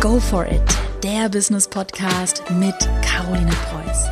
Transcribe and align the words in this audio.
Go 0.00 0.20
for 0.20 0.46
it, 0.46 0.62
der 1.02 1.28
Business 1.28 1.66
Podcast 1.66 2.44
mit 2.52 2.76
Caroline 3.02 3.50
Preuß. 3.50 4.06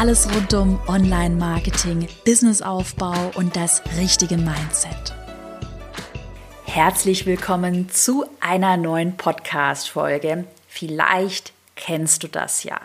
Alles 0.00 0.28
rund 0.34 0.52
um 0.52 0.80
Online-Marketing, 0.88 2.08
Businessaufbau 2.24 3.30
und 3.36 3.54
das 3.54 3.80
richtige 3.96 4.36
Mindset. 4.36 5.14
Herzlich 6.64 7.24
willkommen 7.24 7.88
zu 7.88 8.24
einer 8.40 8.76
neuen 8.76 9.16
Podcast-Folge. 9.16 10.44
Vielleicht 10.66 11.52
kennst 11.76 12.24
du 12.24 12.26
das 12.26 12.64
ja 12.64 12.80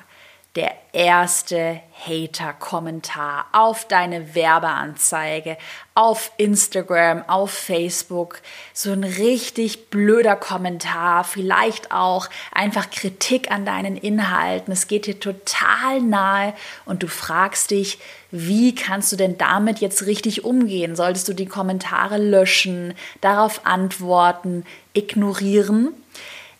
der 0.55 0.75
erste 0.91 1.81
Hater-Kommentar 2.05 3.47
auf 3.53 3.87
deine 3.87 4.35
Werbeanzeige, 4.35 5.57
auf 5.95 6.31
Instagram, 6.37 7.27
auf 7.27 7.49
Facebook. 7.49 8.39
So 8.71 8.91
ein 8.91 9.03
richtig 9.03 9.89
blöder 9.89 10.35
Kommentar, 10.35 11.23
vielleicht 11.23 11.91
auch 11.91 12.29
einfach 12.51 12.91
Kritik 12.91 13.49
an 13.49 13.65
deinen 13.65 13.97
Inhalten. 13.97 14.71
Es 14.71 14.87
geht 14.87 15.07
dir 15.07 15.19
total 15.19 16.01
nahe 16.01 16.53
und 16.85 17.01
du 17.01 17.07
fragst 17.07 17.71
dich, 17.71 17.97
wie 18.29 18.75
kannst 18.75 19.11
du 19.11 19.15
denn 19.15 19.39
damit 19.39 19.79
jetzt 19.79 20.05
richtig 20.05 20.45
umgehen? 20.45 20.95
Solltest 20.95 21.27
du 21.27 21.33
die 21.33 21.47
Kommentare 21.47 22.17
löschen, 22.17 22.93
darauf 23.21 23.65
antworten, 23.65 24.65
ignorieren? 24.93 25.95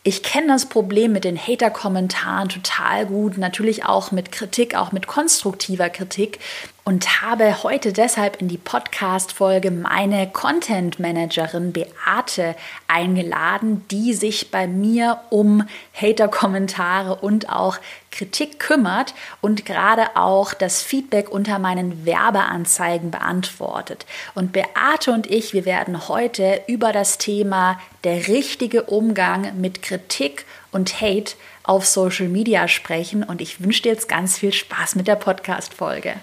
Ich 0.06 0.22
kenne 0.22 0.48
das 0.48 0.66
Problem 0.66 1.14
mit 1.14 1.24
den 1.24 1.38
Hater-Kommentaren 1.38 2.50
total 2.50 3.06
gut, 3.06 3.38
natürlich 3.38 3.86
auch 3.86 4.12
mit 4.12 4.34
Kritik, 4.34 4.76
auch 4.76 4.92
mit 4.92 5.08
konstruktiver 5.08 5.90
Kritik 5.90 6.40
und 6.84 7.22
habe 7.22 7.64
heute 7.64 7.94
deshalb 7.94 8.42
in 8.42 8.50
die 8.50 8.58
Podcast-Folge 8.58 9.72
meine 9.72 10.30
Content-Managerin 10.30 11.72
Beate 11.72 12.58
eingeladen, 12.86 13.86
die 13.92 14.14
sich 14.14 14.52
bei 14.52 14.68
mir 14.68 15.22
um 15.30 15.66
Hater-Kommentare 15.94 17.16
und 17.16 17.48
auch 17.48 17.78
Kritik 18.14 18.60
kümmert 18.60 19.14
und 19.42 19.66
gerade 19.66 20.16
auch 20.16 20.54
das 20.54 20.82
Feedback 20.82 21.30
unter 21.30 21.60
meinen 21.60 22.06
Werbeanzeigen 22.06 23.12
beantwortet. 23.12 24.06
Und 24.36 24.54
Beate 24.54 25.12
und 25.12 25.30
ich, 25.30 25.54
wir 25.54 25.66
werden 25.66 26.08
heute 26.08 26.62
über 26.68 26.94
das 26.94 27.18
Thema 27.18 27.80
der 28.04 28.28
richtige 28.28 28.84
Umgang 28.84 29.60
mit 29.60 29.82
Kritik 29.82 30.46
und 30.72 31.02
Hate 31.02 31.34
auf 31.64 31.86
Social 31.86 32.28
Media 32.28 32.68
sprechen 32.68 33.24
und 33.24 33.42
ich 33.42 33.64
wünsche 33.64 33.84
dir 33.84 33.94
jetzt 33.94 34.10
ganz 34.10 34.38
viel 34.38 34.54
Spaß 34.54 34.96
mit 34.96 35.08
der 35.08 35.16
Podcast-Folge. 35.16 36.16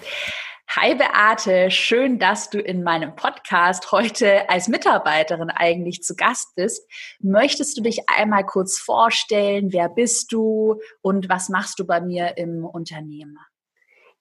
Hi 0.77 0.95
Beate, 0.95 1.69
schön, 1.69 2.17
dass 2.17 2.49
du 2.49 2.57
in 2.57 2.81
meinem 2.81 3.13
Podcast 3.13 3.91
heute 3.91 4.49
als 4.49 4.69
Mitarbeiterin 4.69 5.49
eigentlich 5.49 6.01
zu 6.01 6.15
Gast 6.15 6.55
bist. 6.55 6.89
Möchtest 7.19 7.77
du 7.77 7.81
dich 7.81 8.07
einmal 8.07 8.45
kurz 8.45 8.79
vorstellen? 8.79 9.73
Wer 9.73 9.89
bist 9.89 10.31
du 10.31 10.79
und 11.01 11.27
was 11.27 11.49
machst 11.49 11.77
du 11.79 11.85
bei 11.85 11.99
mir 11.99 12.37
im 12.37 12.63
Unternehmen? 12.63 13.37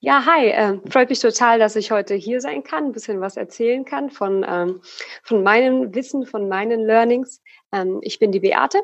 Ja, 0.01 0.27
hi, 0.27 0.49
äh, 0.49 0.81
freut 0.91 1.09
mich 1.11 1.21
total, 1.21 1.61
dass 1.61 1.77
ich 1.77 1.93
heute 1.93 2.17
hier 2.17 2.41
sein 2.41 2.65
kann, 2.65 2.87
ein 2.87 2.93
bisschen 2.93 3.21
was 3.21 3.37
erzählen 3.37 3.85
kann 3.85 4.11
von, 4.11 4.45
ähm, 4.45 4.81
von 5.23 5.45
meinem 5.45 5.95
Wissen, 5.95 6.27
von 6.27 6.49
meinen 6.49 6.81
Learnings. 6.85 7.41
Ähm, 7.71 8.01
ich 8.03 8.19
bin 8.19 8.33
die 8.33 8.41
Beate. 8.41 8.83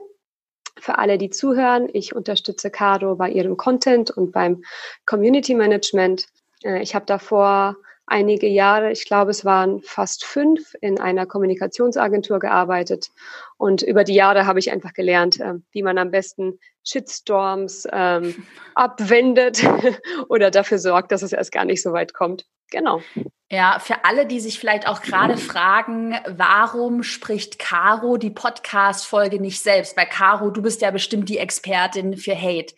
Für 0.78 0.98
alle, 0.98 1.19
die 1.19 1.31
zuhören, 1.31 1.89
ich 1.92 2.14
unterstütze 2.14 2.70
Caro 2.70 3.17
bei 3.17 3.28
ihrem 3.28 3.56
Content 3.56 4.12
und 4.12 4.31
beim 4.31 4.62
Community 5.05 5.55
Management 5.55 6.28
ich 6.62 6.94
habe 6.94 7.06
davor 7.06 7.76
einige 8.06 8.46
Jahre, 8.46 8.92
ich 8.92 9.04
glaube, 9.04 9.30
es 9.32 9.44
waren 9.44 9.82
fast 9.82 10.24
fünf, 10.24 10.74
in 10.80 11.00
einer 11.00 11.26
Kommunikationsagentur 11.26 12.38
gearbeitet. 12.38 13.10
Und 13.56 13.82
über 13.82 14.04
die 14.04 14.14
Jahre 14.14 14.46
habe 14.46 14.58
ich 14.58 14.70
einfach 14.70 14.92
gelernt, 14.92 15.40
äh, 15.40 15.54
wie 15.72 15.82
man 15.82 15.98
am 15.98 16.10
besten 16.10 16.58
Shitstorms 16.84 17.86
ähm, 17.92 18.46
abwendet 18.74 19.62
oder 20.28 20.50
dafür 20.50 20.78
sorgt, 20.78 21.12
dass 21.12 21.22
es 21.22 21.32
erst 21.32 21.53
gar 21.53 21.64
nicht 21.64 21.82
so 21.82 21.92
weit 21.92 22.14
kommt. 22.14 22.47
Genau. 22.70 23.00
Ja, 23.48 23.78
für 23.78 24.04
alle, 24.04 24.26
die 24.26 24.41
sich 24.41 24.58
vielleicht 24.58 24.88
auch 24.88 25.02
gerade 25.02 25.36
fragen, 25.36 26.16
warum 26.26 27.04
spricht 27.04 27.60
Caro 27.60 28.16
die 28.16 28.31
Podcast-Folge 28.31 29.41
nicht 29.41 29.62
selbst? 29.62 29.97
Weil 29.97 30.06
Caro, 30.06 30.50
du 30.50 30.62
bist 30.62 30.82
ja 30.82 30.91
bestimmt 30.91 31.28
die 31.28 31.38
Expertin 31.38 32.16
für 32.16 32.34
Hate. 32.34 32.75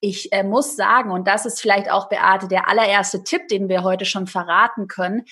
Ich 0.00 0.32
äh, 0.32 0.42
muss 0.42 0.76
sagen, 0.76 1.10
und 1.10 1.26
das 1.26 1.46
ist 1.46 1.60
vielleicht 1.60 1.90
auch, 1.90 2.08
Beate, 2.08 2.48
der 2.48 2.68
allererste 2.68 3.24
Tipp, 3.24 3.48
den 3.48 3.68
wir 3.68 3.82
heute 3.82 4.04
schon 4.04 4.26
verraten 4.26 4.88
können, 4.88 5.24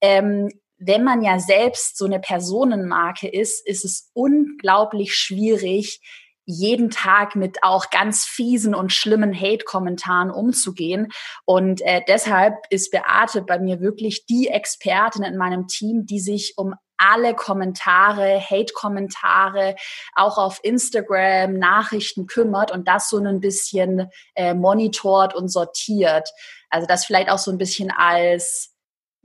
ähm, 0.00 0.48
wenn 0.78 1.04
man 1.04 1.22
ja 1.22 1.38
selbst 1.38 1.96
so 1.96 2.04
eine 2.04 2.20
Personenmarke 2.20 3.28
ist, 3.28 3.66
ist 3.66 3.84
es 3.84 4.10
unglaublich 4.12 5.14
schwierig, 5.14 6.00
jeden 6.44 6.90
Tag 6.90 7.34
mit 7.34 7.62
auch 7.62 7.90
ganz 7.90 8.24
fiesen 8.24 8.74
und 8.74 8.92
schlimmen 8.92 9.34
Hate-Kommentaren 9.34 10.30
umzugehen. 10.30 11.08
Und 11.44 11.80
äh, 11.82 12.02
deshalb 12.06 12.54
ist 12.70 12.92
Beate 12.92 13.42
bei 13.42 13.58
mir 13.58 13.80
wirklich 13.80 14.26
die 14.26 14.48
Expertin 14.48 15.24
in 15.24 15.36
meinem 15.36 15.66
Team, 15.66 16.06
die 16.06 16.20
sich 16.20 16.54
um 16.56 16.74
alle 16.98 17.34
Kommentare, 17.34 18.40
Hate-Kommentare, 18.40 19.76
auch 20.14 20.38
auf 20.38 20.60
Instagram, 20.62 21.54
Nachrichten 21.54 22.26
kümmert 22.26 22.70
und 22.70 22.88
das 22.88 23.08
so 23.08 23.18
ein 23.18 23.40
bisschen 23.40 24.10
äh, 24.34 24.54
monitort 24.54 25.34
und 25.34 25.48
sortiert. 25.48 26.28
Also 26.70 26.86
das 26.86 27.04
vielleicht 27.04 27.30
auch 27.30 27.38
so 27.38 27.50
ein 27.50 27.58
bisschen 27.58 27.90
als, 27.90 28.74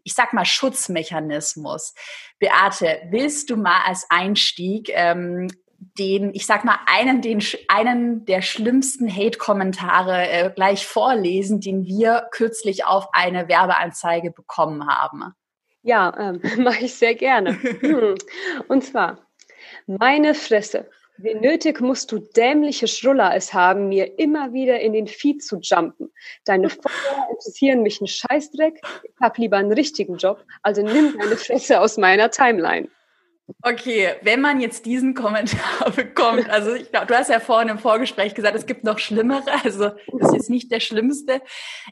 ich 0.04 0.14
sag 0.14 0.34
mal, 0.34 0.46
Schutzmechanismus. 0.46 1.94
Beate, 2.40 3.02
willst 3.10 3.50
du 3.50 3.58
mal 3.58 3.82
als 3.86 4.06
Einstieg 4.10 4.90
ähm, 4.94 5.48
den, 5.98 6.34
ich 6.34 6.46
sag 6.46 6.64
mal, 6.64 6.80
einen, 6.86 7.22
den, 7.22 7.44
einen 7.68 8.26
der 8.26 8.42
schlimmsten 8.42 9.12
Hate-Kommentare 9.12 10.30
äh, 10.30 10.52
gleich 10.54 10.86
vorlesen, 10.86 11.60
den 11.60 11.86
wir 11.86 12.28
kürzlich 12.32 12.86
auf 12.86 13.08
eine 13.14 13.48
Werbeanzeige 13.48 14.32
bekommen 14.32 14.88
haben? 14.88 15.34
Ja, 15.84 16.14
ähm, 16.18 16.42
mache 16.64 16.86
ich 16.86 16.94
sehr 16.94 17.16
gerne. 17.16 17.62
Hm. 17.62 18.16
Und 18.68 18.84
zwar, 18.84 19.26
meine 19.88 20.34
Fresse. 20.34 20.90
Wie 21.18 21.36
nötig 21.36 21.82
musst 21.82 22.12
du 22.12 22.18
dämliche 22.18 22.88
Schruller 22.88 23.36
es 23.36 23.54
haben, 23.54 23.90
mir 23.90 24.18
immer 24.18 24.54
wieder 24.54 24.80
in 24.80 24.94
den 24.94 25.08
Feed 25.08 25.44
zu 25.44 25.60
jumpen. 25.62 26.12
Deine 26.46 26.70
Follower 26.70 27.30
interessieren 27.30 27.84
mich 27.84 28.02
einen 28.02 28.08
Scheißdreck. 28.08 28.82
Ich 29.04 29.12
hab 29.22 29.38
lieber 29.38 29.58
einen 29.58 29.72
richtigen 29.72 30.18
Job. 30.18 30.44
Also 30.64 30.82
nimm 30.82 31.16
deine 31.20 31.38
Fresse 31.38 31.80
aus 31.80 31.98
meiner 31.98 32.32
Timeline. 32.32 32.88
Okay, 33.62 34.16
wenn 34.22 34.42
man 34.42 34.62
jetzt 34.62 34.86
diesen 34.86 35.14
Kommentar 35.14 35.92
bekommt, 35.96 36.50
also 36.50 36.74
ich 36.74 36.90
glaube, 36.90 37.08
du 37.08 37.16
hast 37.16 37.30
ja 37.30 37.40
vorhin 37.40 37.70
im 37.70 37.80
Vorgespräch 37.80 38.34
gesagt, 38.34 38.56
es 38.56 38.66
gibt 38.66 38.84
noch 38.84 38.98
schlimmere, 38.98 39.44
also 39.64 39.92
das 40.18 40.34
ist 40.34 40.50
nicht 40.50 40.72
der 40.72 40.80
schlimmste. 40.80 41.42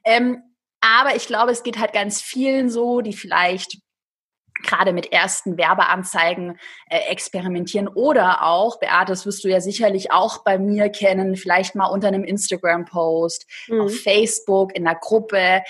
Ähm, 0.05 0.41
aber 0.81 1.15
ich 1.15 1.27
glaube, 1.27 1.51
es 1.51 1.63
geht 1.63 1.79
halt 1.79 1.93
ganz 1.93 2.21
vielen 2.21 2.69
so, 2.69 3.01
die 3.01 3.13
vielleicht 3.13 3.79
gerade 4.63 4.93
mit 4.93 5.11
ersten 5.11 5.57
Werbeanzeigen 5.57 6.59
äh, 6.89 6.99
experimentieren 7.09 7.87
oder 7.87 8.43
auch, 8.43 8.79
Beate, 8.79 9.11
das 9.11 9.25
wirst 9.25 9.43
du 9.43 9.47
ja 9.47 9.61
sicherlich 9.61 10.11
auch 10.11 10.43
bei 10.43 10.57
mir 10.57 10.89
kennen, 10.89 11.35
vielleicht 11.35 11.75
mal 11.75 11.87
unter 11.87 12.07
einem 12.09 12.23
Instagram-Post, 12.23 13.45
mhm. 13.67 13.81
auf 13.81 13.95
Facebook, 13.95 14.75
in 14.75 14.83
der 14.83 14.95
Gruppe. 14.95 15.63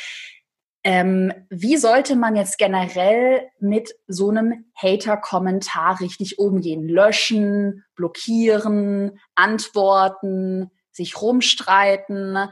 Ähm, 0.83 1.33
wie 1.49 1.77
sollte 1.77 2.15
man 2.15 2.35
jetzt 2.35 2.57
generell 2.57 3.49
mit 3.59 3.93
so 4.07 4.29
einem 4.29 4.65
Hater-Kommentar 4.75 5.99
richtig 5.99 6.39
umgehen? 6.39 6.87
Löschen, 6.87 7.83
blockieren, 7.95 9.19
antworten, 9.35 10.71
sich 10.91 11.21
rumstreiten? 11.21 12.49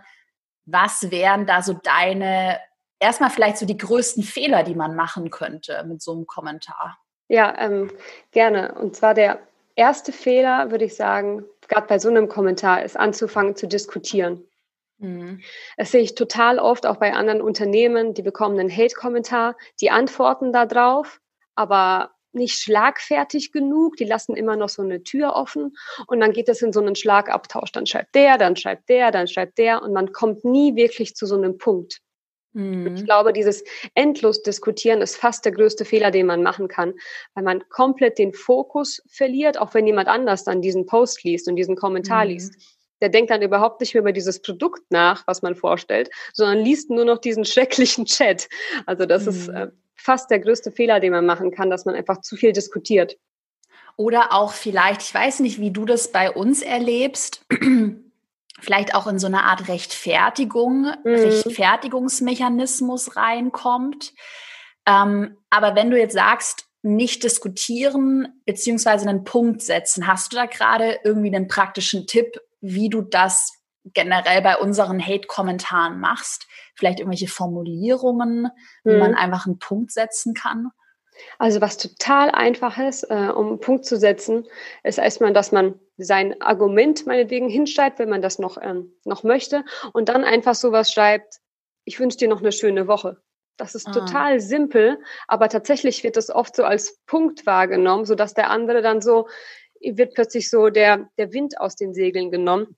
Was 0.67 1.11
wären 1.11 1.45
da 1.47 1.61
so 1.61 1.73
deine, 1.73 2.59
erstmal 3.00 3.29
vielleicht 3.29 3.57
so 3.57 3.66
die 3.66 3.78
größten 3.78 4.22
Fehler, 4.22 4.63
die 4.63 4.75
man 4.75 4.95
machen 4.95 5.29
könnte 5.29 5.83
mit 5.88 6.01
so 6.01 6.11
einem 6.11 6.28
Kommentar? 6.28 7.00
Ja, 7.29 7.55
ähm, 7.57 7.91
gerne. 8.31 8.75
Und 8.75 8.95
zwar 8.95 9.13
der 9.13 9.39
erste 9.75 10.11
Fehler, 10.11 10.69
würde 10.72 10.86
ich 10.86 10.95
sagen, 10.95 11.45
gerade 11.68 11.88
bei 11.88 12.00
so 12.00 12.09
einem 12.09 12.27
Kommentar, 12.27 12.83
ist 12.83 12.97
anzufangen 12.97 13.56
zu 13.56 13.68
diskutieren. 13.68 14.44
Mhm. 15.00 15.41
Das 15.77 15.91
sehe 15.91 16.01
ich 16.01 16.15
total 16.15 16.59
oft 16.59 16.86
auch 16.86 16.97
bei 16.97 17.13
anderen 17.13 17.41
Unternehmen, 17.41 18.13
die 18.13 18.24
bekommen 18.24 18.59
einen 18.59 18.75
Hate-Kommentar, 18.75 19.56
die 19.80 19.91
antworten 19.91 20.51
da 20.51 20.65
drauf, 20.65 21.21
aber 21.56 22.12
nicht 22.38 22.57
schlagfertig 22.57 23.51
genug, 23.51 23.98
die 23.98 24.06
lassen 24.06 24.36
immer 24.36 24.56
noch 24.56 24.69
so 24.69 24.81
eine 24.81 25.04
Tür 25.04 25.34
offen 25.34 25.75
und 26.07 26.19
dann 26.19 26.34
geht 26.34 26.50
es 26.50 26.62
in 26.62 26.72
so 26.72 26.80
einen 26.80 26.95
Schlagabtausch. 26.95 27.72
Dann 27.72 27.86
schreibt 27.86 28.16
der, 28.16 28.38
dann 28.38 28.56
schreibt 28.56 28.89
der, 28.89 29.12
dann 29.12 29.28
schreibt 29.28 29.57
der 29.57 29.81
und 29.81 29.94
man 29.94 30.12
kommt 30.12 30.45
nie 30.45 30.75
wirklich 30.75 31.16
zu 31.16 31.25
so 31.25 31.36
einem 31.36 31.57
Punkt. 31.57 32.00
Mhm. 32.54 32.95
Ich 32.95 33.06
glaube, 33.06 33.34
dieses 33.34 33.63
endlos 33.94 34.42
diskutieren 34.42 35.01
ist 35.01 35.18
fast 35.18 35.45
der 35.45 35.51
größte 35.51 35.86
Fehler, 35.86 36.12
den 36.12 36.25
man 36.25 36.42
machen 36.42 36.68
kann, 36.68 36.94
weil 37.36 37.44
man 37.44 37.68
komplett 37.69 38.18
den 38.18 38.34
Fokus 38.34 39.01
verliert, 39.10 39.60
auch 39.60 39.74
wenn 39.74 39.86
jemand 39.86 40.07
anders 40.07 40.44
dann 40.44 40.62
diesen 40.62 40.86
Post 40.86 41.24
liest 41.24 41.48
und 41.48 41.56
diesen 41.56 41.75
Kommentar 41.75 42.24
mhm. 42.24 42.31
liest 42.31 42.78
der 43.01 43.10
denkt 43.10 43.31
dann 43.31 43.42
überhaupt 43.42 43.80
nicht 43.81 43.94
mehr 43.94 44.01
über 44.01 44.12
dieses 44.12 44.42
Produkt 44.42 44.81
nach, 44.89 45.25
was 45.28 45.42
man 45.42 45.56
vorstellt, 45.56 46.10
sondern 46.34 46.63
liest 46.63 46.89
nur 46.89 47.06
noch 47.06 47.19
diesen 47.19 47.45
schrecklichen 47.45 48.06
Chat. 48.06 48.48
Also 48.86 49.06
das 49.06 49.24
mhm. 49.24 49.30
ist 49.30 49.48
äh, 49.50 49.68
fast 49.97 50.31
der 50.31 50.39
größte 50.39 50.71
Fehler, 50.71 50.99
den 50.99 51.11
man 51.11 51.25
machen 51.25 51.51
kann, 51.51 51.69
dass 51.69 51.85
man 51.85 51.95
einfach 51.95 52.21
zu 52.21 52.35
viel 52.35 52.53
diskutiert. 52.53 53.17
Oder 53.95 54.31
auch 54.31 54.53
vielleicht, 54.53 55.01
ich 55.01 55.13
weiß 55.13 55.41
nicht, 55.41 55.59
wie 55.59 55.71
du 55.71 55.85
das 55.85 56.11
bei 56.11 56.31
uns 56.31 56.61
erlebst, 56.61 57.45
vielleicht 58.59 58.95
auch 58.95 59.07
in 59.07 59.19
so 59.19 59.27
eine 59.27 59.44
Art 59.44 59.67
Rechtfertigung, 59.67 60.94
mhm. 61.03 61.13
Rechtfertigungsmechanismus 61.13 63.15
reinkommt. 63.15 64.13
Ähm, 64.85 65.38
aber 65.49 65.75
wenn 65.75 65.89
du 65.89 65.97
jetzt 65.97 66.13
sagst, 66.13 66.65
nicht 66.83 67.23
diskutieren 67.23 68.41
beziehungsweise 68.45 69.09
einen 69.09 69.23
Punkt 69.23 69.61
setzen, 69.61 70.07
hast 70.07 70.31
du 70.31 70.38
da 70.38 70.45
gerade 70.45 71.00
irgendwie 71.03 71.35
einen 71.35 71.47
praktischen 71.47 72.07
Tipp, 72.07 72.39
wie 72.61 72.89
du 72.89 73.01
das 73.01 73.56
generell 73.94 74.42
bei 74.42 74.57
unseren 74.57 75.06
Hate-Kommentaren 75.06 76.00
machst? 76.00 76.48
Vielleicht 76.75 77.00
irgendwelche 77.00 77.28
Formulierungen, 77.28 78.44
mhm. 78.84 78.89
wie 78.89 78.98
man 78.98 79.16
einfach 79.16 79.45
einen 79.45 79.60
Punkt 79.60 79.92
setzen 79.92 80.34
kann? 80.34 80.72
Also 81.39 81.62
was 81.62 81.78
total 81.78 82.31
einfach 82.31 82.78
ist, 82.78 83.04
äh, 83.04 83.30
um 83.34 83.48
einen 83.48 83.60
Punkt 83.60 83.86
zu 83.86 83.98
setzen, 83.98 84.45
ist 84.84 85.00
erstmal, 85.00 85.34
dass 85.34 85.51
man 85.51 85.80
sein 85.98 86.39
Argument 86.42 87.06
meinetwegen 87.06 87.50
hinschreibt, 87.50 88.00
wenn 88.00 88.10
man 88.10 88.22
das 88.22 88.39
noch, 88.39 88.57
ähm, 88.62 88.94
noch 89.04 89.24
möchte 89.24 89.66
und 89.94 90.10
dann 90.10 90.24
einfach 90.24 90.56
sowas 90.56 90.92
schreibt, 90.92 91.39
ich 91.86 92.00
wünsche 92.00 92.18
dir 92.18 92.28
noch 92.28 92.42
eine 92.42 92.51
schöne 92.51 92.88
Woche. 92.88 93.18
Das 93.57 93.74
ist 93.74 93.88
ah. 93.88 93.92
total 93.92 94.39
simpel, 94.39 95.00
aber 95.28 95.50
tatsächlich 95.50 96.04
wird 96.04 96.18
das 96.18 96.30
oft 96.30 96.56
so 96.56 96.63
als 96.63 97.00
Punkt 97.06 97.45
wahrgenommen, 97.45 98.06
so 98.06 98.13
dass 98.13 98.34
der 98.34 98.50
andere 98.51 98.81
dann 98.81 99.01
so, 99.01 99.28
wird 99.81 100.13
plötzlich 100.13 100.50
so 100.50 100.69
der, 100.69 101.10
der 101.18 101.34
Wind 101.34 101.60
aus 101.60 101.75
den 101.75 101.94
Segeln 101.94 102.30
genommen. 102.30 102.78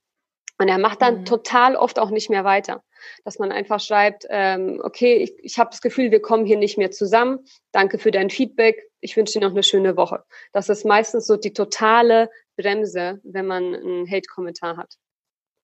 Und 0.60 0.68
er 0.68 0.78
macht 0.78 1.02
dann 1.02 1.22
mhm. 1.22 1.26
total 1.26 1.76
oft 1.76 2.00
auch 2.00 2.10
nicht 2.10 2.30
mehr 2.30 2.44
weiter. 2.44 2.84
Dass 3.24 3.40
man 3.40 3.52
einfach 3.52 3.80
schreibt, 3.80 4.26
ähm, 4.30 4.82
okay, 4.84 5.16
ich, 5.16 5.34
ich 5.42 5.58
habe 5.58 5.70
das 5.70 5.82
Gefühl, 5.82 6.12
wir 6.12 6.22
kommen 6.22 6.46
hier 6.46 6.58
nicht 6.58 6.78
mehr 6.78 6.92
zusammen. 6.92 7.40
Danke 7.72 7.98
für 7.98 8.12
dein 8.12 8.30
Feedback. 8.30 8.92
Ich 9.00 9.16
wünsche 9.16 9.40
dir 9.40 9.46
noch 9.46 9.54
eine 9.54 9.64
schöne 9.64 9.96
Woche. 9.96 10.24
Das 10.52 10.68
ist 10.68 10.86
meistens 10.86 11.26
so 11.26 11.38
die 11.38 11.54
totale 11.54 12.30
Bremse, 12.58 13.22
wenn 13.24 13.48
man 13.48 13.74
einen 13.74 14.12
Hate-Kommentar 14.12 14.76
hat. 14.76 14.98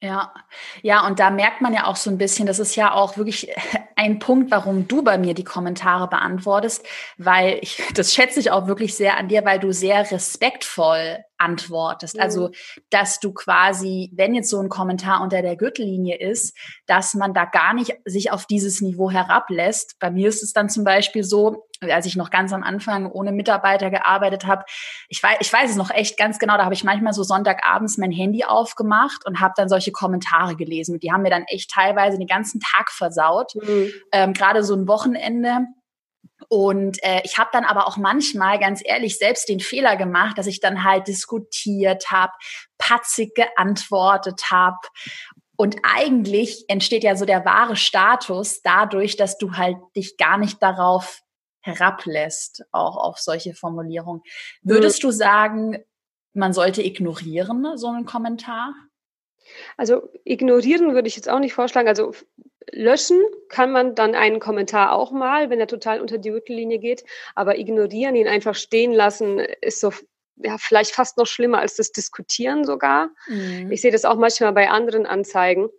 Ja, 0.01 0.33
ja, 0.83 1.07
und 1.07 1.19
da 1.19 1.29
merkt 1.29 1.61
man 1.61 1.73
ja 1.73 1.85
auch 1.87 1.95
so 1.95 2.11
ein 2.11 2.17
bisschen, 2.17 2.45
das 2.45 2.59
ist 2.59 2.75
ja 2.75 2.93
auch 2.93 3.17
wirklich 3.17 3.49
ein 3.95 4.19
Punkt, 4.19 4.51
warum 4.51 4.87
du 4.87 5.01
bei 5.01 5.17
mir 5.17 5.33
die 5.33 5.43
Kommentare 5.43 6.07
beantwortest, 6.07 6.85
weil 7.17 7.59
ich, 7.61 7.81
das 7.95 8.13
schätze 8.13 8.39
ich 8.39 8.51
auch 8.51 8.67
wirklich 8.67 8.95
sehr 8.95 9.17
an 9.17 9.27
dir, 9.27 9.43
weil 9.45 9.59
du 9.59 9.73
sehr 9.73 10.09
respektvoll 10.11 11.23
antwortest. 11.37 12.19
Also, 12.19 12.47
mhm. 12.47 12.53
dass 12.89 13.19
du 13.19 13.33
quasi, 13.33 14.11
wenn 14.13 14.35
jetzt 14.35 14.49
so 14.49 14.59
ein 14.59 14.69
Kommentar 14.69 15.21
unter 15.21 15.41
der 15.41 15.55
Gürtellinie 15.55 16.17
ist, 16.17 16.57
dass 16.85 17.13
man 17.13 17.33
da 17.33 17.45
gar 17.45 17.73
nicht 17.73 17.93
sich 18.05 18.31
auf 18.31 18.45
dieses 18.45 18.81
Niveau 18.81 19.11
herablässt. 19.11 19.95
Bei 19.99 20.11
mir 20.11 20.29
ist 20.29 20.43
es 20.43 20.53
dann 20.53 20.69
zum 20.69 20.83
Beispiel 20.83 21.23
so, 21.23 21.67
als 21.81 22.05
ich 22.05 22.15
noch 22.15 22.29
ganz 22.29 22.53
am 22.53 22.63
Anfang 22.63 23.11
ohne 23.11 23.31
Mitarbeiter 23.31 23.89
gearbeitet 23.91 24.45
habe, 24.45 24.63
ich 25.09 25.21
weiß, 25.21 25.37
ich 25.41 25.51
weiß 25.51 25.71
es 25.71 25.75
noch 25.75 25.91
echt 25.91 26.17
ganz 26.17 26.39
genau, 26.39 26.57
da 26.57 26.63
habe 26.63 26.73
ich 26.73 26.83
manchmal 26.83 27.13
so 27.13 27.23
Sonntagabends 27.23 27.97
mein 27.97 28.11
Handy 28.11 28.43
aufgemacht 28.43 29.25
und 29.25 29.39
habe 29.39 29.53
dann 29.57 29.69
solche 29.69 29.91
Kommentare 29.91 30.55
gelesen. 30.55 30.99
Die 30.99 31.11
haben 31.11 31.21
mir 31.21 31.29
dann 31.29 31.43
echt 31.47 31.71
teilweise 31.71 32.17
den 32.17 32.27
ganzen 32.27 32.59
Tag 32.59 32.91
versaut. 32.91 33.53
Mhm. 33.55 33.91
Ähm, 34.11 34.33
Gerade 34.33 34.63
so 34.63 34.75
ein 34.75 34.87
Wochenende 34.87 35.67
und 36.49 37.03
äh, 37.03 37.21
ich 37.23 37.37
habe 37.37 37.49
dann 37.53 37.63
aber 37.63 37.87
auch 37.87 37.97
manchmal, 37.97 38.59
ganz 38.59 38.81
ehrlich, 38.83 39.17
selbst 39.17 39.49
den 39.49 39.59
Fehler 39.59 39.95
gemacht, 39.95 40.37
dass 40.37 40.47
ich 40.47 40.59
dann 40.59 40.83
halt 40.83 41.07
diskutiert 41.07 42.11
habe, 42.11 42.33
patzig 42.77 43.35
geantwortet 43.35 44.51
habe. 44.51 44.77
Und 45.57 45.77
eigentlich 45.83 46.65
entsteht 46.67 47.03
ja 47.03 47.15
so 47.15 47.25
der 47.25 47.45
wahre 47.45 47.75
Status 47.75 48.61
dadurch, 48.61 49.15
dass 49.15 49.37
du 49.37 49.53
halt 49.53 49.77
dich 49.95 50.17
gar 50.17 50.37
nicht 50.37 50.61
darauf 50.61 51.21
herablässt, 51.61 52.63
auch 52.71 52.97
auf 52.97 53.17
solche 53.17 53.55
Formulierungen. 53.55 54.21
Würdest 54.61 55.03
du 55.03 55.11
sagen, 55.11 55.83
man 56.33 56.53
sollte 56.53 56.83
ignorieren, 56.83 57.77
so 57.77 57.87
einen 57.87 58.05
Kommentar? 58.05 58.73
Also 59.77 60.09
ignorieren 60.25 60.93
würde 60.93 61.07
ich 61.07 61.15
jetzt 61.15 61.29
auch 61.29 61.39
nicht 61.39 61.53
vorschlagen. 61.53 61.87
Also 61.87 62.13
löschen 62.71 63.21
kann 63.49 63.71
man 63.71 63.95
dann 63.95 64.15
einen 64.15 64.39
Kommentar 64.39 64.93
auch 64.93 65.11
mal, 65.11 65.49
wenn 65.49 65.59
er 65.59 65.67
total 65.67 66.01
unter 66.01 66.17
die 66.17 66.29
Gürtellinie 66.29 66.79
geht. 66.79 67.03
Aber 67.35 67.57
ignorieren, 67.57 68.15
ihn 68.15 68.27
einfach 68.27 68.55
stehen 68.55 68.91
lassen, 68.91 69.39
ist 69.39 69.79
so 69.79 69.91
ja, 70.37 70.57
vielleicht 70.57 70.91
fast 70.91 71.17
noch 71.17 71.27
schlimmer 71.27 71.59
als 71.59 71.75
das 71.75 71.91
Diskutieren 71.91 72.65
sogar. 72.65 73.09
Mhm. 73.27 73.71
Ich 73.71 73.81
sehe 73.81 73.91
das 73.91 74.05
auch 74.05 74.17
manchmal 74.17 74.53
bei 74.53 74.69
anderen 74.69 75.05
Anzeigen. 75.05 75.69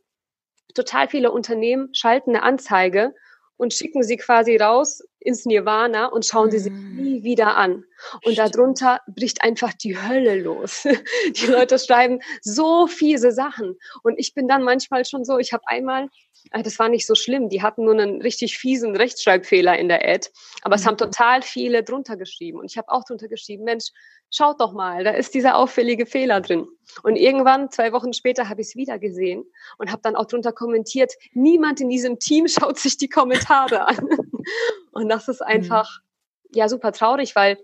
Total 0.74 1.08
viele 1.08 1.30
Unternehmen 1.30 1.94
schalten 1.94 2.30
eine 2.30 2.42
Anzeige 2.42 3.14
und 3.56 3.72
schicken 3.72 4.02
sie 4.02 4.16
quasi 4.16 4.56
raus 4.56 5.02
ins 5.18 5.44
Nirvana 5.44 6.06
und 6.06 6.24
schauen 6.26 6.50
sie 6.50 6.58
sich 6.58 6.72
mm. 6.72 6.96
nie 6.96 7.22
wieder 7.22 7.56
an. 7.56 7.84
Und 8.24 8.34
Stimmt. 8.34 8.54
darunter 8.54 9.00
bricht 9.06 9.42
einfach 9.42 9.72
die 9.72 10.00
Hölle 10.00 10.40
los. 10.40 10.86
Die 11.36 11.46
Leute 11.46 11.78
schreiben 11.78 12.20
so 12.42 12.86
fiese 12.86 13.32
Sachen. 13.32 13.76
Und 14.02 14.18
ich 14.18 14.34
bin 14.34 14.48
dann 14.48 14.62
manchmal 14.62 15.04
schon 15.04 15.24
so, 15.24 15.38
ich 15.38 15.52
habe 15.52 15.66
einmal 15.66 16.08
äh, 16.52 16.62
das 16.62 16.78
war 16.78 16.88
nicht 16.88 17.06
so 17.06 17.14
schlimm. 17.14 17.48
Die 17.48 17.62
hatten 17.62 17.84
nur 17.84 17.94
einen 17.94 18.20
richtig 18.20 18.58
fiesen 18.58 18.96
Rechtschreibfehler 18.96 19.78
in 19.78 19.88
der 19.88 20.06
Ad. 20.06 20.28
Aber 20.62 20.76
mhm. 20.76 20.80
es 20.80 20.86
haben 20.86 20.96
total 20.96 21.42
viele 21.42 21.82
drunter 21.82 22.16
geschrieben. 22.16 22.58
Und 22.58 22.70
ich 22.70 22.78
habe 22.78 22.90
auch 22.90 23.04
drunter 23.04 23.28
geschrieben, 23.28 23.64
Mensch, 23.64 23.86
schaut 24.30 24.60
doch 24.60 24.72
mal, 24.72 25.04
da 25.04 25.10
ist 25.10 25.34
dieser 25.34 25.56
auffällige 25.56 26.06
Fehler 26.06 26.40
drin. 26.40 26.66
Und 27.02 27.16
irgendwann, 27.16 27.70
zwei 27.70 27.92
Wochen 27.92 28.12
später, 28.12 28.48
habe 28.48 28.60
ich 28.60 28.68
es 28.68 28.76
wieder 28.76 28.98
gesehen 28.98 29.44
und 29.78 29.90
habe 29.90 30.02
dann 30.02 30.16
auch 30.16 30.26
drunter 30.26 30.52
kommentiert, 30.52 31.12
niemand 31.32 31.80
in 31.80 31.88
diesem 31.88 32.18
Team 32.18 32.48
schaut 32.48 32.78
sich 32.78 32.96
die 32.96 33.08
Kommentare 33.08 33.86
an. 33.86 34.08
Und 34.92 35.10
das 35.10 35.28
ist 35.28 35.40
mhm. 35.40 35.46
einfach, 35.46 36.00
mhm. 36.00 36.58
ja, 36.58 36.68
super 36.68 36.92
traurig, 36.92 37.36
weil 37.36 37.58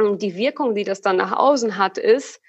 ähm, 0.00 0.18
die 0.18 0.36
Wirkung, 0.36 0.74
die 0.74 0.84
das 0.84 1.00
dann 1.00 1.16
nach 1.16 1.32
außen 1.32 1.76
hat, 1.76 1.98
ist, 1.98 2.40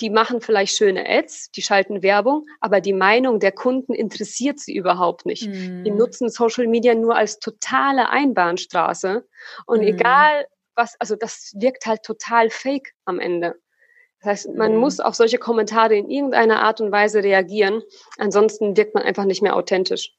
die 0.00 0.10
machen 0.10 0.40
vielleicht 0.40 0.76
schöne 0.76 1.08
Ads, 1.08 1.50
die 1.52 1.62
schalten 1.62 2.02
Werbung, 2.02 2.46
aber 2.60 2.80
die 2.80 2.92
Meinung 2.92 3.40
der 3.40 3.52
Kunden 3.52 3.94
interessiert 3.94 4.60
sie 4.60 4.74
überhaupt 4.74 5.24
nicht. 5.24 5.48
Mm. 5.48 5.84
Die 5.84 5.90
nutzen 5.90 6.28
Social 6.28 6.66
Media 6.66 6.94
nur 6.94 7.16
als 7.16 7.38
totale 7.38 8.10
Einbahnstraße. 8.10 9.26
Und 9.64 9.80
mm. 9.80 9.86
egal 9.86 10.46
was, 10.74 10.96
also 11.00 11.16
das 11.16 11.52
wirkt 11.56 11.86
halt 11.86 12.02
total 12.02 12.50
fake 12.50 12.92
am 13.06 13.18
Ende. 13.18 13.54
Das 14.20 14.30
heißt, 14.30 14.54
man 14.54 14.74
mm. 14.74 14.78
muss 14.78 15.00
auf 15.00 15.14
solche 15.14 15.38
Kommentare 15.38 15.96
in 15.96 16.10
irgendeiner 16.10 16.60
Art 16.60 16.82
und 16.82 16.92
Weise 16.92 17.22
reagieren. 17.22 17.82
Ansonsten 18.18 18.76
wirkt 18.76 18.94
man 18.94 19.02
einfach 19.02 19.24
nicht 19.24 19.40
mehr 19.40 19.56
authentisch. 19.56 20.12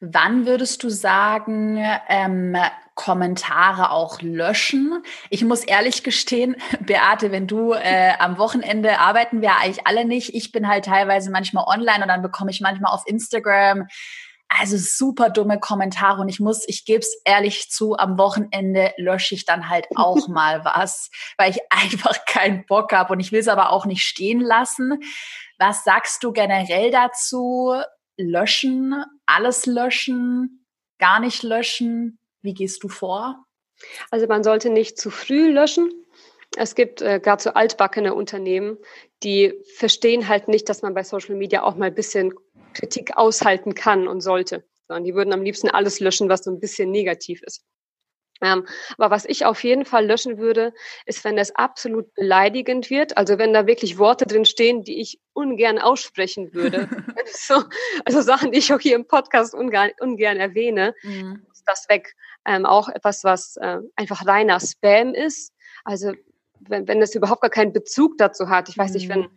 Wann 0.00 0.46
würdest 0.46 0.82
du 0.82 0.88
sagen, 0.88 1.78
ähm, 2.08 2.56
Kommentare 3.00 3.90
auch 3.90 4.20
löschen? 4.20 5.02
Ich 5.30 5.44
muss 5.44 5.64
ehrlich 5.64 6.02
gestehen, 6.02 6.56
Beate, 6.80 7.32
wenn 7.32 7.46
du 7.46 7.72
äh, 7.72 8.12
am 8.18 8.38
Wochenende 8.38 8.98
arbeiten 8.98 9.40
wir 9.40 9.56
eigentlich 9.56 9.86
alle 9.86 10.04
nicht. 10.04 10.34
Ich 10.34 10.52
bin 10.52 10.68
halt 10.68 10.84
teilweise 10.84 11.30
manchmal 11.30 11.64
online 11.66 12.02
und 12.02 12.08
dann 12.08 12.22
bekomme 12.22 12.50
ich 12.50 12.60
manchmal 12.60 12.92
auf 12.92 13.02
Instagram 13.06 13.86
also 14.52 14.76
super 14.76 15.30
dumme 15.30 15.60
Kommentare 15.60 16.20
und 16.20 16.28
ich 16.28 16.40
muss, 16.40 16.66
ich 16.66 16.84
gebe 16.84 16.98
es 16.98 17.22
ehrlich 17.24 17.70
zu, 17.70 17.96
am 17.96 18.18
Wochenende 18.18 18.92
lösche 18.96 19.36
ich 19.36 19.44
dann 19.44 19.68
halt 19.68 19.86
auch 19.94 20.26
mal 20.28 20.64
was, 20.64 21.08
weil 21.38 21.52
ich 21.52 21.60
einfach 21.70 22.24
keinen 22.26 22.66
Bock 22.66 22.92
habe 22.92 23.12
und 23.12 23.20
ich 23.20 23.30
will 23.30 23.38
es 23.38 23.48
aber 23.48 23.70
auch 23.70 23.86
nicht 23.86 24.02
stehen 24.02 24.40
lassen. 24.40 24.98
Was 25.58 25.84
sagst 25.84 26.24
du 26.24 26.32
generell 26.32 26.90
dazu? 26.90 27.74
löschen, 28.20 29.04
alles 29.26 29.66
löschen, 29.66 30.66
gar 30.98 31.20
nicht 31.20 31.42
löschen? 31.42 32.19
Wie 32.42 32.54
gehst 32.54 32.82
du 32.82 32.88
vor? 32.88 33.44
Also 34.10 34.26
man 34.26 34.44
sollte 34.44 34.70
nicht 34.70 34.98
zu 34.98 35.10
früh 35.10 35.50
löschen. 35.50 35.90
Es 36.56 36.74
gibt 36.74 37.00
äh, 37.00 37.20
gerade 37.20 37.42
so 37.42 37.50
altbackene 37.50 38.14
Unternehmen, 38.14 38.78
die 39.22 39.54
verstehen 39.76 40.28
halt 40.28 40.48
nicht, 40.48 40.68
dass 40.68 40.82
man 40.82 40.94
bei 40.94 41.04
Social 41.04 41.36
Media 41.36 41.62
auch 41.62 41.76
mal 41.76 41.86
ein 41.86 41.94
bisschen 41.94 42.34
Kritik 42.74 43.16
aushalten 43.16 43.74
kann 43.74 44.08
und 44.08 44.20
sollte. 44.20 44.64
Sondern 44.88 45.04
die 45.04 45.14
würden 45.14 45.32
am 45.32 45.42
liebsten 45.42 45.68
alles 45.68 46.00
löschen, 46.00 46.28
was 46.28 46.42
so 46.42 46.50
ein 46.50 46.60
bisschen 46.60 46.90
negativ 46.90 47.42
ist. 47.42 47.64
Ähm, 48.42 48.66
aber 48.96 49.10
was 49.10 49.26
ich 49.26 49.44
auf 49.44 49.62
jeden 49.64 49.84
Fall 49.84 50.06
löschen 50.06 50.38
würde, 50.38 50.72
ist, 51.04 51.24
wenn 51.24 51.36
das 51.36 51.54
absolut 51.54 52.12
beleidigend 52.14 52.90
wird. 52.90 53.16
Also 53.16 53.38
wenn 53.38 53.52
da 53.52 53.66
wirklich 53.66 53.98
Worte 53.98 54.26
drin 54.26 54.44
stehen, 54.44 54.82
die 54.82 55.00
ich 55.00 55.20
ungern 55.32 55.78
aussprechen 55.78 56.54
würde. 56.54 56.88
so, 57.26 57.62
also 58.04 58.22
Sachen, 58.22 58.52
die 58.52 58.58
ich 58.58 58.72
auch 58.72 58.80
hier 58.80 58.96
im 58.96 59.06
Podcast 59.06 59.54
ungern, 59.54 59.90
ungern 60.00 60.38
erwähne, 60.38 60.94
mhm. 61.02 61.46
ist 61.52 61.64
das 61.66 61.88
weg. 61.88 62.14
Ähm, 62.50 62.66
auch 62.66 62.88
etwas, 62.88 63.22
was 63.22 63.56
äh, 63.56 63.78
einfach 63.96 64.26
reiner 64.26 64.58
Spam 64.60 65.14
ist. 65.14 65.52
Also 65.84 66.12
wenn, 66.60 66.88
wenn 66.88 67.00
das 67.00 67.14
überhaupt 67.14 67.42
gar 67.42 67.50
keinen 67.50 67.72
Bezug 67.72 68.18
dazu 68.18 68.48
hat. 68.48 68.68
Ich 68.68 68.76
weiß 68.76 68.90
mhm. 68.90 68.96
nicht, 68.96 69.08
wenn 69.08 69.20
mhm 69.20 69.30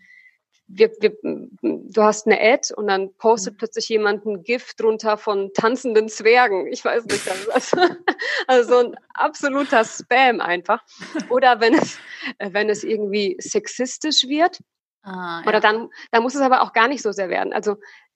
wir, 0.67 0.91
wir, 0.99 1.17
du 1.61 2.03
hast 2.03 2.25
eine 2.25 2.39
Ad 2.39 2.73
und 2.73 2.87
dann 2.87 3.13
postet 3.15 3.53
mhm. 3.53 3.57
plötzlich 3.57 3.89
jemand 3.89 4.25
ein 4.25 4.43
GIF 4.43 4.73
drunter 4.75 5.17
von 5.17 5.51
tanzenden 5.53 6.09
Zwergen. 6.09 6.67
Ich 6.67 6.83
weiß 6.83 7.05
nicht. 7.05 7.27
Also, 7.53 7.77
also 8.47 8.69
so 8.69 8.87
ein 8.87 8.95
absoluter 9.13 9.83
Spam 9.83 10.39
einfach. 10.41 10.83
Oder 11.29 11.59
wenn 11.59 11.73
es, 11.75 11.97
wenn 12.39 12.69
es 12.69 12.83
irgendwie 12.83 13.35
sexistisch 13.39 14.27
wird. 14.27 14.59
Ah, 15.03 15.41
ja. 15.41 15.49
Oder 15.49 15.59
dann, 15.59 15.89
dann 16.11 16.23
muss 16.23 16.35
es 16.35 16.41
aber 16.41 16.61
auch 16.61 16.71
gar 16.71 16.87
nicht 16.87 17.01
so 17.01 17.11
sehr 17.11 17.29
werden. 17.29 17.51
Also 17.51 17.75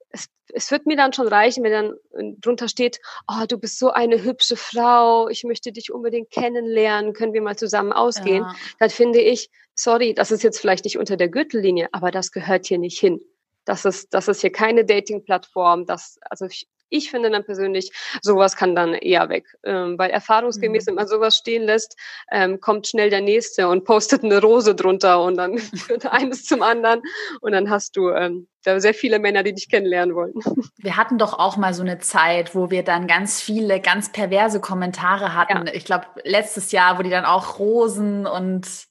es, 0.10 0.28
es 0.54 0.72
wird 0.72 0.86
mir 0.86 0.96
dann 0.96 1.14
schon 1.14 1.28
reichen, 1.28 1.64
wenn 1.64 1.72
dann 1.72 2.38
drunter 2.40 2.68
steht, 2.68 3.00
oh, 3.28 3.46
du 3.48 3.58
bist 3.58 3.80
so 3.80 3.92
eine 3.92 4.24
hübsche 4.24 4.56
Frau, 4.56 5.28
ich 5.28 5.44
möchte 5.44 5.72
dich 5.72 5.92
unbedingt 5.92 6.32
kennenlernen, 6.32 7.14
können 7.14 7.34
wir 7.34 7.42
mal 7.42 7.58
zusammen 7.58 7.92
ausgehen. 7.92 8.44
Ja. 8.44 8.56
Dann 8.80 8.90
finde 8.90 9.20
ich, 9.20 9.50
sorry, 9.76 10.14
das 10.14 10.32
ist 10.32 10.44
jetzt 10.44 10.60
vielleicht 10.60 10.86
nicht 10.86 10.98
unter 10.98 11.18
der 11.18 11.30
Gürtellinie, 11.30 11.90
aber 11.92 12.12
das 12.12 12.32
gehört 12.32 12.66
hier 12.66 12.78
nicht 12.80 13.00
hin. 13.00 13.20
Das 13.66 13.84
ist, 13.84 14.14
das 14.14 14.28
ist 14.30 14.42
hier 14.42 14.52
keine 14.52 14.86
Dating-Plattform. 14.86 15.86
Das, 15.86 16.18
also 16.22 16.46
ich, 16.46 16.68
ich 16.89 17.12
finde 17.12 17.29
dann 17.29 17.44
persönlich, 17.44 17.91
sowas 18.22 18.56
kann 18.56 18.75
dann 18.75 18.94
eher 18.94 19.29
weg. 19.29 19.46
Ähm, 19.63 19.98
weil 19.98 20.10
erfahrungsgemäß, 20.10 20.86
mhm. 20.86 20.88
wenn 20.88 20.96
man 20.96 21.08
sowas 21.08 21.38
stehen 21.38 21.63
lässt, 21.63 21.98
ähm, 22.32 22.60
kommt 22.60 22.88
schnell 22.88 23.10
der 23.10 23.22
Nächste 23.22 23.67
und 23.67 23.84
postet 23.84 24.24
eine 24.24 24.41
Rose 24.41 24.75
drunter 24.75 25.22
und 25.24 25.38
dann 25.38 25.58
führt 25.58 26.06
eines 26.06 26.46
zum 26.46 26.62
anderen 26.62 27.01
und 27.41 27.51
dann 27.51 27.70
hast 27.70 27.96
du 27.96 28.10
ähm, 28.10 28.48
da 28.63 28.79
sehr 28.79 28.94
viele 28.94 29.20
Männer, 29.20 29.44
die 29.44 29.53
dich 29.53 29.70
kennenlernen 29.70 30.15
wollen. 30.15 30.34
Wir 30.77 30.98
hatten 30.98 31.17
doch 31.17 31.34
auch 31.38 31.58
mal 31.58 31.74
so 31.74 31.82
eine 31.84 32.00
Zeit, 32.00 32.53
wo 32.53 32.70
wir 32.70 32.84
dann 32.84 33.08
ganz 33.08 33.41
viele 33.41 33.79
ganz 33.82 34.12
perverse 34.12 34.60
Kommentare 34.60 35.34
hatten. 35.34 35.67
Ja. 35.67 35.74
Ich 35.74 35.86
glaube, 35.86 36.06
letztes 36.24 36.72
Jahr, 36.72 36.98
wo 36.98 37.03
die 37.03 37.10
dann 37.10 37.25
auch 37.25 37.60
Rosen 37.60 38.25
und 38.25 38.87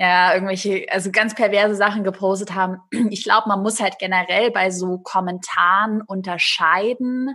ja, 0.00 0.32
irgendwelche, 0.32 0.86
also 0.90 1.10
ganz 1.12 1.34
perverse 1.34 1.74
Sachen 1.74 2.04
gepostet 2.04 2.54
haben. 2.54 2.78
Ich 3.10 3.22
glaube, 3.22 3.48
man 3.48 3.60
muss 3.62 3.80
halt 3.80 3.98
generell 3.98 4.50
bei 4.50 4.70
so 4.70 4.98
Kommentaren 4.98 6.00
unterscheiden, 6.00 7.34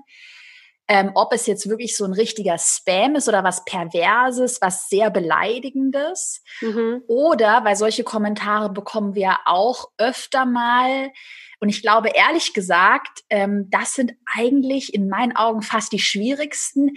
ähm, 0.88 1.12
ob 1.14 1.32
es 1.32 1.46
jetzt 1.46 1.70
wirklich 1.70 1.96
so 1.96 2.06
ein 2.06 2.14
richtiger 2.14 2.58
Spam 2.58 3.16
ist 3.16 3.28
oder 3.28 3.44
was 3.44 3.66
Perverses, 3.66 4.62
was 4.62 4.90
sehr 4.90 5.12
Beleidigendes. 5.12 6.42
Mhm. 6.62 7.04
Oder, 7.08 7.64
weil 7.66 7.76
solche 7.76 8.04
Kommentare 8.04 8.72
bekommen 8.72 9.14
wir 9.14 9.38
auch 9.46 9.92
öfter 10.00 10.48
mal. 10.48 11.12
Und 11.60 11.70
ich 11.70 11.84
glaube, 11.84 12.10
ehrlich 12.16 12.54
gesagt, 12.54 13.22
ähm, 13.30 13.68
das 13.70 13.94
sind 13.94 14.14
eigentlich 14.26 14.92
in 14.96 15.08
meinen 15.08 15.36
Augen 15.36 15.62
fast 15.62 15.92
die 15.92 16.00
schwierigsten 16.00 16.94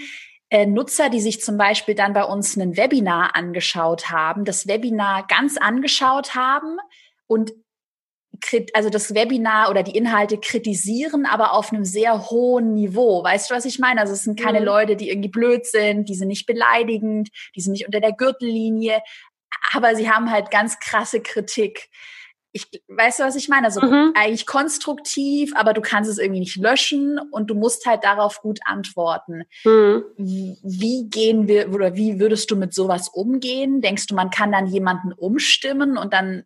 Nutzer, 0.50 1.10
die 1.10 1.20
sich 1.20 1.42
zum 1.42 1.58
Beispiel 1.58 1.94
dann 1.94 2.14
bei 2.14 2.24
uns 2.24 2.56
ein 2.56 2.76
Webinar 2.76 3.36
angeschaut 3.36 4.10
haben, 4.10 4.44
das 4.44 4.66
Webinar 4.66 5.26
ganz 5.26 5.58
angeschaut 5.58 6.34
haben 6.34 6.78
und 7.26 7.52
also 8.72 8.88
das 8.88 9.14
Webinar 9.14 9.68
oder 9.68 9.82
die 9.82 9.96
Inhalte 9.96 10.38
kritisieren, 10.38 11.26
aber 11.26 11.52
auf 11.52 11.72
einem 11.72 11.84
sehr 11.84 12.30
hohen 12.30 12.74
Niveau. 12.74 13.22
Weißt 13.24 13.50
du, 13.50 13.54
was 13.54 13.64
ich 13.64 13.78
meine? 13.78 14.00
Also 14.00 14.12
es 14.12 14.22
sind 14.22 14.38
keine 14.38 14.60
mhm. 14.60 14.66
Leute, 14.66 14.96
die 14.96 15.10
irgendwie 15.10 15.28
blöd 15.28 15.66
sind, 15.66 16.08
die 16.08 16.14
sind 16.14 16.28
nicht 16.28 16.46
beleidigend, 16.46 17.30
die 17.56 17.60
sind 17.60 17.72
nicht 17.72 17.86
unter 17.86 18.00
der 18.00 18.12
Gürtellinie, 18.12 19.02
aber 19.72 19.96
sie 19.96 20.10
haben 20.10 20.30
halt 20.30 20.50
ganz 20.50 20.78
krasse 20.78 21.20
Kritik 21.20 21.88
ich, 22.52 22.82
weißt 22.88 23.20
du, 23.20 23.24
was 23.24 23.36
ich 23.36 23.48
meine? 23.48 23.66
Also 23.66 23.80
mhm. 23.80 24.12
eigentlich 24.14 24.46
konstruktiv, 24.46 25.52
aber 25.54 25.74
du 25.74 25.80
kannst 25.80 26.10
es 26.10 26.18
irgendwie 26.18 26.40
nicht 26.40 26.56
löschen 26.56 27.18
und 27.30 27.50
du 27.50 27.54
musst 27.54 27.86
halt 27.86 28.04
darauf 28.04 28.40
gut 28.40 28.60
antworten. 28.64 29.42
Mhm. 29.64 30.04
Wie 30.16 31.08
gehen 31.08 31.46
wir 31.46 31.72
oder 31.72 31.94
wie 31.94 32.18
würdest 32.18 32.50
du 32.50 32.56
mit 32.56 32.72
sowas 32.72 33.08
umgehen? 33.08 33.80
Denkst 33.80 34.06
du, 34.06 34.14
man 34.14 34.30
kann 34.30 34.52
dann 34.52 34.66
jemanden 34.66 35.12
umstimmen 35.12 35.98
und 35.98 36.12
dann 36.12 36.44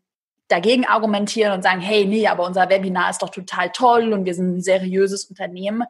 dagegen 0.49 0.87
argumentieren 0.87 1.52
und 1.52 1.62
sagen, 1.62 1.80
hey, 1.80 2.04
nee, 2.04 2.26
aber 2.26 2.44
unser 2.44 2.68
Webinar 2.68 3.11
ist 3.11 3.23
doch 3.23 3.30
total 3.30 3.71
toll 3.71 4.12
und 4.12 4.25
wir 4.25 4.35
sind 4.35 4.56
ein 4.56 4.62
seriöses 4.62 5.25
Unternehmen. 5.25 5.85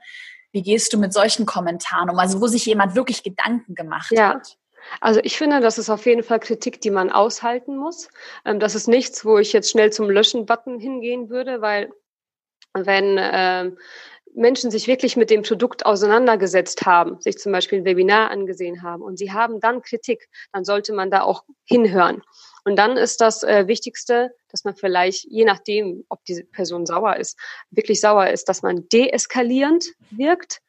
Wie 0.52 0.62
gehst 0.62 0.92
du 0.92 0.98
mit 0.98 1.12
solchen 1.12 1.46
Kommentaren 1.46 2.10
um? 2.10 2.18
Also 2.18 2.40
wo 2.40 2.46
sich 2.46 2.66
jemand 2.66 2.94
wirklich 2.94 3.22
Gedanken 3.22 3.74
gemacht 3.74 4.12
ja. 4.12 4.34
hat? 4.34 4.58
Also 5.00 5.20
ich 5.22 5.36
finde, 5.36 5.60
das 5.60 5.78
ist 5.78 5.90
auf 5.90 6.06
jeden 6.06 6.22
Fall 6.22 6.40
Kritik, 6.40 6.80
die 6.80 6.90
man 6.90 7.10
aushalten 7.10 7.76
muss. 7.76 8.08
Ähm, 8.44 8.60
das 8.60 8.74
ist 8.74 8.88
nichts, 8.88 9.24
wo 9.24 9.38
ich 9.38 9.52
jetzt 9.52 9.70
schnell 9.70 9.92
zum 9.92 10.10
Löschen-Button 10.10 10.78
hingehen 10.78 11.30
würde, 11.30 11.60
weil 11.60 11.92
wenn 12.74 13.18
ähm, 13.20 13.78
Menschen 14.34 14.70
sich 14.70 14.86
wirklich 14.86 15.16
mit 15.16 15.30
dem 15.30 15.42
Produkt 15.42 15.84
auseinandergesetzt 15.84 16.86
haben, 16.86 17.20
sich 17.20 17.38
zum 17.38 17.52
Beispiel 17.52 17.80
ein 17.80 17.84
Webinar 17.84 18.30
angesehen 18.30 18.82
haben 18.82 19.02
und 19.02 19.18
sie 19.18 19.32
haben 19.32 19.60
dann 19.60 19.82
Kritik, 19.82 20.28
dann 20.52 20.64
sollte 20.64 20.92
man 20.92 21.10
da 21.10 21.22
auch 21.22 21.44
hinhören. 21.64 22.22
Und 22.64 22.76
dann 22.76 22.96
ist 22.96 23.20
das 23.20 23.42
äh, 23.42 23.66
Wichtigste, 23.66 24.34
dass 24.48 24.64
man 24.64 24.74
vielleicht, 24.74 25.24
je 25.24 25.44
nachdem, 25.44 26.04
ob 26.08 26.24
diese 26.24 26.44
Person 26.44 26.86
sauer 26.86 27.16
ist, 27.16 27.38
wirklich 27.70 28.00
sauer 28.00 28.28
ist, 28.28 28.48
dass 28.48 28.62
man 28.62 28.88
deeskalierend 28.88 29.86
wirkt 30.10 30.60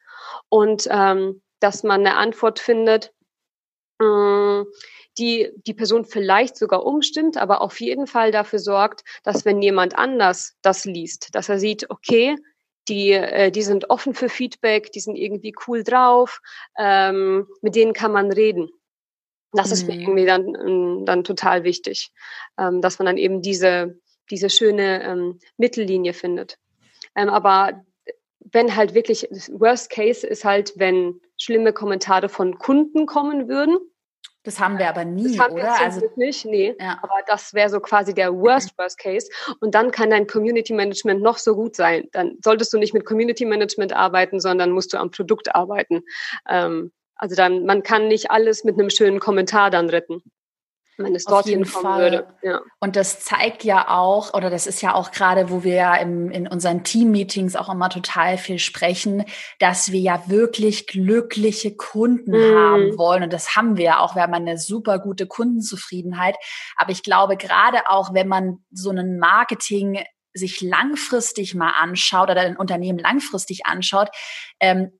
und 0.48 0.88
ähm, 0.90 1.40
dass 1.60 1.82
man 1.82 2.00
eine 2.00 2.16
Antwort 2.16 2.58
findet, 2.58 3.12
die 4.00 5.50
die 5.66 5.74
Person 5.74 6.04
vielleicht 6.04 6.56
sogar 6.56 6.84
umstimmt, 6.84 7.36
aber 7.36 7.60
auf 7.60 7.80
jeden 7.80 8.06
Fall 8.06 8.32
dafür 8.32 8.58
sorgt, 8.58 9.04
dass 9.22 9.44
wenn 9.44 9.62
jemand 9.62 9.96
anders 9.96 10.56
das 10.62 10.84
liest, 10.84 11.34
dass 11.34 11.48
er 11.48 11.58
sieht, 11.58 11.90
okay, 11.90 12.36
die, 12.88 13.12
äh, 13.12 13.50
die 13.50 13.62
sind 13.62 13.90
offen 13.90 14.14
für 14.14 14.28
Feedback, 14.28 14.92
die 14.92 15.00
sind 15.00 15.16
irgendwie 15.16 15.54
cool 15.66 15.84
drauf, 15.84 16.40
ähm, 16.78 17.46
mit 17.62 17.74
denen 17.74 17.92
kann 17.92 18.12
man 18.12 18.30
reden. 18.30 18.68
Das 19.52 19.68
mhm. 19.68 19.72
ist 19.72 19.86
mir 19.86 19.94
mhm. 19.94 20.00
irgendwie 20.00 20.26
dann, 20.26 20.54
ähm, 20.54 21.02
dann 21.06 21.24
total 21.24 21.64
wichtig, 21.64 22.10
ähm, 22.58 22.80
dass 22.80 22.98
man 22.98 23.06
dann 23.06 23.16
eben 23.16 23.40
diese, 23.40 23.98
diese 24.30 24.50
schöne 24.50 25.02
ähm, 25.02 25.38
Mittellinie 25.56 26.12
findet. 26.12 26.58
Ähm, 27.14 27.28
aber 27.28 27.84
wenn 28.40 28.76
halt 28.76 28.94
wirklich, 28.94 29.28
Worst 29.52 29.90
Case 29.90 30.26
ist 30.26 30.44
halt, 30.44 30.72
wenn 30.76 31.20
schlimme 31.44 31.72
Kommentare 31.72 32.28
von 32.28 32.58
Kunden 32.58 33.06
kommen 33.06 33.48
würden, 33.48 33.78
das 34.44 34.60
haben 34.60 34.78
wir 34.78 34.90
aber 34.90 35.06
nie, 35.06 35.36
das 35.36 35.38
haben 35.38 35.54
oder? 35.54 35.62
Wir 35.62 35.80
also 35.80 36.02
nicht, 36.16 36.44
nee. 36.44 36.74
Ja. 36.78 36.98
Aber 37.02 37.14
das 37.26 37.54
wäre 37.54 37.70
so 37.70 37.80
quasi 37.80 38.12
der 38.12 38.34
Worst 38.34 38.76
Worst 38.76 38.98
Case. 38.98 39.30
Und 39.60 39.74
dann 39.74 39.90
kann 39.90 40.10
dein 40.10 40.26
Community 40.26 40.74
Management 40.74 41.22
noch 41.22 41.38
so 41.38 41.54
gut 41.54 41.74
sein. 41.74 42.08
Dann 42.12 42.36
solltest 42.44 42.70
du 42.72 42.78
nicht 42.78 42.92
mit 42.92 43.06
Community 43.06 43.46
Management 43.46 43.94
arbeiten, 43.94 44.40
sondern 44.40 44.70
musst 44.70 44.92
du 44.92 44.98
am 44.98 45.10
Produkt 45.10 45.54
arbeiten. 45.54 46.02
Ähm, 46.46 46.92
also 47.16 47.34
dann, 47.34 47.64
man 47.64 47.82
kann 47.82 48.08
nicht 48.08 48.30
alles 48.30 48.64
mit 48.64 48.78
einem 48.78 48.90
schönen 48.90 49.18
Kommentar 49.18 49.70
dann 49.70 49.88
retten 49.88 50.22
wenn 50.96 51.14
es 51.14 51.24
dorthin 51.24 51.64
kommen 51.64 51.84
Fall. 51.84 52.00
würde. 52.00 52.26
Ja. 52.42 52.60
Und 52.80 52.96
das 52.96 53.20
zeigt 53.20 53.64
ja 53.64 53.88
auch, 53.88 54.34
oder 54.34 54.50
das 54.50 54.66
ist 54.66 54.80
ja 54.82 54.94
auch 54.94 55.10
gerade, 55.10 55.50
wo 55.50 55.64
wir 55.64 55.74
ja 55.74 55.94
im, 55.96 56.30
in 56.30 56.46
unseren 56.46 56.84
Team-Meetings 56.84 57.56
auch 57.56 57.68
immer 57.68 57.88
total 57.88 58.38
viel 58.38 58.58
sprechen, 58.58 59.24
dass 59.58 59.92
wir 59.92 60.00
ja 60.00 60.22
wirklich 60.28 60.86
glückliche 60.86 61.76
Kunden 61.76 62.32
mhm. 62.32 62.56
haben 62.56 62.98
wollen. 62.98 63.22
Und 63.24 63.32
das 63.32 63.56
haben 63.56 63.76
wir 63.76 63.84
ja 63.84 63.98
auch. 64.00 64.14
Wir 64.14 64.22
haben 64.22 64.34
eine 64.34 64.58
super 64.58 64.98
gute 64.98 65.26
Kundenzufriedenheit. 65.26 66.36
Aber 66.76 66.92
ich 66.92 67.02
glaube, 67.02 67.36
gerade 67.36 67.88
auch, 67.88 68.14
wenn 68.14 68.28
man 68.28 68.64
so 68.70 68.90
einen 68.90 69.18
Marketing 69.18 70.02
sich 70.32 70.60
langfristig 70.60 71.54
mal 71.54 71.70
anschaut 71.70 72.30
oder 72.30 72.40
ein 72.40 72.56
Unternehmen 72.56 72.98
langfristig 72.98 73.66
anschaut, 73.66 74.10
ähm, 74.60 74.92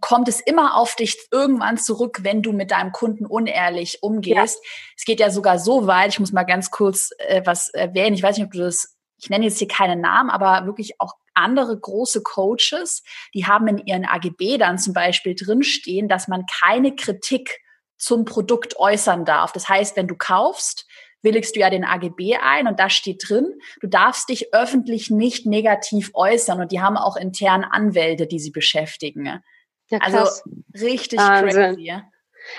kommt 0.00 0.28
es 0.28 0.40
immer 0.40 0.76
auf 0.76 0.94
dich 0.94 1.18
irgendwann 1.30 1.76
zurück, 1.76 2.20
wenn 2.22 2.42
du 2.42 2.52
mit 2.52 2.70
deinem 2.70 2.92
Kunden 2.92 3.26
unehrlich 3.26 4.02
umgehst. 4.02 4.58
Ja. 4.62 4.70
Es 4.96 5.04
geht 5.04 5.20
ja 5.20 5.30
sogar 5.30 5.58
so 5.58 5.86
weit, 5.86 6.10
ich 6.10 6.20
muss 6.20 6.32
mal 6.32 6.44
ganz 6.44 6.70
kurz 6.70 7.10
äh, 7.18 7.42
was 7.44 7.68
erwähnen, 7.70 8.14
ich 8.14 8.22
weiß 8.22 8.36
nicht, 8.36 8.46
ob 8.46 8.52
du 8.52 8.60
das, 8.60 8.96
ich 9.18 9.28
nenne 9.28 9.44
jetzt 9.46 9.58
hier 9.58 9.68
keinen 9.68 10.00
Namen, 10.00 10.30
aber 10.30 10.66
wirklich 10.66 11.00
auch 11.00 11.14
andere 11.34 11.78
große 11.78 12.22
Coaches, 12.22 13.02
die 13.34 13.46
haben 13.46 13.66
in 13.68 13.78
ihren 13.78 14.04
AGB 14.04 14.58
dann 14.58 14.78
zum 14.78 14.92
Beispiel 14.92 15.34
drinstehen, 15.34 16.08
dass 16.08 16.28
man 16.28 16.44
keine 16.60 16.94
Kritik 16.94 17.58
zum 17.98 18.24
Produkt 18.24 18.78
äußern 18.78 19.24
darf. 19.24 19.52
Das 19.52 19.68
heißt, 19.68 19.96
wenn 19.96 20.08
du 20.08 20.16
kaufst, 20.16 20.86
willigst 21.22 21.56
du 21.56 21.60
ja 21.60 21.70
den 21.70 21.84
AGB 21.84 22.36
ein 22.40 22.66
und 22.66 22.80
da 22.80 22.90
steht 22.90 23.28
drin, 23.28 23.58
du 23.80 23.86
darfst 23.86 24.28
dich 24.28 24.54
öffentlich 24.54 25.10
nicht 25.10 25.46
negativ 25.46 26.10
äußern 26.14 26.60
und 26.60 26.72
die 26.72 26.80
haben 26.80 26.96
auch 26.96 27.16
intern 27.16 27.64
Anwälte, 27.64 28.26
die 28.26 28.38
sie 28.38 28.50
beschäftigen. 28.50 29.42
Ja, 29.88 29.98
also 30.00 30.28
richtig 30.74 31.18
Wahnsinn. 31.18 31.74
crazy. 31.74 31.92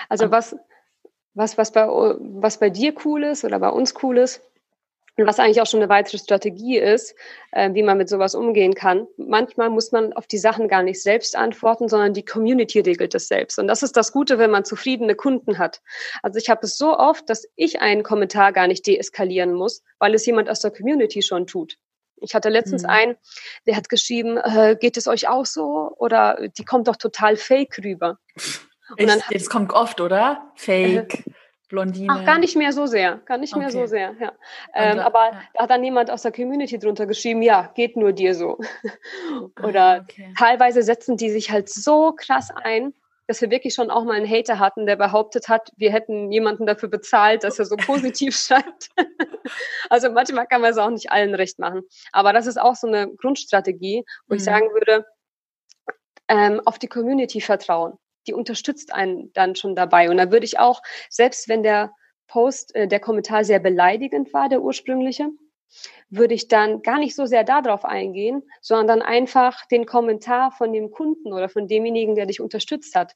Also 0.08 0.30
was, 0.30 0.56
was, 1.34 1.58
was, 1.58 1.72
bei, 1.72 1.86
was 1.86 2.58
bei 2.58 2.70
dir 2.70 2.94
cool 3.04 3.24
ist 3.24 3.44
oder 3.44 3.58
bei 3.58 3.70
uns 3.70 3.94
cool 4.02 4.18
ist, 4.18 4.42
und 5.16 5.26
was 5.26 5.38
eigentlich 5.38 5.60
auch 5.60 5.66
schon 5.66 5.80
eine 5.80 5.90
weitere 5.90 6.18
Strategie 6.18 6.78
ist, 6.78 7.14
äh, 7.50 7.72
wie 7.74 7.82
man 7.82 7.98
mit 7.98 8.08
sowas 8.08 8.34
umgehen 8.34 8.74
kann. 8.74 9.06
Manchmal 9.18 9.68
muss 9.68 9.92
man 9.92 10.12
auf 10.14 10.26
die 10.26 10.38
Sachen 10.38 10.68
gar 10.68 10.82
nicht 10.82 11.02
selbst 11.02 11.36
antworten, 11.36 11.88
sondern 11.88 12.14
die 12.14 12.24
Community 12.24 12.80
regelt 12.80 13.14
es 13.14 13.28
selbst. 13.28 13.58
Und 13.58 13.66
das 13.66 13.82
ist 13.82 13.96
das 13.96 14.12
Gute, 14.12 14.38
wenn 14.38 14.50
man 14.50 14.64
zufriedene 14.64 15.14
Kunden 15.14 15.58
hat. 15.58 15.82
Also 16.22 16.38
ich 16.38 16.48
habe 16.48 16.64
es 16.64 16.78
so 16.78 16.98
oft, 16.98 17.28
dass 17.28 17.46
ich 17.56 17.82
einen 17.82 18.02
Kommentar 18.02 18.52
gar 18.52 18.66
nicht 18.66 18.86
deeskalieren 18.86 19.52
muss, 19.52 19.82
weil 19.98 20.14
es 20.14 20.24
jemand 20.24 20.48
aus 20.48 20.60
der 20.60 20.70
Community 20.70 21.20
schon 21.20 21.46
tut. 21.46 21.76
Ich 22.16 22.34
hatte 22.34 22.48
letztens 22.48 22.84
mhm. 22.84 22.90
einen, 22.90 23.16
der 23.66 23.76
hat 23.76 23.88
geschrieben, 23.88 24.38
äh, 24.38 24.76
geht 24.80 24.96
es 24.96 25.08
euch 25.08 25.28
auch 25.28 25.44
so? 25.44 25.92
Oder 25.96 26.48
die 26.56 26.64
kommt 26.64 26.88
doch 26.88 26.96
total 26.96 27.36
fake 27.36 27.78
rüber. 27.84 28.18
Und 28.98 29.08
dann 29.08 29.20
das 29.30 29.50
kommt 29.50 29.72
oft, 29.72 30.00
oder? 30.00 30.52
Fake. 30.54 31.26
Äh, 31.26 31.32
Blondine? 31.72 32.08
Ach, 32.10 32.24
gar 32.24 32.38
nicht 32.38 32.54
mehr 32.54 32.72
so 32.72 32.86
sehr, 32.86 33.16
gar 33.24 33.38
nicht 33.38 33.54
okay. 33.54 33.60
mehr 33.60 33.70
so 33.72 33.86
sehr, 33.86 34.14
ja. 34.20 34.32
Ähm, 34.74 34.98
da, 34.98 35.04
aber 35.06 35.24
ja. 35.32 35.42
da 35.54 35.62
hat 35.62 35.70
dann 35.70 35.82
jemand 35.82 36.10
aus 36.10 36.22
der 36.22 36.30
Community 36.30 36.78
drunter 36.78 37.06
geschrieben, 37.06 37.40
ja, 37.40 37.72
geht 37.74 37.96
nur 37.96 38.12
dir 38.12 38.34
so. 38.34 38.58
Oder 39.62 39.84
ah, 39.84 40.00
okay. 40.02 40.34
teilweise 40.38 40.82
setzen 40.82 41.16
die 41.16 41.30
sich 41.30 41.50
halt 41.50 41.70
so 41.70 42.12
krass 42.12 42.50
ein, 42.62 42.92
dass 43.26 43.40
wir 43.40 43.50
wirklich 43.50 43.72
schon 43.74 43.90
auch 43.90 44.04
mal 44.04 44.16
einen 44.16 44.28
Hater 44.28 44.58
hatten, 44.58 44.84
der 44.84 44.96
behauptet 44.96 45.48
hat, 45.48 45.70
wir 45.76 45.90
hätten 45.90 46.30
jemanden 46.30 46.66
dafür 46.66 46.90
bezahlt, 46.90 47.42
dass 47.42 47.58
er 47.58 47.64
so 47.64 47.76
positiv 47.86 48.36
schreibt. 48.36 48.90
also 49.88 50.10
manchmal 50.10 50.46
kann 50.46 50.60
man 50.60 50.72
es 50.72 50.78
auch 50.78 50.90
nicht 50.90 51.10
allen 51.10 51.34
recht 51.34 51.58
machen. 51.58 51.82
Aber 52.12 52.34
das 52.34 52.46
ist 52.46 52.60
auch 52.60 52.76
so 52.76 52.86
eine 52.86 53.08
Grundstrategie, 53.08 54.04
wo 54.26 54.34
mhm. 54.34 54.36
ich 54.36 54.44
sagen 54.44 54.68
würde, 54.74 55.06
ähm, 56.28 56.60
auf 56.66 56.78
die 56.78 56.88
Community 56.88 57.40
vertrauen 57.40 57.98
die 58.26 58.34
unterstützt 58.34 58.92
einen 58.92 59.32
dann 59.32 59.54
schon 59.54 59.74
dabei. 59.74 60.10
Und 60.10 60.16
da 60.16 60.30
würde 60.30 60.46
ich 60.46 60.58
auch, 60.58 60.82
selbst 61.08 61.48
wenn 61.48 61.62
der 61.62 61.92
Post, 62.26 62.74
äh, 62.74 62.88
der 62.88 63.00
Kommentar 63.00 63.44
sehr 63.44 63.58
beleidigend 63.58 64.32
war, 64.32 64.48
der 64.48 64.62
ursprüngliche, 64.62 65.28
würde 66.10 66.34
ich 66.34 66.48
dann 66.48 66.82
gar 66.82 66.98
nicht 66.98 67.14
so 67.14 67.26
sehr 67.26 67.44
darauf 67.44 67.84
eingehen, 67.84 68.42
sondern 68.60 68.86
dann 68.98 69.02
einfach 69.02 69.66
den 69.66 69.86
Kommentar 69.86 70.52
von 70.52 70.72
dem 70.72 70.90
Kunden 70.90 71.32
oder 71.32 71.48
von 71.48 71.66
demjenigen, 71.66 72.14
der 72.14 72.26
dich 72.26 72.40
unterstützt 72.40 72.94
hat, 72.94 73.14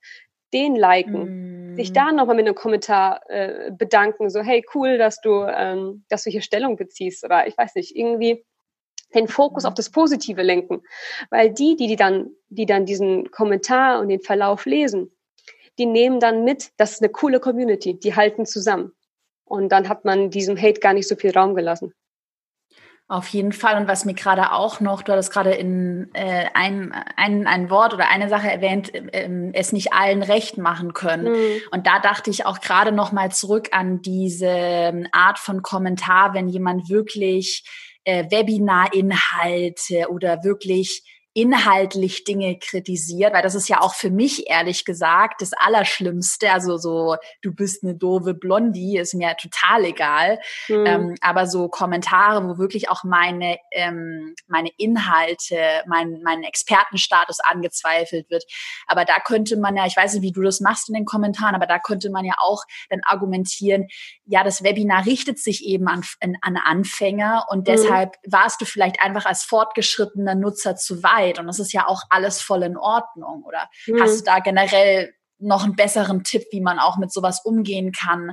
den 0.53 0.77
liken, 0.77 1.73
mm. 1.73 1.77
sich 1.77 1.93
da 1.93 2.13
nochmal 2.13 2.37
mit 2.37 2.47
einem 2.47 2.55
Kommentar 2.55 3.21
äh, 3.29 3.71
bedanken, 3.73 4.31
so 4.31 4.41
hey 4.41 4.65
cool, 4.75 4.97
dass 4.97 5.21
du, 5.21 5.45
ähm, 5.45 6.05
dass 6.09 6.25
du 6.25 6.31
hier 6.31 6.41
Stellung 6.41 6.77
beziehst 6.77 7.25
oder 7.25 7.47
ich 7.47 7.59
weiß 7.59 7.75
nicht, 7.75 7.95
irgendwie 7.97 8.45
den 9.17 9.29
Fokus 9.29 9.65
auf 9.65 9.75
das 9.75 9.91
Positive 9.91 10.43
lenken, 10.43 10.83
weil 11.31 11.53
die, 11.53 11.77
die, 11.77 11.87
die 11.87 11.97
dann, 11.97 12.31
die 12.49 12.67
dann 12.67 12.87
diesen 12.87 13.31
Kommentar 13.31 14.01
und 14.01 14.09
den 14.09 14.21
Verlauf 14.21 14.67
lesen, 14.67 15.11
die 15.79 15.87
nehmen 15.87 16.21
dann 16.21 16.45
mit, 16.45 16.71
das 16.77 16.93
ist 16.93 17.03
eine 17.03 17.11
coole 17.11 17.41
Community, 17.41 17.99
die 17.99 18.15
halten 18.15 18.47
zusammen. 18.47 18.93
Und 19.45 19.71
dann 19.71 19.89
hat 19.89 20.05
man 20.05 20.31
diesem 20.31 20.61
Hate 20.61 20.81
gar 20.81 20.93
nicht 20.93 21.09
so 21.09 21.17
viel 21.17 21.31
Raum 21.31 21.55
gelassen. 21.55 21.93
Auf 23.09 23.29
jeden 23.29 23.53
Fall. 23.53 23.81
Und 23.81 23.87
was 23.87 24.05
mir 24.05 24.15
gerade 24.15 24.51
auch 24.51 24.81
noch, 24.81 25.03
du 25.03 25.13
hattest 25.13 25.33
gerade 25.33 25.53
in 25.53 26.11
äh, 26.13 26.47
ein, 26.55 26.93
ein, 27.15 27.47
ein 27.47 27.71
Wort 27.71 27.95
oder 27.95 28.09
eine 28.09 28.29
Sache 28.29 28.51
erwähnt, 28.51 28.93
äh, 28.93 29.53
es 29.53 29.71
nicht 29.71 29.93
allen 29.93 30.25
recht 30.25 30.59
machen 30.59 30.93
können. 30.93 31.33
Mhm. 31.33 31.61
Und 31.71 31.87
da 31.87 32.01
dachte 32.01 32.31
ich 32.31 32.47
auch 32.47 32.61
gerade 32.61 32.91
noch 32.91 33.13
mal 33.13 33.31
zurück 33.31 33.69
an 33.71 34.03
diese 34.03 34.49
ähm, 34.49 35.07
Art 35.13 35.39
von 35.39 35.63
Kommentar, 35.63 36.35
wenn 36.35 36.49
jemand 36.49 36.89
wirklich 36.89 37.63
äh, 38.07 38.25
Webinarinhalte 38.31 40.09
oder 40.11 40.43
wirklich 40.45 41.03
inhaltlich 41.37 42.25
Dinge 42.25 42.59
kritisiert, 42.59 43.35
weil 43.35 43.43
das 43.43 43.55
ist 43.55 43.69
ja 43.69 43.83
auch 43.83 43.95
für 43.95 44.11
mich 44.11 44.49
ehrlich 44.49 44.87
gesagt 44.87 45.43
das 45.43 45.53
Allerschlimmste. 45.53 46.51
Also 46.51 46.79
so, 46.79 47.17
du 47.43 47.55
bist 47.55 47.85
eine 47.85 47.95
doofe 47.95 48.33
Blondie, 48.33 48.97
ist 48.97 49.13
mir 49.13 49.37
total 49.37 49.85
egal. 49.85 50.39
Mhm. 50.67 50.87
Ähm, 50.87 51.15
aber 51.21 51.47
so 51.47 51.69
Kommentare, 51.69 52.43
wo 52.49 52.57
wirklich 52.57 52.89
auch 52.89 53.05
meine, 53.05 53.59
ähm, 53.73 54.35
meine 54.47 54.71
Inhalte, 54.79 55.59
mein, 55.87 56.23
mein 56.25 56.43
Expertenstatus 56.43 57.41
angezweifelt 57.41 58.31
wird. 58.31 58.45
Aber 58.87 59.05
da 59.05 59.21
könnte 59.21 59.59
man 59.59 59.77
ja, 59.77 59.85
ich 59.85 59.97
weiß 59.97 60.15
nicht, 60.15 60.23
wie 60.23 60.33
du 60.33 60.41
das 60.41 60.61
machst 60.61 60.89
in 60.89 60.95
den 60.95 61.05
Kommentaren, 61.05 61.55
aber 61.55 61.67
da 61.67 61.79
könnte 61.79 62.09
man 62.09 62.25
ja 62.25 62.37
auch 62.39 62.65
dann 62.89 63.01
argumentieren, 63.05 63.89
ja, 64.25 64.43
das 64.43 64.63
Webinar 64.63 65.05
richtet 65.05 65.39
sich 65.39 65.67
eben 65.67 65.87
an, 65.87 66.03
an 66.41 66.57
Anfänger 66.57 67.45
und 67.51 67.59
mhm. 67.59 67.65
deshalb 67.65 68.17
warst 68.27 68.63
du 68.63 68.65
vielleicht 68.65 69.03
einfach 69.03 69.27
als 69.27 69.45
fortgeschrittener 69.45 70.35
Nutzer 70.35 70.77
zu 70.77 71.03
weit 71.03 71.26
Zeit 71.27 71.39
und 71.39 71.47
das 71.47 71.59
ist 71.59 71.73
ja 71.73 71.87
auch 71.87 72.03
alles 72.11 72.41
voll 72.41 72.63
in 72.63 72.77
Ordnung. 72.77 73.45
Oder 73.45 73.69
mhm. 73.87 74.01
hast 74.01 74.21
du 74.21 74.25
da 74.25 74.39
generell 74.39 75.15
noch 75.39 75.65
einen 75.65 75.77
besseren 75.77 76.25
Tipp, 76.25 76.45
wie 76.51 76.61
man 76.61 76.79
auch 76.79 76.97
mit 76.99 77.13
sowas 77.13 77.45
umgehen 77.45 77.93
kann? 77.93 78.33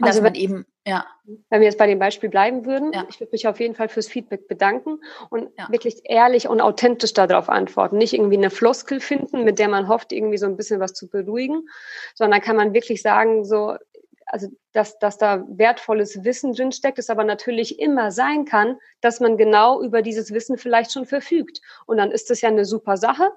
Dass 0.00 0.10
also 0.10 0.22
man 0.22 0.34
eben, 0.34 0.64
ja. 0.86 1.04
Wenn 1.50 1.60
wir 1.60 1.66
jetzt 1.66 1.78
bei 1.78 1.86
dem 1.86 1.98
Beispiel 1.98 2.30
bleiben 2.30 2.64
würden, 2.64 2.92
ja. 2.92 3.04
ich 3.10 3.20
würde 3.20 3.32
mich 3.32 3.48
auf 3.48 3.58
jeden 3.60 3.74
Fall 3.74 3.88
fürs 3.88 4.06
Feedback 4.06 4.46
bedanken 4.46 5.00
und 5.28 5.50
ja. 5.58 5.68
wirklich 5.70 6.02
ehrlich 6.04 6.48
und 6.48 6.60
authentisch 6.60 7.12
darauf 7.12 7.48
antworten. 7.48 7.98
Nicht 7.98 8.14
irgendwie 8.14 8.36
eine 8.36 8.50
Floskel 8.50 9.00
finden, 9.00 9.44
mit 9.44 9.58
der 9.58 9.68
man 9.68 9.88
hofft, 9.88 10.12
irgendwie 10.12 10.38
so 10.38 10.46
ein 10.46 10.56
bisschen 10.56 10.80
was 10.80 10.94
zu 10.94 11.10
beruhigen, 11.10 11.68
sondern 12.14 12.40
kann 12.40 12.56
man 12.56 12.72
wirklich 12.74 13.02
sagen, 13.02 13.44
so, 13.44 13.76
also 14.28 14.48
dass, 14.72 14.98
dass 14.98 15.18
da 15.18 15.44
wertvolles 15.48 16.24
Wissen 16.24 16.52
drinsteckt, 16.52 16.98
es 16.98 17.10
aber 17.10 17.24
natürlich 17.24 17.78
immer 17.78 18.10
sein 18.10 18.44
kann, 18.44 18.78
dass 19.00 19.20
man 19.20 19.36
genau 19.36 19.82
über 19.82 20.02
dieses 20.02 20.32
Wissen 20.32 20.58
vielleicht 20.58 20.92
schon 20.92 21.06
verfügt. 21.06 21.60
Und 21.86 21.96
dann 21.96 22.10
ist 22.10 22.30
das 22.30 22.40
ja 22.40 22.48
eine 22.48 22.64
super 22.64 22.96
Sache. 22.96 23.30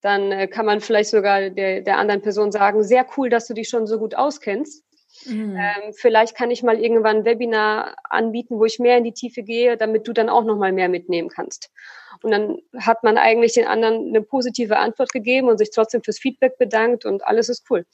Dann 0.00 0.32
äh, 0.32 0.48
kann 0.48 0.66
man 0.66 0.80
vielleicht 0.80 1.10
sogar 1.10 1.50
der, 1.50 1.82
der 1.82 1.98
anderen 1.98 2.22
Person 2.22 2.52
sagen, 2.52 2.82
sehr 2.82 3.06
cool, 3.16 3.30
dass 3.30 3.46
du 3.46 3.54
dich 3.54 3.68
schon 3.68 3.86
so 3.86 3.98
gut 3.98 4.14
auskennst. 4.14 4.84
Mhm. 5.26 5.56
Ähm, 5.56 5.92
vielleicht 5.92 6.36
kann 6.36 6.50
ich 6.50 6.62
mal 6.62 6.78
irgendwann 6.78 7.18
ein 7.18 7.24
Webinar 7.24 7.96
anbieten, 8.08 8.58
wo 8.58 8.64
ich 8.64 8.78
mehr 8.78 8.98
in 8.98 9.04
die 9.04 9.12
Tiefe 9.12 9.42
gehe, 9.42 9.76
damit 9.76 10.06
du 10.06 10.12
dann 10.12 10.28
auch 10.28 10.44
noch 10.44 10.56
mal 10.56 10.72
mehr 10.72 10.88
mitnehmen 10.88 11.28
kannst. 11.28 11.70
Und 12.22 12.30
dann 12.30 12.58
hat 12.76 13.04
man 13.04 13.18
eigentlich 13.18 13.54
den 13.54 13.66
anderen 13.66 14.08
eine 14.08 14.22
positive 14.22 14.78
Antwort 14.78 15.12
gegeben 15.12 15.48
und 15.48 15.58
sich 15.58 15.70
trotzdem 15.70 16.02
fürs 16.02 16.18
Feedback 16.18 16.58
bedankt 16.58 17.04
und 17.04 17.24
alles 17.24 17.48
ist 17.48 17.64
cool. 17.70 17.84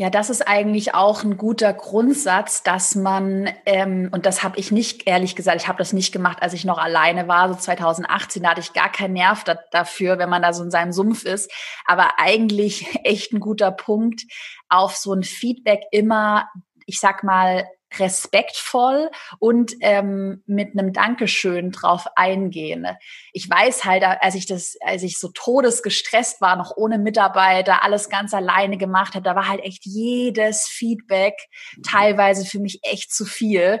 Ja, 0.00 0.08
das 0.08 0.30
ist 0.30 0.48
eigentlich 0.48 0.94
auch 0.94 1.24
ein 1.24 1.36
guter 1.36 1.74
Grundsatz, 1.74 2.62
dass 2.62 2.94
man, 2.94 3.50
ähm, 3.66 4.08
und 4.12 4.24
das 4.24 4.42
habe 4.42 4.58
ich 4.58 4.72
nicht, 4.72 5.06
ehrlich 5.06 5.36
gesagt, 5.36 5.60
ich 5.60 5.68
habe 5.68 5.76
das 5.76 5.92
nicht 5.92 6.10
gemacht, 6.10 6.38
als 6.40 6.54
ich 6.54 6.64
noch 6.64 6.78
alleine 6.78 7.28
war, 7.28 7.50
so 7.50 7.54
2018, 7.54 8.42
da 8.42 8.48
hatte 8.52 8.62
ich 8.62 8.72
gar 8.72 8.90
keinen 8.90 9.12
Nerv 9.12 9.44
da, 9.44 9.58
dafür, 9.72 10.18
wenn 10.18 10.30
man 10.30 10.40
da 10.40 10.54
so 10.54 10.64
in 10.64 10.70
seinem 10.70 10.92
Sumpf 10.92 11.26
ist. 11.26 11.52
Aber 11.84 12.12
eigentlich 12.16 12.86
echt 13.04 13.34
ein 13.34 13.40
guter 13.40 13.72
Punkt, 13.72 14.22
auf 14.70 14.96
so 14.96 15.12
ein 15.12 15.22
Feedback 15.22 15.82
immer, 15.90 16.48
ich 16.86 16.98
sag 16.98 17.22
mal, 17.22 17.68
respektvoll 17.98 19.10
und 19.38 19.72
ähm, 19.80 20.42
mit 20.46 20.78
einem 20.78 20.92
Dankeschön 20.92 21.70
drauf 21.70 22.06
eingehen. 22.16 22.86
Ich 23.32 23.48
weiß 23.48 23.84
halt, 23.84 24.04
als 24.04 24.34
ich 24.34 24.46
das, 24.46 24.76
als 24.80 25.02
ich 25.02 25.18
so 25.18 25.28
todesgestresst 25.32 26.40
war, 26.40 26.56
noch 26.56 26.76
ohne 26.76 26.98
Mitarbeiter, 26.98 27.82
alles 27.82 28.08
ganz 28.08 28.34
alleine 28.34 28.76
gemacht 28.76 29.14
habe, 29.14 29.24
da 29.24 29.34
war 29.34 29.48
halt 29.48 29.60
echt 29.64 29.84
jedes 29.84 30.66
Feedback 30.66 31.34
teilweise 31.82 32.44
für 32.44 32.60
mich 32.60 32.80
echt 32.82 33.12
zu 33.12 33.24
viel, 33.24 33.80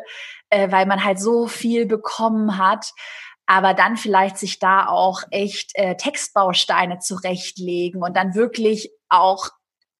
äh, 0.50 0.70
weil 0.70 0.86
man 0.86 1.04
halt 1.04 1.20
so 1.20 1.46
viel 1.46 1.86
bekommen 1.86 2.58
hat 2.58 2.92
aber 3.50 3.74
dann 3.74 3.96
vielleicht 3.96 4.38
sich 4.38 4.60
da 4.60 4.86
auch 4.86 5.24
echt 5.32 5.72
äh, 5.74 5.96
Textbausteine 5.96 7.00
zurechtlegen 7.00 8.00
und 8.00 8.16
dann 8.16 8.36
wirklich 8.36 8.92
auch 9.08 9.48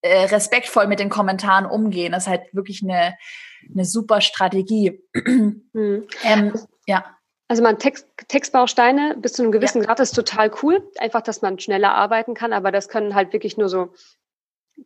äh, 0.02 0.26
respektvoll 0.26 0.86
mit 0.86 1.00
den 1.00 1.08
Kommentaren 1.08 1.66
umgehen. 1.66 2.12
Das 2.12 2.24
ist 2.24 2.28
halt 2.28 2.42
wirklich 2.52 2.80
eine, 2.80 3.16
eine 3.72 3.84
super 3.84 4.20
Strategie. 4.20 5.02
Hm. 5.72 6.06
Ähm, 6.24 6.52
ja. 6.86 7.04
Also 7.46 7.62
man 7.62 7.78
Text, 7.78 8.06
Textbausteine 8.28 9.16
bis 9.18 9.34
zu 9.34 9.42
einem 9.42 9.52
gewissen 9.52 9.80
ja. 9.80 9.86
Grad 9.86 10.00
ist 10.00 10.12
total 10.12 10.50
cool. 10.62 10.88
Einfach, 10.98 11.20
dass 11.20 11.42
man 11.42 11.58
schneller 11.58 11.94
arbeiten 11.94 12.34
kann, 12.34 12.52
aber 12.52 12.72
das 12.72 12.88
können 12.88 13.14
halt 13.14 13.32
wirklich 13.32 13.56
nur 13.56 13.68
so 13.68 13.92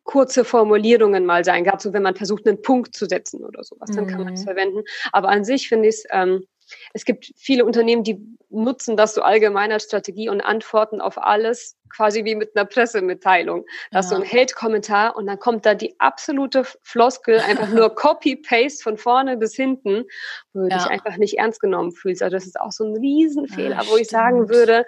kurze 0.03 0.45
Formulierungen 0.45 1.25
mal 1.25 1.45
sein. 1.45 1.65
Gerade 1.65 1.83
so, 1.83 1.93
wenn 1.93 2.03
man 2.03 2.17
versucht, 2.17 2.47
einen 2.47 2.61
Punkt 2.61 2.95
zu 2.95 3.07
setzen 3.07 3.45
oder 3.45 3.65
sowas, 3.65 3.91
dann 3.95 4.05
mhm. 4.05 4.09
kann 4.09 4.25
man 4.25 4.35
es 4.35 4.45
verwenden. 4.45 4.83
Aber 5.13 5.29
an 5.29 5.45
sich 5.45 5.69
finde 5.69 5.89
ich 5.89 5.97
es 5.97 6.05
ähm, 6.11 6.45
es 6.92 7.05
gibt 7.05 7.33
viele 7.37 7.64
Unternehmen, 7.64 8.05
die 8.05 8.18
nutzen 8.50 8.96
das 8.96 9.14
so 9.14 9.22
allgemein 9.22 9.72
als 9.72 9.85
Strategie 9.85 10.29
und 10.29 10.40
antworten 10.40 11.00
auf 11.00 11.18
alles 11.18 11.77
quasi 11.94 12.24
wie 12.24 12.35
mit 12.35 12.57
einer 12.57 12.64
Pressemitteilung. 12.64 13.64
Das 13.90 13.92
ja. 13.92 14.00
ist 14.00 14.09
so 14.11 14.16
ein 14.16 14.40
Hate-Kommentar 14.40 15.16
und 15.16 15.27
dann 15.27 15.38
kommt 15.38 15.64
da 15.66 15.74
die 15.74 15.98
absolute 16.00 16.64
Floskel, 16.83 17.38
einfach 17.40 17.68
nur 17.68 17.90
Copy-Paste 17.94 18.83
von 18.83 18.96
vorne 18.96 19.37
bis 19.37 19.55
hinten, 19.55 20.05
wo 20.53 20.62
du 20.62 20.68
ja. 20.68 20.79
dich 20.79 20.87
einfach 20.87 21.16
nicht 21.16 21.38
ernst 21.38 21.61
genommen 21.61 21.92
fühlst. 21.92 22.22
Also 22.22 22.37
das 22.37 22.46
ist 22.46 22.61
auch 22.61 22.72
so 22.72 22.85
ein 22.85 22.96
Riesenfehler, 22.96 23.83
ja, 23.83 23.88
wo 23.88 23.96
ich 23.96 24.09
sagen 24.09 24.48
würde, 24.48 24.85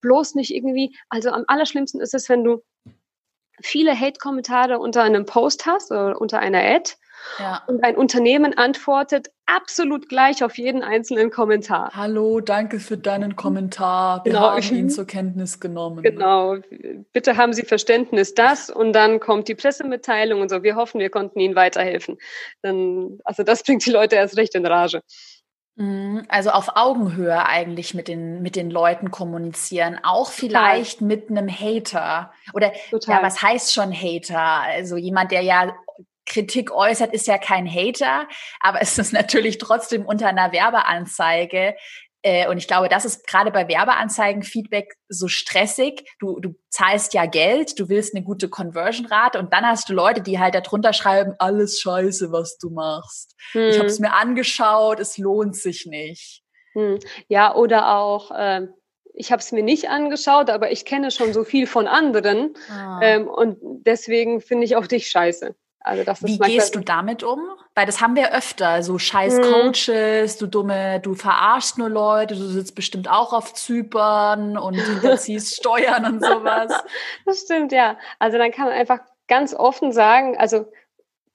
bloß 0.00 0.34
nicht 0.34 0.54
irgendwie, 0.54 0.96
also 1.08 1.30
am 1.30 1.44
allerschlimmsten 1.46 2.00
ist 2.00 2.14
es, 2.14 2.28
wenn 2.28 2.44
du 2.44 2.62
viele 3.60 3.98
Hate-Kommentare 3.98 4.78
unter 4.78 5.02
einem 5.02 5.24
Post 5.24 5.66
hast 5.66 5.90
oder 5.90 6.20
unter 6.20 6.38
einer 6.38 6.62
Ad 6.62 6.92
ja. 7.38 7.62
Und 7.66 7.84
ein 7.84 7.96
Unternehmen 7.96 8.56
antwortet 8.56 9.30
absolut 9.46 10.08
gleich 10.08 10.44
auf 10.44 10.56
jeden 10.56 10.82
einzelnen 10.82 11.30
Kommentar. 11.30 11.90
Hallo, 11.94 12.40
danke 12.40 12.80
für 12.80 12.96
deinen 12.96 13.36
Kommentar. 13.36 14.24
Wir 14.24 14.32
genau. 14.32 14.50
haben 14.50 14.76
ihn 14.76 14.90
zur 14.90 15.06
Kenntnis 15.06 15.60
genommen. 15.60 16.02
Genau. 16.02 16.56
Bitte 17.12 17.36
haben 17.36 17.52
Sie 17.52 17.62
Verständnis, 17.62 18.34
das 18.34 18.70
und 18.70 18.92
dann 18.92 19.20
kommt 19.20 19.48
die 19.48 19.54
Pressemitteilung 19.54 20.40
und 20.40 20.48
so. 20.48 20.62
Wir 20.62 20.76
hoffen, 20.76 21.00
wir 21.00 21.10
konnten 21.10 21.38
Ihnen 21.40 21.54
weiterhelfen. 21.54 22.18
Dann, 22.62 23.18
also 23.24 23.42
das 23.42 23.62
bringt 23.64 23.84
die 23.86 23.90
Leute 23.90 24.16
erst 24.16 24.36
recht 24.36 24.54
in 24.54 24.66
Rage. 24.66 25.02
Mhm. 25.76 26.24
Also 26.28 26.50
auf 26.50 26.76
Augenhöhe 26.76 27.46
eigentlich 27.46 27.94
mit 27.94 28.08
den, 28.08 28.42
mit 28.42 28.56
den 28.56 28.70
Leuten 28.70 29.10
kommunizieren. 29.10 29.98
Auch 30.02 30.30
vielleicht 30.30 30.98
Total. 30.98 31.08
mit 31.08 31.30
einem 31.30 31.48
Hater. 31.48 32.32
Oder 32.52 32.72
Total. 32.90 33.16
ja, 33.16 33.22
was 33.22 33.42
heißt 33.42 33.72
schon 33.72 33.92
Hater? 33.92 34.38
Also 34.38 34.96
jemand, 34.96 35.32
der 35.32 35.40
ja 35.42 35.74
Kritik 36.26 36.70
äußert, 36.70 37.12
ist 37.12 37.26
ja 37.26 37.38
kein 37.38 37.66
Hater, 37.66 38.28
aber 38.60 38.80
es 38.80 38.98
ist 38.98 39.12
natürlich 39.12 39.58
trotzdem 39.58 40.06
unter 40.06 40.28
einer 40.28 40.52
Werbeanzeige. 40.52 41.74
Äh, 42.22 42.48
und 42.48 42.56
ich 42.56 42.68
glaube, 42.68 42.88
das 42.88 43.04
ist 43.04 43.26
gerade 43.26 43.50
bei 43.50 43.66
Werbeanzeigen 43.66 44.42
Feedback 44.42 44.94
so 45.08 45.26
stressig. 45.26 46.08
Du, 46.20 46.38
du 46.38 46.54
zahlst 46.70 47.14
ja 47.14 47.26
Geld, 47.26 47.78
du 47.80 47.88
willst 47.88 48.14
eine 48.14 48.24
gute 48.24 48.48
Conversion-Rate 48.48 49.38
und 49.38 49.52
dann 49.52 49.66
hast 49.66 49.88
du 49.88 49.92
Leute, 49.92 50.22
die 50.22 50.38
halt 50.38 50.54
darunter 50.54 50.92
schreiben, 50.92 51.34
alles 51.38 51.80
scheiße, 51.80 52.30
was 52.30 52.58
du 52.58 52.70
machst. 52.70 53.34
Hm. 53.52 53.70
Ich 53.70 53.78
habe 53.78 53.86
es 53.86 53.98
mir 53.98 54.12
angeschaut, 54.12 55.00
es 55.00 55.18
lohnt 55.18 55.56
sich 55.56 55.86
nicht. 55.86 56.42
Hm. 56.74 57.00
Ja, 57.26 57.56
oder 57.56 57.96
auch, 57.96 58.30
äh, 58.30 58.68
ich 59.14 59.32
habe 59.32 59.40
es 59.40 59.50
mir 59.50 59.64
nicht 59.64 59.90
angeschaut, 59.90 60.48
aber 60.48 60.70
ich 60.70 60.84
kenne 60.84 61.10
schon 61.10 61.32
so 61.32 61.42
viel 61.42 61.66
von 61.66 61.88
anderen 61.88 62.54
ah. 62.70 63.00
ähm, 63.02 63.28
und 63.28 63.58
deswegen 63.60 64.40
finde 64.40 64.64
ich 64.64 64.76
auch 64.76 64.86
dich 64.86 65.10
scheiße. 65.10 65.56
Also 65.84 66.04
das 66.04 66.22
Wie 66.22 66.38
gehst 66.38 66.74
du 66.74 66.80
damit 66.80 67.22
um? 67.22 67.40
Weil 67.74 67.86
das 67.86 68.00
haben 68.00 68.16
wir 68.16 68.32
öfter, 68.32 68.82
so 68.82 68.98
scheiß 68.98 69.38
hm. 69.38 69.42
Coaches, 69.42 70.36
du 70.38 70.46
dumme, 70.46 71.00
du 71.00 71.14
verarschst 71.14 71.78
nur 71.78 71.88
Leute, 71.88 72.34
du 72.34 72.46
sitzt 72.46 72.74
bestimmt 72.74 73.10
auch 73.10 73.32
auf 73.32 73.54
Zypern 73.54 74.58
und 74.58 74.74
hinterziehst 74.80 75.56
Steuern 75.56 76.04
und 76.06 76.24
sowas. 76.24 76.72
Das 77.24 77.40
stimmt, 77.40 77.72
ja. 77.72 77.98
Also 78.18 78.38
dann 78.38 78.52
kann 78.52 78.66
man 78.66 78.74
einfach 78.74 79.00
ganz 79.26 79.54
offen 79.54 79.92
sagen, 79.92 80.36
also 80.36 80.66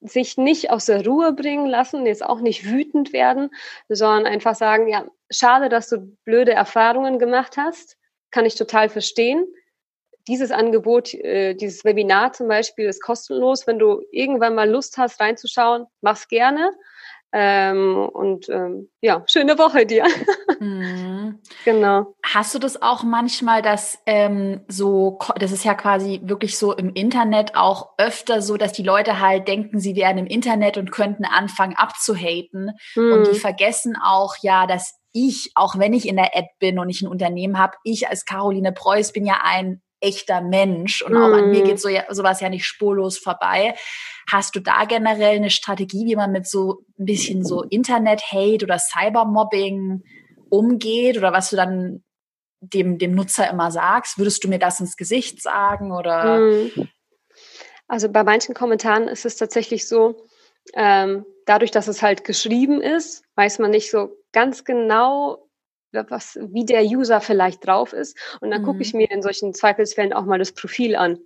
sich 0.00 0.36
nicht 0.36 0.70
aus 0.70 0.86
der 0.86 1.04
Ruhe 1.04 1.32
bringen 1.32 1.66
lassen, 1.66 2.06
jetzt 2.06 2.24
auch 2.24 2.40
nicht 2.40 2.64
wütend 2.64 3.12
werden, 3.12 3.50
sondern 3.88 4.26
einfach 4.26 4.54
sagen, 4.54 4.88
ja, 4.88 5.04
schade, 5.30 5.68
dass 5.68 5.88
du 5.88 6.16
blöde 6.24 6.52
Erfahrungen 6.52 7.18
gemacht 7.18 7.56
hast, 7.56 7.96
kann 8.30 8.46
ich 8.46 8.54
total 8.54 8.88
verstehen. 8.88 9.44
Dieses 10.28 10.50
Angebot, 10.50 11.14
äh, 11.14 11.54
dieses 11.54 11.84
Webinar 11.84 12.32
zum 12.32 12.48
Beispiel 12.48 12.86
ist 12.86 13.02
kostenlos. 13.02 13.66
Wenn 13.66 13.78
du 13.78 14.02
irgendwann 14.12 14.54
mal 14.54 14.68
Lust 14.68 14.98
hast, 14.98 15.20
reinzuschauen, 15.20 15.86
mach's 16.02 16.28
gerne. 16.28 16.70
Ähm, 17.30 18.08
und 18.12 18.48
ähm, 18.48 18.88
ja, 19.02 19.22
schöne 19.26 19.58
Woche 19.58 19.86
dir. 19.86 20.04
Mhm. 20.60 21.38
Genau. 21.64 22.16
Hast 22.24 22.52
du 22.52 22.58
das 22.58 22.82
auch 22.82 23.04
manchmal, 23.04 23.62
dass 23.62 24.00
ähm, 24.06 24.62
so, 24.66 25.20
das 25.38 25.52
ist 25.52 25.64
ja 25.64 25.74
quasi 25.74 26.20
wirklich 26.24 26.58
so 26.58 26.74
im 26.74 26.94
Internet 26.94 27.54
auch 27.54 27.90
öfter 27.96 28.42
so, 28.42 28.56
dass 28.56 28.72
die 28.72 28.82
Leute 28.82 29.20
halt 29.20 29.46
denken, 29.46 29.78
sie 29.78 29.94
wären 29.94 30.18
im 30.18 30.26
Internet 30.26 30.76
und 30.76 30.90
könnten 30.90 31.24
anfangen 31.24 31.76
abzuhaten. 31.76 32.72
Mhm. 32.96 33.12
Und 33.12 33.26
die 33.28 33.34
mhm. 33.34 33.40
vergessen 33.40 33.96
auch 34.02 34.34
ja, 34.42 34.66
dass 34.66 34.98
ich, 35.12 35.52
auch 35.54 35.78
wenn 35.78 35.92
ich 35.92 36.08
in 36.08 36.16
der 36.16 36.36
Ad 36.36 36.48
bin 36.58 36.80
und 36.80 36.88
ich 36.88 37.02
ein 37.02 37.08
Unternehmen 37.08 37.56
habe, 37.56 37.76
ich 37.84 38.08
als 38.08 38.24
Caroline 38.24 38.72
Preuß 38.72 39.12
bin 39.12 39.24
ja 39.24 39.38
ein 39.44 39.80
echter 40.00 40.40
Mensch 40.40 41.02
und 41.02 41.16
auch 41.16 41.32
an 41.32 41.50
mir 41.50 41.60
mhm. 41.60 41.68
geht 41.68 41.80
so 41.80 41.88
ja, 41.88 42.04
sowas 42.10 42.40
ja 42.40 42.48
nicht 42.48 42.64
spurlos 42.64 43.18
vorbei. 43.18 43.74
Hast 44.30 44.54
du 44.54 44.60
da 44.60 44.84
generell 44.84 45.36
eine 45.36 45.50
Strategie, 45.50 46.06
wie 46.06 46.16
man 46.16 46.32
mit 46.32 46.46
so 46.46 46.82
ein 46.98 47.06
bisschen 47.06 47.44
so 47.44 47.62
Internet-Hate 47.62 48.64
oder 48.64 48.78
Cybermobbing 48.78 50.02
umgeht 50.50 51.18
oder 51.18 51.32
was 51.32 51.50
du 51.50 51.56
dann 51.56 52.04
dem, 52.60 52.98
dem 52.98 53.14
Nutzer 53.14 53.50
immer 53.50 53.70
sagst? 53.70 54.18
Würdest 54.18 54.44
du 54.44 54.48
mir 54.48 54.58
das 54.58 54.80
ins 54.80 54.96
Gesicht 54.96 55.42
sagen 55.42 55.92
oder? 55.92 56.38
Mhm. 56.38 56.88
Also 57.86 58.10
bei 58.10 58.22
manchen 58.22 58.54
Kommentaren 58.54 59.08
ist 59.08 59.24
es 59.24 59.36
tatsächlich 59.36 59.88
so, 59.88 60.16
ähm, 60.74 61.24
dadurch, 61.46 61.70
dass 61.70 61.88
es 61.88 62.02
halt 62.02 62.24
geschrieben 62.24 62.80
ist, 62.82 63.24
weiß 63.36 63.58
man 63.58 63.70
nicht 63.70 63.90
so 63.90 64.10
ganz 64.32 64.64
genau, 64.64 65.47
was, 65.92 66.38
wie 66.40 66.64
der 66.64 66.82
User 66.82 67.20
vielleicht 67.20 67.66
drauf 67.66 67.92
ist. 67.92 68.16
Und 68.40 68.50
dann 68.50 68.62
mhm. 68.62 68.66
gucke 68.66 68.82
ich 68.82 68.92
mhm. 68.92 69.00
mir 69.00 69.10
in 69.10 69.22
solchen 69.22 69.54
Zweifelsfällen 69.54 70.12
auch 70.12 70.24
mal 70.24 70.38
das 70.38 70.52
Profil 70.52 70.96
an. 70.96 71.18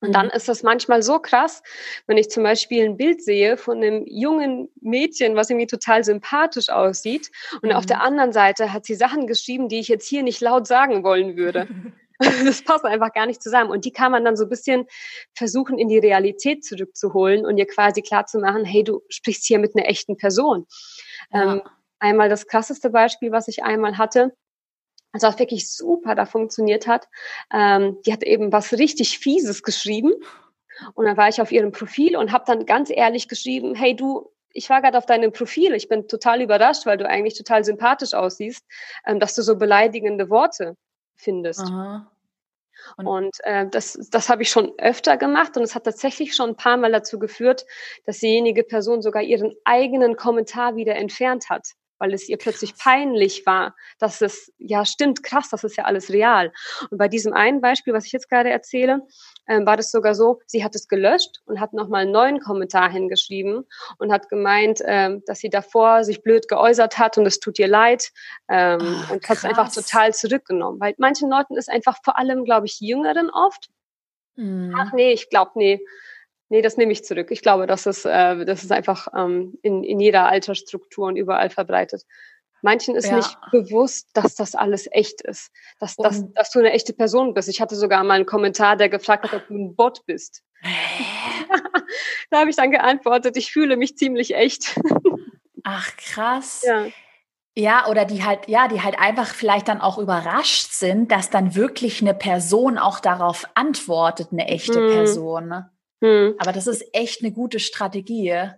Und 0.00 0.12
dann 0.14 0.26
mhm. 0.26 0.32
ist 0.32 0.48
das 0.48 0.62
manchmal 0.62 1.02
so 1.02 1.20
krass, 1.20 1.62
wenn 2.06 2.16
ich 2.16 2.28
zum 2.28 2.42
Beispiel 2.42 2.84
ein 2.84 2.96
Bild 2.96 3.22
sehe 3.22 3.56
von 3.56 3.76
einem 3.76 4.04
jungen 4.06 4.68
Mädchen, 4.80 5.36
was 5.36 5.50
irgendwie 5.50 5.68
total 5.68 6.02
sympathisch 6.02 6.70
aussieht. 6.70 7.30
Und 7.62 7.70
mhm. 7.70 7.76
auf 7.76 7.86
der 7.86 7.98
mhm. 7.98 8.02
anderen 8.02 8.32
Seite 8.32 8.72
hat 8.72 8.84
sie 8.84 8.94
Sachen 8.94 9.26
geschrieben, 9.26 9.68
die 9.68 9.78
ich 9.78 9.88
jetzt 9.88 10.08
hier 10.08 10.22
nicht 10.22 10.40
laut 10.40 10.66
sagen 10.66 11.04
wollen 11.04 11.36
würde. 11.36 11.68
das 12.44 12.62
passt 12.62 12.84
einfach 12.84 13.12
gar 13.12 13.26
nicht 13.26 13.42
zusammen. 13.42 13.70
Und 13.70 13.84
die 13.84 13.92
kann 13.92 14.12
man 14.12 14.24
dann 14.24 14.36
so 14.36 14.44
ein 14.44 14.48
bisschen 14.48 14.86
versuchen, 15.34 15.78
in 15.78 15.88
die 15.88 15.98
Realität 15.98 16.64
zurückzuholen 16.64 17.44
und 17.44 17.58
ihr 17.58 17.66
quasi 17.66 18.02
klarzumachen, 18.02 18.64
hey, 18.64 18.84
du 18.84 19.02
sprichst 19.08 19.44
hier 19.46 19.58
mit 19.58 19.76
einer 19.76 19.88
echten 19.88 20.16
Person. 20.16 20.66
Ja. 21.32 21.54
Ähm, 21.54 21.62
einmal 22.02 22.28
das 22.28 22.46
krasseste 22.46 22.90
Beispiel, 22.90 23.32
was 23.32 23.48
ich 23.48 23.62
einmal 23.62 23.96
hatte, 23.96 24.34
also 25.12 25.28
was 25.28 25.38
wirklich 25.38 25.70
super 25.70 26.14
da 26.14 26.26
funktioniert 26.26 26.86
hat. 26.86 27.08
Ähm, 27.52 27.98
die 28.04 28.12
hat 28.12 28.22
eben 28.22 28.52
was 28.52 28.72
richtig 28.72 29.18
Fieses 29.18 29.62
geschrieben. 29.62 30.12
Und 30.94 31.04
dann 31.04 31.16
war 31.16 31.28
ich 31.28 31.40
auf 31.40 31.52
ihrem 31.52 31.70
Profil 31.70 32.16
und 32.16 32.32
habe 32.32 32.44
dann 32.46 32.66
ganz 32.66 32.90
ehrlich 32.90 33.28
geschrieben, 33.28 33.74
hey 33.74 33.94
du, 33.94 34.32
ich 34.52 34.68
war 34.68 34.82
gerade 34.82 34.98
auf 34.98 35.06
deinem 35.06 35.32
Profil, 35.32 35.74
ich 35.74 35.88
bin 35.88 36.08
total 36.08 36.42
überrascht, 36.42 36.86
weil 36.86 36.98
du 36.98 37.06
eigentlich 37.06 37.34
total 37.36 37.64
sympathisch 37.64 38.14
aussiehst, 38.14 38.64
ähm, 39.06 39.20
dass 39.20 39.34
du 39.34 39.42
so 39.42 39.56
beleidigende 39.56 40.28
Worte 40.28 40.76
findest. 41.14 41.60
Aha. 41.60 42.10
Und, 42.96 43.06
und 43.06 43.36
äh, 43.44 43.68
das, 43.68 43.96
das 44.10 44.28
habe 44.28 44.42
ich 44.42 44.50
schon 44.50 44.72
öfter 44.78 45.16
gemacht 45.16 45.56
und 45.56 45.62
es 45.62 45.74
hat 45.76 45.84
tatsächlich 45.84 46.34
schon 46.34 46.50
ein 46.50 46.56
paar 46.56 46.76
Mal 46.76 46.90
dazu 46.90 47.18
geführt, 47.18 47.64
dass 48.06 48.18
diejenige 48.18 48.64
Person 48.64 49.02
sogar 49.02 49.22
ihren 49.22 49.54
eigenen 49.64 50.16
Kommentar 50.16 50.74
wieder 50.74 50.96
entfernt 50.96 51.48
hat 51.48 51.74
weil 52.02 52.12
es 52.14 52.28
ihr 52.28 52.36
plötzlich 52.36 52.76
peinlich 52.76 53.46
war, 53.46 53.76
dass 54.00 54.22
es, 54.22 54.52
ja 54.58 54.84
stimmt, 54.84 55.22
krass, 55.22 55.50
das 55.50 55.62
ist 55.62 55.76
ja 55.76 55.84
alles 55.84 56.10
real. 56.10 56.52
Und 56.90 56.98
bei 56.98 57.06
diesem 57.06 57.32
einen 57.32 57.60
Beispiel, 57.60 57.94
was 57.94 58.06
ich 58.06 58.12
jetzt 58.12 58.28
gerade 58.28 58.50
erzähle, 58.50 59.02
ähm, 59.46 59.66
war 59.66 59.76
das 59.76 59.92
sogar 59.92 60.16
so, 60.16 60.40
sie 60.46 60.64
hat 60.64 60.74
es 60.74 60.88
gelöscht 60.88 61.42
und 61.46 61.60
hat 61.60 61.74
nochmal 61.74 62.02
einen 62.02 62.10
neuen 62.10 62.40
Kommentar 62.40 62.90
hingeschrieben 62.90 63.68
und 63.98 64.12
hat 64.12 64.28
gemeint, 64.28 64.80
ähm, 64.84 65.22
dass 65.26 65.38
sie 65.38 65.48
davor 65.48 66.02
sich 66.02 66.24
blöd 66.24 66.48
geäußert 66.48 66.98
hat 66.98 67.18
und 67.18 67.26
es 67.26 67.38
tut 67.38 67.60
ihr 67.60 67.68
leid 67.68 68.10
ähm, 68.48 68.80
Ach, 68.82 69.10
und 69.12 69.28
hat 69.28 69.38
es 69.38 69.44
einfach 69.44 69.72
total 69.72 70.12
zurückgenommen. 70.12 70.80
Weil 70.80 70.94
manchen 70.98 71.30
Leuten 71.30 71.56
ist 71.56 71.70
einfach 71.70 71.98
vor 72.02 72.18
allem, 72.18 72.44
glaube 72.44 72.66
ich, 72.66 72.80
Jüngeren 72.80 73.30
oft, 73.30 73.68
mhm. 74.34 74.74
ach 74.76 74.92
nee, 74.92 75.12
ich 75.12 75.30
glaube, 75.30 75.52
nee, 75.54 75.80
Nee, 76.52 76.60
das 76.60 76.76
nehme 76.76 76.92
ich 76.92 77.02
zurück. 77.02 77.30
Ich 77.30 77.40
glaube, 77.40 77.66
das 77.66 77.86
ist, 77.86 78.04
äh, 78.04 78.44
das 78.44 78.62
ist 78.62 78.70
einfach 78.72 79.08
ähm, 79.16 79.58
in, 79.62 79.82
in 79.82 79.98
jeder 80.00 80.26
Altersstruktur 80.26 81.06
und 81.06 81.16
überall 81.16 81.48
verbreitet. 81.48 82.02
Manchen 82.60 82.94
ist 82.94 83.08
ja. 83.08 83.16
nicht 83.16 83.38
bewusst, 83.50 84.10
dass 84.12 84.34
das 84.34 84.54
alles 84.54 84.86
echt 84.92 85.22
ist, 85.22 85.50
dass, 85.80 85.96
dass, 85.96 86.30
dass 86.34 86.50
du 86.50 86.58
eine 86.58 86.72
echte 86.72 86.92
Person 86.92 87.32
bist. 87.32 87.48
Ich 87.48 87.62
hatte 87.62 87.74
sogar 87.74 88.04
mal 88.04 88.16
einen 88.16 88.26
Kommentar, 88.26 88.76
der 88.76 88.90
gefragt 88.90 89.24
hat, 89.24 89.32
ob 89.32 89.48
du 89.48 89.54
ein 89.54 89.74
Bot 89.74 90.04
bist. 90.04 90.42
da 92.30 92.40
habe 92.40 92.50
ich 92.50 92.56
dann 92.56 92.70
geantwortet, 92.70 93.38
ich 93.38 93.50
fühle 93.50 93.78
mich 93.78 93.96
ziemlich 93.96 94.34
echt. 94.34 94.78
Ach, 95.64 95.96
krass. 95.96 96.64
Ja. 96.66 96.84
Ja, 97.56 97.86
oder 97.88 98.04
die 98.04 98.24
halt, 98.24 98.46
ja, 98.46 98.68
die 98.68 98.82
halt 98.82 98.98
einfach 98.98 99.28
vielleicht 99.34 99.68
dann 99.68 99.80
auch 99.80 99.96
überrascht 99.96 100.72
sind, 100.72 101.10
dass 101.10 101.30
dann 101.30 101.54
wirklich 101.54 102.02
eine 102.02 102.12
Person 102.12 102.76
auch 102.76 103.00
darauf 103.00 103.46
antwortet, 103.54 104.28
eine 104.32 104.48
echte 104.48 104.80
hm. 104.80 104.92
Person. 104.92 105.48
Ne? 105.48 105.72
Hm. 106.02 106.34
Aber 106.38 106.52
das 106.52 106.66
ist 106.66 106.84
echt 106.92 107.22
eine 107.22 107.32
gute 107.32 107.60
Strategie. 107.60 108.50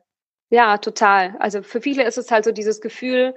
Ja, 0.50 0.78
total. 0.78 1.37
Also 1.38 1.62
für 1.62 1.80
viele 1.80 2.04
ist 2.04 2.18
es 2.18 2.30
halt 2.30 2.44
so 2.44 2.52
dieses 2.52 2.80
Gefühl, 2.80 3.35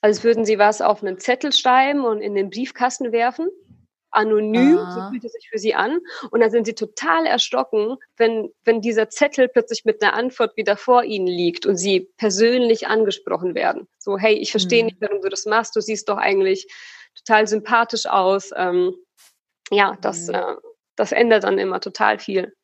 als 0.00 0.22
würden 0.22 0.44
sie 0.44 0.58
was 0.58 0.80
auf 0.80 1.02
einen 1.02 1.18
Zettel 1.18 1.52
schreiben 1.52 2.04
und 2.04 2.20
in 2.20 2.34
den 2.34 2.50
Briefkasten 2.50 3.12
werfen. 3.12 3.48
Anonym, 4.10 4.78
ah. 4.78 4.94
so 4.94 5.10
fühlt 5.10 5.24
es 5.24 5.32
sich 5.32 5.48
für 5.50 5.58
sie 5.58 5.74
an. 5.74 5.98
Und 6.30 6.40
dann 6.40 6.50
sind 6.50 6.66
sie 6.66 6.74
total 6.74 7.26
erschrocken, 7.26 7.96
wenn, 8.16 8.50
wenn 8.64 8.80
dieser 8.80 9.10
Zettel 9.10 9.48
plötzlich 9.48 9.84
mit 9.84 10.02
einer 10.02 10.14
Antwort 10.14 10.56
wieder 10.56 10.76
vor 10.76 11.04
ihnen 11.04 11.26
liegt 11.26 11.66
und 11.66 11.76
sie 11.76 12.08
persönlich 12.16 12.86
angesprochen 12.86 13.54
werden. 13.54 13.86
So, 13.98 14.16
hey, 14.16 14.34
ich 14.34 14.50
verstehe 14.50 14.80
hm. 14.80 14.86
nicht, 14.86 15.00
warum 15.00 15.20
du 15.20 15.28
das 15.28 15.46
machst. 15.46 15.74
Du 15.74 15.80
siehst 15.80 16.08
doch 16.08 16.16
eigentlich 16.16 16.72
total 17.16 17.48
sympathisch 17.48 18.06
aus. 18.06 18.50
Ähm, 18.56 18.94
ja, 19.70 19.98
das, 20.00 20.28
hm. 20.28 20.34
äh, 20.34 20.54
das 20.96 21.12
ändert 21.12 21.44
dann 21.44 21.58
immer 21.58 21.80
total 21.80 22.18
viel. 22.18 22.54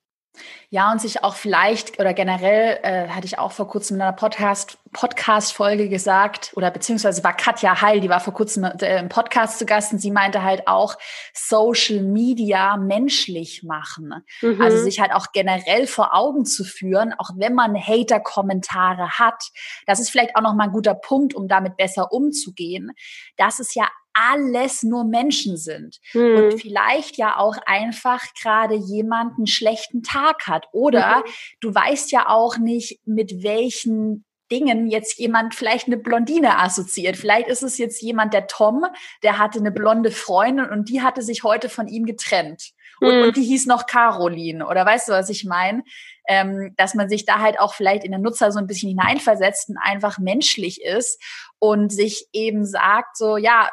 Ja, 0.74 0.90
und 0.90 1.00
sich 1.00 1.22
auch 1.22 1.36
vielleicht 1.36 2.00
oder 2.00 2.14
generell 2.14 2.80
äh, 2.82 3.06
hatte 3.06 3.26
ich 3.26 3.38
auch 3.38 3.52
vor 3.52 3.68
kurzem 3.68 3.94
in 3.94 4.02
einer 4.02 4.12
Podcast 4.12 4.76
Podcast 4.92 5.52
Folge 5.52 5.88
gesagt 5.88 6.50
oder 6.56 6.72
beziehungsweise 6.72 7.22
war 7.22 7.32
Katja 7.32 7.80
Heil, 7.80 8.00
die 8.00 8.08
war 8.08 8.18
vor 8.18 8.34
kurzem 8.34 8.64
äh, 8.64 8.98
im 8.98 9.08
Podcast 9.08 9.60
zu 9.60 9.66
Gast 9.66 9.92
und 9.92 10.00
sie 10.00 10.10
meinte 10.10 10.42
halt 10.42 10.66
auch 10.66 10.96
Social 11.32 12.00
Media 12.00 12.76
menschlich 12.76 13.62
machen. 13.62 14.24
Mhm. 14.42 14.60
Also 14.60 14.78
sich 14.78 14.98
halt 14.98 15.12
auch 15.12 15.28
generell 15.32 15.86
vor 15.86 16.12
Augen 16.12 16.44
zu 16.44 16.64
führen, 16.64 17.14
auch 17.18 17.30
wenn 17.36 17.54
man 17.54 17.76
Hater 17.76 18.18
Kommentare 18.18 19.10
hat. 19.10 19.44
Das 19.86 20.00
ist 20.00 20.10
vielleicht 20.10 20.34
auch 20.34 20.42
noch 20.42 20.54
mal 20.54 20.64
ein 20.64 20.72
guter 20.72 20.94
Punkt, 20.94 21.34
um 21.34 21.46
damit 21.46 21.76
besser 21.76 22.12
umzugehen. 22.12 22.90
Das 23.36 23.60
ist 23.60 23.76
ja 23.76 23.86
alles 24.14 24.84
nur 24.84 25.04
Menschen 25.04 25.56
sind 25.56 25.98
mhm. 26.12 26.36
und 26.36 26.60
vielleicht 26.60 27.16
ja 27.16 27.36
auch 27.36 27.56
einfach 27.66 28.22
gerade 28.40 28.76
jemand 28.76 29.36
einen 29.36 29.48
schlechten 29.48 30.04
Tag 30.04 30.46
hat 30.46 30.63
oder 30.72 31.18
mhm. 31.18 31.30
du 31.60 31.74
weißt 31.74 32.12
ja 32.12 32.28
auch 32.28 32.58
nicht, 32.58 33.00
mit 33.06 33.42
welchen 33.42 34.24
Dingen 34.50 34.88
jetzt 34.88 35.18
jemand 35.18 35.54
vielleicht 35.54 35.86
eine 35.86 35.96
Blondine 35.96 36.58
assoziiert. 36.58 37.16
Vielleicht 37.16 37.48
ist 37.48 37.62
es 37.62 37.78
jetzt 37.78 38.02
jemand, 38.02 38.34
der 38.34 38.46
Tom, 38.46 38.84
der 39.22 39.38
hatte 39.38 39.58
eine 39.58 39.72
blonde 39.72 40.10
Freundin 40.10 40.68
und 40.68 40.88
die 40.88 41.02
hatte 41.02 41.22
sich 41.22 41.42
heute 41.42 41.68
von 41.68 41.88
ihm 41.88 42.04
getrennt. 42.04 42.72
Und, 43.00 43.16
mhm. 43.16 43.22
und 43.24 43.36
die 43.36 43.42
hieß 43.42 43.66
noch 43.66 43.86
Caroline. 43.86 44.66
Oder 44.66 44.84
weißt 44.84 45.08
du, 45.08 45.12
was 45.12 45.30
ich 45.30 45.44
meine? 45.44 45.82
Ähm, 46.28 46.74
dass 46.76 46.94
man 46.94 47.08
sich 47.08 47.24
da 47.24 47.40
halt 47.40 47.58
auch 47.58 47.74
vielleicht 47.74 48.04
in 48.04 48.12
den 48.12 48.22
Nutzer 48.22 48.52
so 48.52 48.58
ein 48.58 48.66
bisschen 48.66 48.90
hineinversetzt 48.90 49.70
und 49.70 49.78
einfach 49.78 50.18
menschlich 50.18 50.82
ist 50.82 51.20
und 51.58 51.92
sich 51.92 52.28
eben 52.32 52.64
sagt, 52.64 53.16
so, 53.16 53.36
ja, 53.36 53.68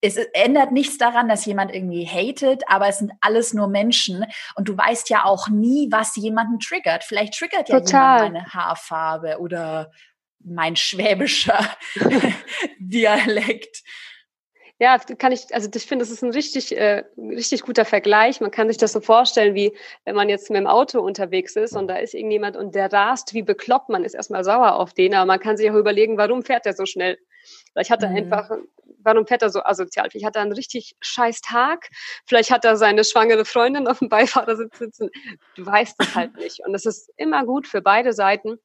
es 0.00 0.16
ändert 0.32 0.72
nichts 0.72 0.98
daran, 0.98 1.28
dass 1.28 1.44
jemand 1.44 1.74
irgendwie 1.74 2.06
hatet, 2.06 2.62
aber 2.68 2.88
es 2.88 2.98
sind 2.98 3.12
alles 3.20 3.52
nur 3.52 3.68
Menschen 3.68 4.24
und 4.54 4.68
du 4.68 4.76
weißt 4.76 5.10
ja 5.10 5.24
auch 5.24 5.48
nie, 5.48 5.88
was 5.90 6.14
jemanden 6.16 6.60
triggert. 6.60 7.04
Vielleicht 7.04 7.34
triggert 7.34 7.68
ja 7.68 7.80
Total. 7.80 8.18
jemand 8.18 8.34
meine 8.34 8.52
Haarfarbe 8.52 9.38
oder 9.40 9.90
mein 10.40 10.76
schwäbischer 10.76 11.68
Dialekt. 12.78 13.82
Ja, 14.80 14.96
kann 14.96 15.32
ich, 15.32 15.52
also 15.52 15.68
ich 15.74 15.86
finde, 15.86 16.04
das 16.04 16.12
ist 16.12 16.22
ein 16.22 16.30
richtig, 16.30 16.76
äh, 16.76 17.02
richtig 17.16 17.62
guter 17.62 17.84
Vergleich. 17.84 18.40
Man 18.40 18.52
kann 18.52 18.68
sich 18.68 18.76
das 18.76 18.92
so 18.92 19.00
vorstellen, 19.00 19.56
wie 19.56 19.76
wenn 20.04 20.14
man 20.14 20.28
jetzt 20.28 20.50
mit 20.50 20.58
dem 20.58 20.68
Auto 20.68 21.00
unterwegs 21.00 21.56
ist 21.56 21.74
und 21.74 21.88
da 21.88 21.96
ist 21.96 22.14
irgendjemand 22.14 22.56
und 22.56 22.76
der 22.76 22.92
rast 22.92 23.34
wie 23.34 23.42
bekloppt, 23.42 23.88
man 23.88 24.04
ist 24.04 24.14
erstmal 24.14 24.44
sauer 24.44 24.76
auf 24.76 24.94
den, 24.94 25.14
aber 25.14 25.26
man 25.26 25.40
kann 25.40 25.56
sich 25.56 25.68
auch 25.68 25.74
überlegen, 25.74 26.16
warum 26.16 26.44
fährt 26.44 26.64
der 26.64 26.74
so 26.74 26.86
schnell? 26.86 27.18
Vielleicht 27.72 27.90
hat 27.90 28.04
er 28.04 28.10
mhm. 28.10 28.16
einfach, 28.16 28.50
warum 28.98 29.26
fährt 29.26 29.42
er 29.42 29.50
so 29.50 29.62
asozial? 29.62 30.10
Vielleicht 30.10 30.26
hat 30.26 30.36
er 30.36 30.42
einen 30.42 30.52
richtig 30.52 30.96
scheiß 31.00 31.40
Tag. 31.40 31.88
Vielleicht 32.26 32.50
hat 32.50 32.64
er 32.64 32.76
seine 32.76 33.04
schwangere 33.04 33.44
Freundin 33.44 33.88
auf 33.88 33.98
dem 33.98 34.08
Beifahrersitz 34.08 34.78
sitzen. 34.78 35.10
Du 35.56 35.66
weißt 35.66 35.96
es 35.98 36.14
halt 36.14 36.36
nicht. 36.38 36.60
Und 36.66 36.74
es 36.74 36.86
ist 36.86 37.10
immer 37.16 37.44
gut 37.44 37.66
für 37.66 37.80
beide 37.80 38.12
Seiten, 38.12 38.58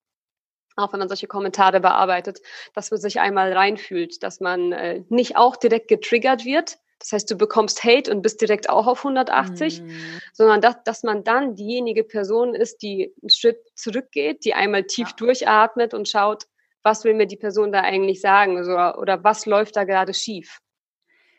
auch 0.76 0.92
wenn 0.94 1.00
man 1.00 1.08
solche 1.08 1.28
Kommentare 1.28 1.80
bearbeitet, 1.80 2.40
dass 2.74 2.92
man 2.92 3.00
sich 3.00 3.20
einmal 3.20 3.54
reinfühlt, 3.54 4.24
dass 4.24 4.40
man 4.40 4.72
äh, 4.72 5.04
nicht 5.10 5.38
auch 5.38 5.56
direkt 5.56 5.88
getriggert 5.88 6.46
wird. 6.46 6.78
Das 7.00 7.12
heißt, 7.12 7.30
du 7.30 7.36
bekommst 7.36 7.84
Hate 7.84 8.10
und 8.10 8.22
bist 8.22 8.40
direkt 8.40 8.70
auch 8.70 8.88
auf 8.88 9.00
180, 9.00 9.82
mhm. 9.82 10.22
sondern 10.32 10.62
dass, 10.62 10.84
dass 10.86 11.04
man 11.04 11.26
dann 11.26 11.56
diejenige 11.56 12.06
Person 12.06 12.56
ist, 12.56 12.82
die 12.82 13.14
einen 13.22 13.30
Schritt 13.30 13.60
zurückgeht, 13.76 14.46
die 14.46 14.54
einmal 14.54 14.86
tief 14.86 15.10
ja. 15.10 15.16
durchatmet 15.18 15.94
und 15.94 16.08
schaut, 16.08 16.46
was 16.84 17.04
will 17.04 17.14
mir 17.14 17.28
die 17.28 17.38
Person 17.38 17.72
da 17.72 17.82
eigentlich 17.82 18.22
sagen 18.22 18.58
oder, 18.58 18.98
oder 19.00 19.24
was 19.24 19.46
läuft 19.46 19.76
da 19.76 19.84
gerade 19.84 20.14
schief. 20.14 20.60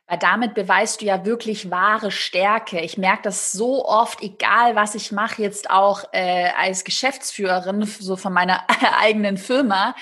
Weil 0.06 0.18
damit 0.18 0.54
beweist 0.54 1.00
du 1.00 1.06
ja 1.06 1.24
wirklich 1.24 1.70
wahre 1.70 2.10
Stärke. 2.10 2.78
Ich 2.80 2.98
merke 2.98 3.22
das 3.22 3.52
so 3.52 3.86
oft, 3.86 4.22
egal 4.22 4.76
was 4.76 4.94
ich 4.94 5.12
mache, 5.12 5.40
jetzt 5.40 5.70
auch 5.70 6.04
äh, 6.12 6.50
als 6.58 6.84
Geschäftsführerin 6.84 7.84
so 7.84 8.16
von 8.16 8.34
meiner 8.34 8.66
eigenen 9.00 9.38
Firma, 9.38 9.94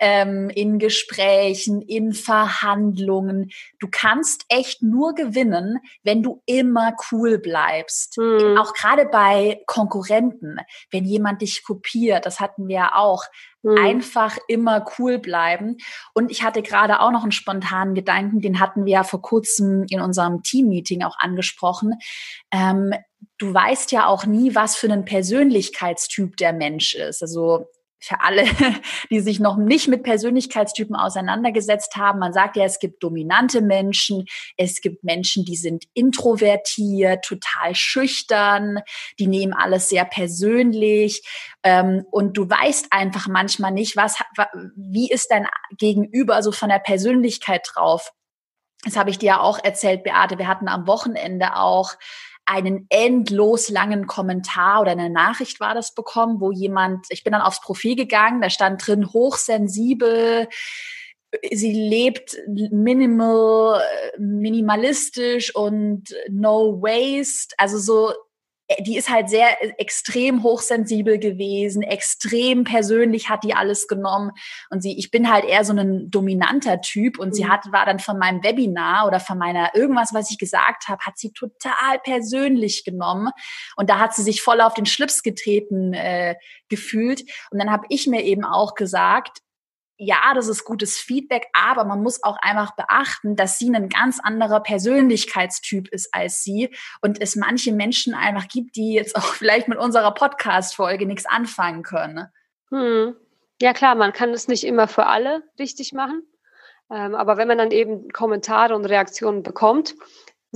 ähm, 0.00 0.50
in 0.50 0.78
Gesprächen, 0.78 1.82
in 1.82 2.12
Verhandlungen. 2.12 3.50
Du 3.78 3.88
kannst 3.90 4.44
echt 4.48 4.82
nur 4.82 5.14
gewinnen, 5.14 5.78
wenn 6.02 6.22
du 6.22 6.42
immer 6.46 6.94
cool 7.10 7.38
bleibst. 7.38 8.18
Mhm. 8.18 8.56
Auch 8.58 8.74
gerade 8.74 9.06
bei 9.06 9.60
Konkurrenten, 9.66 10.58
wenn 10.90 11.04
jemand 11.04 11.42
dich 11.42 11.64
kopiert, 11.64 12.26
das 12.26 12.40
hatten 12.40 12.68
wir 12.68 12.76
ja 12.76 12.94
auch. 12.94 13.24
Mhm. 13.62 13.78
Einfach 13.78 14.36
immer 14.48 14.84
cool 14.98 15.18
bleiben. 15.18 15.76
Und 16.14 16.30
ich 16.30 16.42
hatte 16.42 16.62
gerade 16.62 17.00
auch 17.00 17.10
noch 17.10 17.22
einen 17.22 17.32
spontanen 17.32 17.94
Gedanken, 17.94 18.40
den 18.40 18.60
hatten 18.60 18.84
wir 18.84 18.92
ja 18.92 19.04
vor 19.04 19.22
kurzem 19.22 19.86
in 19.88 20.00
unserem 20.00 20.42
Teammeeting 20.42 21.02
auch 21.02 21.18
angesprochen. 21.18 21.94
Ähm, 22.52 22.92
du 23.38 23.52
weißt 23.52 23.92
ja 23.92 24.06
auch 24.06 24.26
nie, 24.26 24.54
was 24.54 24.76
für 24.76 24.90
einen 24.90 25.04
Persönlichkeitstyp 25.04 26.36
der 26.36 26.52
Mensch 26.52 26.94
ist. 26.94 27.22
Also 27.22 27.66
für 27.98 28.20
alle, 28.20 28.44
die 29.10 29.20
sich 29.20 29.40
noch 29.40 29.56
nicht 29.56 29.88
mit 29.88 30.02
Persönlichkeitstypen 30.02 30.96
auseinandergesetzt 30.96 31.96
haben. 31.96 32.18
Man 32.18 32.32
sagt 32.32 32.56
ja, 32.56 32.64
es 32.64 32.78
gibt 32.78 33.02
dominante 33.02 33.60
Menschen, 33.60 34.26
es 34.56 34.80
gibt 34.80 35.04
Menschen, 35.04 35.44
die 35.44 35.56
sind 35.56 35.84
introvertiert, 35.94 37.24
total 37.24 37.74
schüchtern, 37.74 38.80
die 39.18 39.26
nehmen 39.26 39.52
alles 39.52 39.88
sehr 39.88 40.04
persönlich. 40.04 41.22
Ähm, 41.62 42.04
und 42.10 42.36
du 42.36 42.48
weißt 42.48 42.88
einfach 42.90 43.28
manchmal 43.28 43.72
nicht, 43.72 43.96
was, 43.96 44.16
wie 44.76 45.10
ist 45.10 45.30
dein 45.30 45.46
Gegenüber 45.78 46.42
so 46.42 46.52
von 46.52 46.68
der 46.68 46.78
Persönlichkeit 46.78 47.66
drauf. 47.74 48.12
Das 48.84 48.96
habe 48.96 49.10
ich 49.10 49.18
dir 49.18 49.26
ja 49.26 49.40
auch 49.40 49.58
erzählt, 49.62 50.04
Beate. 50.04 50.38
Wir 50.38 50.46
hatten 50.46 50.68
am 50.68 50.86
Wochenende 50.86 51.56
auch 51.56 51.94
einen 52.46 52.86
endlos 52.88 53.68
langen 53.68 54.06
Kommentar 54.06 54.80
oder 54.80 54.92
eine 54.92 55.10
Nachricht 55.10 55.60
war 55.60 55.74
das 55.74 55.94
bekommen, 55.94 56.40
wo 56.40 56.52
jemand, 56.52 57.06
ich 57.10 57.24
bin 57.24 57.32
dann 57.32 57.42
aufs 57.42 57.60
Profil 57.60 57.96
gegangen, 57.96 58.40
da 58.40 58.50
stand 58.50 58.86
drin 58.86 59.12
hochsensibel, 59.12 60.48
sie 61.52 61.72
lebt 61.72 62.36
minimal, 62.46 63.82
minimalistisch 64.18 65.54
und 65.54 66.04
no 66.30 66.80
waste, 66.80 67.54
also 67.58 67.78
so 67.78 68.10
äh, 68.10 68.14
die 68.80 68.96
ist 68.96 69.10
halt 69.10 69.28
sehr 69.28 69.62
äh, 69.62 69.72
extrem 69.78 70.42
hochsensibel 70.42 71.18
gewesen, 71.18 71.82
extrem 71.82 72.64
persönlich 72.64 73.28
hat 73.28 73.44
die 73.44 73.54
alles 73.54 73.86
genommen. 73.86 74.32
Und 74.70 74.82
sie, 74.82 74.98
ich 74.98 75.10
bin 75.10 75.30
halt 75.30 75.44
eher 75.44 75.64
so 75.64 75.72
ein 75.72 76.10
dominanter 76.10 76.80
Typ 76.80 77.18
und 77.18 77.28
mhm. 77.28 77.32
sie 77.32 77.46
hat, 77.48 77.72
war 77.72 77.86
dann 77.86 77.98
von 77.98 78.18
meinem 78.18 78.42
Webinar 78.42 79.06
oder 79.06 79.20
von 79.20 79.38
meiner 79.38 79.74
irgendwas, 79.74 80.12
was 80.12 80.30
ich 80.30 80.38
gesagt 80.38 80.88
habe, 80.88 81.04
hat 81.04 81.18
sie 81.18 81.32
total 81.32 81.98
persönlich 82.02 82.84
genommen. 82.84 83.30
Und 83.76 83.88
da 83.90 83.98
hat 83.98 84.14
sie 84.14 84.22
sich 84.22 84.42
voll 84.42 84.60
auf 84.60 84.74
den 84.74 84.86
Schlips 84.86 85.22
getreten 85.22 85.92
äh, 85.94 86.34
gefühlt. 86.68 87.22
Und 87.50 87.60
dann 87.60 87.70
habe 87.70 87.86
ich 87.88 88.06
mir 88.06 88.22
eben 88.22 88.44
auch 88.44 88.74
gesagt, 88.74 89.38
ja, 89.98 90.34
das 90.34 90.48
ist 90.48 90.64
gutes 90.64 90.98
Feedback, 90.98 91.46
aber 91.52 91.84
man 91.84 92.02
muss 92.02 92.22
auch 92.22 92.36
einfach 92.40 92.76
beachten, 92.76 93.34
dass 93.34 93.58
sie 93.58 93.74
ein 93.74 93.88
ganz 93.88 94.20
anderer 94.22 94.60
Persönlichkeitstyp 94.60 95.88
ist 95.88 96.12
als 96.12 96.42
sie 96.42 96.74
und 97.00 97.20
es 97.20 97.34
manche 97.34 97.72
Menschen 97.72 98.14
einfach 98.14 98.48
gibt, 98.48 98.76
die 98.76 98.92
jetzt 98.92 99.16
auch 99.16 99.22
vielleicht 99.34 99.68
mit 99.68 99.78
unserer 99.78 100.12
Podcast-Folge 100.12 101.06
nichts 101.06 101.26
anfangen 101.26 101.82
können. 101.82 102.28
Hm. 102.70 103.16
Ja 103.60 103.72
klar, 103.72 103.94
man 103.94 104.12
kann 104.12 104.30
es 104.30 104.48
nicht 104.48 104.64
immer 104.64 104.86
für 104.86 105.06
alle 105.06 105.42
richtig 105.58 105.94
machen, 105.94 106.22
ähm, 106.90 107.14
aber 107.14 107.38
wenn 107.38 107.48
man 107.48 107.56
dann 107.56 107.70
eben 107.70 108.10
Kommentare 108.10 108.74
und 108.74 108.84
Reaktionen 108.84 109.42
bekommt, 109.42 109.94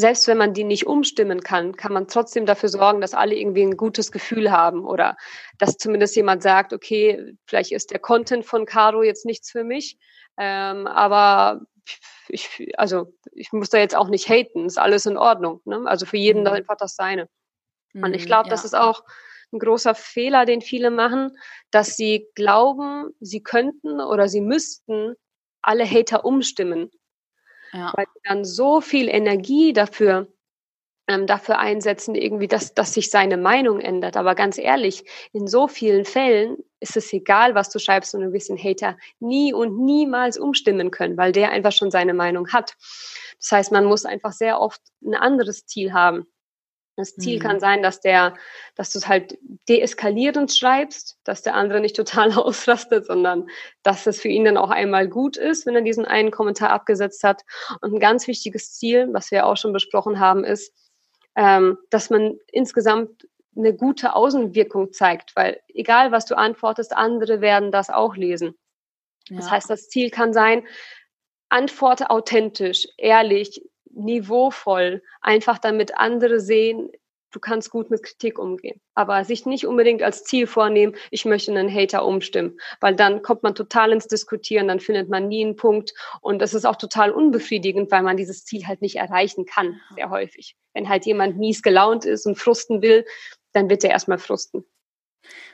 selbst 0.01 0.27
wenn 0.27 0.39
man 0.39 0.55
die 0.55 0.65
nicht 0.65 0.87
umstimmen 0.87 1.43
kann, 1.43 1.77
kann 1.77 1.93
man 1.93 2.09
trotzdem 2.09 2.47
dafür 2.47 2.69
sorgen, 2.69 3.01
dass 3.01 3.15
alle 3.15 3.35
irgendwie 3.37 3.63
ein 3.63 3.77
gutes 3.77 4.11
Gefühl 4.11 4.51
haben 4.51 4.85
oder 4.85 5.17
dass 5.59 5.77
zumindest 5.77 6.17
jemand 6.17 6.43
sagt, 6.43 6.73
okay, 6.73 7.35
vielleicht 7.47 7.73
ist 7.73 7.91
der 7.91 8.01
Content 8.01 8.45
von 8.45 8.67
Caro 8.67 9.03
jetzt 9.03 9.27
nichts 9.27 9.51
für 9.51 9.65
mich, 9.65 9.99
ähm, 10.39 10.87
aber 10.87 11.61
ich, 12.29 12.73
also 12.77 13.13
ich 13.33 13.53
muss 13.53 13.71
da 13.71 13.79
jetzt 13.79 13.97
auch 13.97 14.09
nicht 14.09 14.29
haten, 14.29 14.67
ist 14.67 14.79
alles 14.79 15.07
in 15.07 15.17
Ordnung. 15.17 15.61
Ne? 15.65 15.83
Also 15.87 16.07
für 16.07 16.17
jeden 16.17 16.43
mhm. 16.43 16.49
einfach 16.49 16.77
das 16.77 16.97
Seine. 16.97 17.29
Und 17.95 18.15
ich 18.15 18.23
mhm, 18.23 18.27
glaube, 18.27 18.49
ja. 18.49 18.51
das 18.51 18.65
ist 18.65 18.75
auch 18.75 19.03
ein 19.53 19.59
großer 19.59 19.95
Fehler, 19.95 20.47
den 20.47 20.61
viele 20.61 20.91
machen, 20.91 21.37
dass 21.71 21.97
sie 21.97 22.29
glauben, 22.35 23.11
sie 23.21 23.43
könnten 23.43 24.01
oder 24.01 24.29
sie 24.29 24.41
müssten 24.41 25.15
alle 25.63 25.85
Hater 25.85 26.25
umstimmen. 26.25 26.91
Ja. 27.73 27.93
Weil 27.95 28.07
sie 28.15 28.21
dann 28.25 28.45
so 28.45 28.81
viel 28.81 29.09
Energie 29.09 29.73
dafür 29.73 30.29
ähm, 31.11 31.27
dafür 31.27 31.59
einsetzen, 31.59 32.15
irgendwie, 32.15 32.47
dass, 32.47 32.73
dass 32.73 32.95
sich 32.95 33.11
seine 33.11 33.37
Meinung 33.37 33.81
ändert. 33.81 34.17
Aber 34.17 34.37
ganz 34.37 34.59
ehrlich, 34.59 35.05
in 35.33 35.49
so 35.49 35.67
vielen 35.67 36.05
Fällen 36.05 36.57
ist 36.79 36.97
es 36.97 37.13
egal, 37.13 37.57
was 37.57 37.69
du 37.69 37.81
schreibst 37.81 38.15
und 38.15 38.23
ein 38.23 38.31
bisschen 38.31 38.57
Hater 38.57 38.97
nie 39.19 39.53
und 39.53 39.79
niemals 39.85 40.39
umstimmen 40.39 40.93
können, 40.93 41.17
weil 41.17 41.33
der 41.33 41.51
einfach 41.51 41.73
schon 41.73 41.91
seine 41.91 42.15
Meinung 42.15 42.53
hat. 42.53 42.77
Das 43.41 43.51
heißt, 43.51 43.73
man 43.73 43.87
muss 43.87 44.05
einfach 44.05 44.33
sehr 44.33 44.61
oft 44.61 44.81
ein 45.03 45.15
anderes 45.15 45.67
Ziel 45.67 45.93
haben. 45.93 46.27
Das 47.01 47.17
Ziel 47.17 47.39
mhm. 47.39 47.43
kann 47.43 47.61
sein, 47.61 47.83
dass 47.83 48.01
der, 48.01 48.35
dass 48.77 48.93
du 48.93 48.99
es 48.99 49.09
halt 49.09 49.39
deeskalierend 49.69 50.55
schreibst, 50.55 51.19
dass 51.25 51.43
der 51.43 51.55
andere 51.55 51.81
nicht 51.81 51.97
total 51.97 52.33
ausrastet, 52.33 53.07
sondern 53.07 53.49
dass 53.83 54.07
es 54.07 54.21
für 54.21 54.29
ihn 54.29 54.45
dann 54.45 54.57
auch 54.57 54.71
einmal 54.71 55.09
gut 55.09 55.37
ist, 55.37 55.67
wenn 55.67 55.75
er 55.75 55.83
diesen 55.83 56.05
einen 56.05 56.31
Kommentar 56.31 56.71
abgesetzt 56.71 57.25
hat. 57.25 57.43
Und 57.81 57.95
ein 57.95 58.01
ganz 58.01 58.27
wichtiges 58.27 58.73
Ziel, 58.75 59.09
was 59.13 59.31
wir 59.31 59.47
auch 59.47 59.57
schon 59.57 59.73
besprochen 59.73 60.21
haben, 60.21 60.45
ist, 60.45 60.73
ähm, 61.37 61.79
dass 61.91 62.11
man 62.11 62.39
insgesamt 62.53 63.27
eine 63.57 63.75
gute 63.75 64.15
Außenwirkung 64.15 64.93
zeigt, 64.93 65.35
weil 65.37 65.61
egal 65.69 66.13
was 66.13 66.25
du 66.27 66.37
antwortest, 66.37 66.97
andere 66.97 67.41
werden 67.41 67.73
das 67.73 67.91
auch 67.91 68.17
lesen. 68.17 68.55
Ja. 69.29 69.37
Das 69.37 69.51
heißt, 69.51 69.71
das 69.71 69.89
Ziel 69.89 70.11
kann 70.11 70.33
sein, 70.33 70.67
antworte 71.49 72.11
authentisch, 72.11 72.87
ehrlich, 72.97 73.63
niveauvoll, 73.93 75.03
einfach 75.21 75.59
damit 75.59 75.97
andere 75.97 76.41
sehen, 76.41 76.91
du 77.33 77.41
kannst 77.41 77.71
gut 77.71 77.91
mit 77.91 78.03
Kritik 78.03 78.39
umgehen. 78.39 78.81
Aber 78.95 79.25
sich 79.25 79.47
nicht 79.47 79.67
unbedingt 79.67 80.03
als 80.03 80.25
Ziel 80.25 80.47
vornehmen, 80.47 80.97
ich 81.11 81.25
möchte 81.25 81.53
einen 81.53 81.73
Hater 81.73 82.05
umstimmen, 82.05 82.59
weil 82.81 82.97
dann 82.97 83.23
kommt 83.23 83.43
man 83.43 83.55
total 83.55 83.93
ins 83.93 84.07
Diskutieren, 84.07 84.69
dann 84.69 84.81
findet 84.81 85.09
man 85.09 85.29
nie 85.29 85.45
einen 85.45 85.57
Punkt 85.57 85.93
und 86.21 86.41
das 86.41 86.55
ist 86.55 86.65
auch 86.65 86.77
total 86.77 87.11
unbefriedigend, 87.13 87.91
weil 87.91 88.03
man 88.03 88.17
dieses 88.17 88.45
Ziel 88.45 88.67
halt 88.67 88.83
nicht 88.83 88.97
erreichen 88.97 89.47
kann, 89.47 89.81
sehr 89.95 90.11
häufig. 90.11 90.57
Wenn 90.75 90.89
halt 90.89 91.07
jemand 91.07 91.39
mies 91.39 91.63
gelaunt 91.63 92.05
ist 92.05 92.27
und 92.27 92.39
frusten 92.39 92.83
will, 92.83 93.05
dann 93.53 93.71
wird 93.71 93.85
er 93.85 93.91
erstmal 93.91 94.19
frusten. 94.19 94.65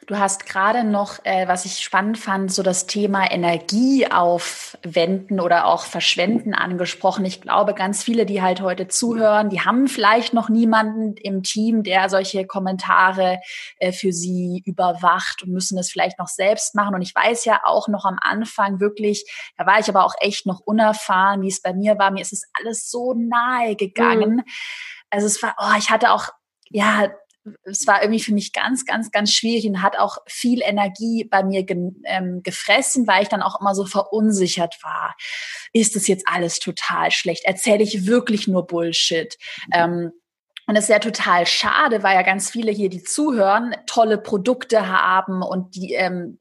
Du 0.06 0.18
hast 0.18 0.46
gerade 0.46 0.84
noch, 0.84 1.18
äh, 1.24 1.48
was 1.48 1.64
ich 1.64 1.80
spannend 1.80 2.16
fand, 2.16 2.52
so 2.52 2.62
das 2.62 2.86
Thema 2.86 3.28
Energie 3.28 4.06
aufwenden 4.06 5.40
oder 5.40 5.66
auch 5.66 5.84
verschwenden 5.84 6.54
angesprochen. 6.54 7.24
Ich 7.24 7.40
glaube, 7.40 7.74
ganz 7.74 8.04
viele, 8.04 8.24
die 8.24 8.40
halt 8.40 8.60
heute 8.60 8.86
zuhören, 8.86 9.50
die 9.50 9.62
haben 9.62 9.88
vielleicht 9.88 10.32
noch 10.32 10.48
niemanden 10.48 11.16
im 11.16 11.42
Team, 11.42 11.82
der 11.82 12.08
solche 12.08 12.46
Kommentare 12.46 13.40
äh, 13.78 13.90
für 13.90 14.12
sie 14.12 14.62
überwacht 14.64 15.42
und 15.42 15.50
müssen 15.50 15.76
es 15.76 15.90
vielleicht 15.90 16.20
noch 16.20 16.28
selbst 16.28 16.76
machen. 16.76 16.94
Und 16.94 17.02
ich 17.02 17.14
weiß 17.14 17.44
ja 17.44 17.62
auch 17.64 17.88
noch 17.88 18.04
am 18.04 18.18
Anfang 18.20 18.78
wirklich, 18.78 19.24
da 19.56 19.66
war 19.66 19.80
ich 19.80 19.88
aber 19.88 20.04
auch 20.04 20.14
echt 20.20 20.46
noch 20.46 20.60
unerfahren, 20.60 21.42
wie 21.42 21.48
es 21.48 21.60
bei 21.60 21.72
mir 21.72 21.98
war. 21.98 22.12
Mir 22.12 22.22
ist 22.22 22.32
es 22.32 22.44
alles 22.52 22.88
so 22.88 23.12
nahe 23.12 23.74
gegangen. 23.74 24.36
Mhm. 24.36 24.44
Also 25.10 25.26
es 25.26 25.42
war, 25.42 25.56
oh, 25.58 25.76
ich 25.78 25.90
hatte 25.90 26.12
auch 26.12 26.28
ja, 26.70 27.10
es 27.64 27.86
war 27.86 28.02
irgendwie 28.02 28.22
für 28.22 28.34
mich 28.34 28.52
ganz, 28.52 28.84
ganz, 28.84 29.10
ganz 29.10 29.32
schwierig 29.32 29.66
und 29.66 29.82
hat 29.82 29.98
auch 29.98 30.18
viel 30.26 30.60
Energie 30.62 31.24
bei 31.24 31.42
mir 31.42 31.64
ge 31.64 31.92
ähm, 32.04 32.42
gefressen, 32.42 33.06
weil 33.06 33.22
ich 33.22 33.28
dann 33.28 33.42
auch 33.42 33.60
immer 33.60 33.74
so 33.74 33.84
verunsichert 33.84 34.76
war. 34.82 35.14
Ist 35.72 35.96
das 35.96 36.06
jetzt 36.06 36.26
alles 36.26 36.58
total 36.58 37.10
schlecht? 37.10 37.44
Erzähle 37.44 37.82
ich 37.82 38.06
wirklich 38.06 38.48
nur 38.48 38.66
Bullshit? 38.66 39.36
Ähm, 39.72 40.12
und 40.68 40.74
es 40.74 40.84
ist 40.84 40.90
ja 40.90 40.98
total 40.98 41.46
schade, 41.46 42.02
weil 42.02 42.16
ja 42.16 42.22
ganz 42.22 42.50
viele 42.50 42.72
hier, 42.72 42.88
die 42.88 43.02
zuhören, 43.02 43.76
tolle 43.86 44.18
Produkte 44.18 44.88
haben 44.88 45.42
und 45.42 45.76
die 45.76 45.94
ähm, 45.94 46.38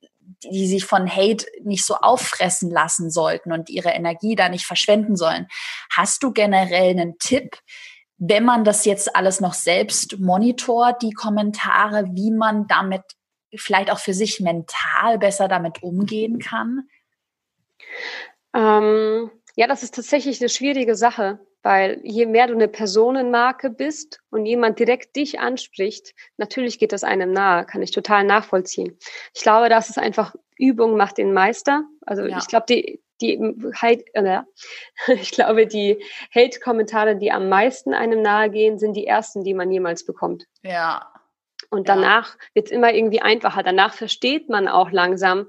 die 0.51 0.67
sich 0.67 0.85
von 0.85 1.09
Hate 1.09 1.45
nicht 1.63 1.85
so 1.85 1.95
auffressen 1.95 2.69
lassen 2.69 3.09
sollten 3.09 3.51
und 3.51 3.69
ihre 3.69 3.89
Energie 3.89 4.35
da 4.35 4.49
nicht 4.49 4.65
verschwenden 4.65 5.15
sollen. 5.15 5.47
Hast 5.89 6.23
du 6.23 6.31
generell 6.31 6.91
einen 6.91 7.17
Tipp, 7.19 7.57
wenn 8.17 8.45
man 8.45 8.63
das 8.63 8.85
jetzt 8.85 9.15
alles 9.15 9.41
noch 9.41 9.53
selbst 9.53 10.19
monitort, 10.19 11.01
die 11.01 11.11
Kommentare, 11.11 12.05
wie 12.13 12.31
man 12.31 12.67
damit 12.67 13.03
vielleicht 13.53 13.91
auch 13.91 13.99
für 13.99 14.13
sich 14.13 14.39
mental 14.39 15.17
besser 15.17 15.47
damit 15.47 15.83
umgehen 15.83 16.39
kann? 16.39 16.87
Ähm, 18.53 19.29
ja, 19.55 19.67
das 19.67 19.83
ist 19.83 19.95
tatsächlich 19.95 20.41
eine 20.41 20.49
schwierige 20.49 20.95
Sache, 20.95 21.39
weil 21.61 21.99
je 22.03 22.25
mehr 22.25 22.47
du 22.47 22.53
eine 22.53 22.67
Personenmarke 22.67 23.69
bist 23.69 24.19
und 24.29 24.45
jemand 24.45 24.79
direkt 24.79 25.15
dich 25.15 25.39
anspricht, 25.39 26.13
natürlich 26.37 26.79
geht 26.79 26.91
das 26.91 27.03
einem 27.03 27.31
nahe, 27.31 27.65
kann 27.65 27.81
ich 27.81 27.91
total 27.91 28.23
nachvollziehen. 28.23 28.97
Ich 29.33 29.41
glaube, 29.41 29.69
das 29.69 29.89
ist 29.89 29.97
einfach 29.97 30.35
Übung 30.57 30.95
macht 30.95 31.17
den 31.17 31.33
Meister. 31.33 31.83
Also 32.05 32.25
ja. 32.25 32.37
ich 32.37 32.47
glaube, 32.47 32.65
die, 32.69 33.01
die 33.21 33.39
Hate, 33.75 34.03
äh, 34.13 34.41
ich 35.13 35.31
glaube, 35.31 35.67
die 35.67 36.03
Hate-Kommentare, 36.33 37.15
die 37.15 37.31
am 37.31 37.49
meisten 37.49 37.93
einem 37.93 38.21
nahe 38.21 38.49
gehen, 38.49 38.77
sind 38.77 38.93
die 38.93 39.07
ersten, 39.07 39.43
die 39.43 39.53
man 39.53 39.71
jemals 39.71 40.05
bekommt. 40.05 40.45
Ja. 40.63 41.11
Und 41.69 41.89
danach 41.89 42.33
ja. 42.33 42.39
wird 42.53 42.65
es 42.67 42.71
immer 42.71 42.93
irgendwie 42.93 43.21
einfacher. 43.21 43.63
Danach 43.63 43.93
versteht 43.93 44.49
man 44.49 44.67
auch 44.67 44.91
langsam, 44.91 45.47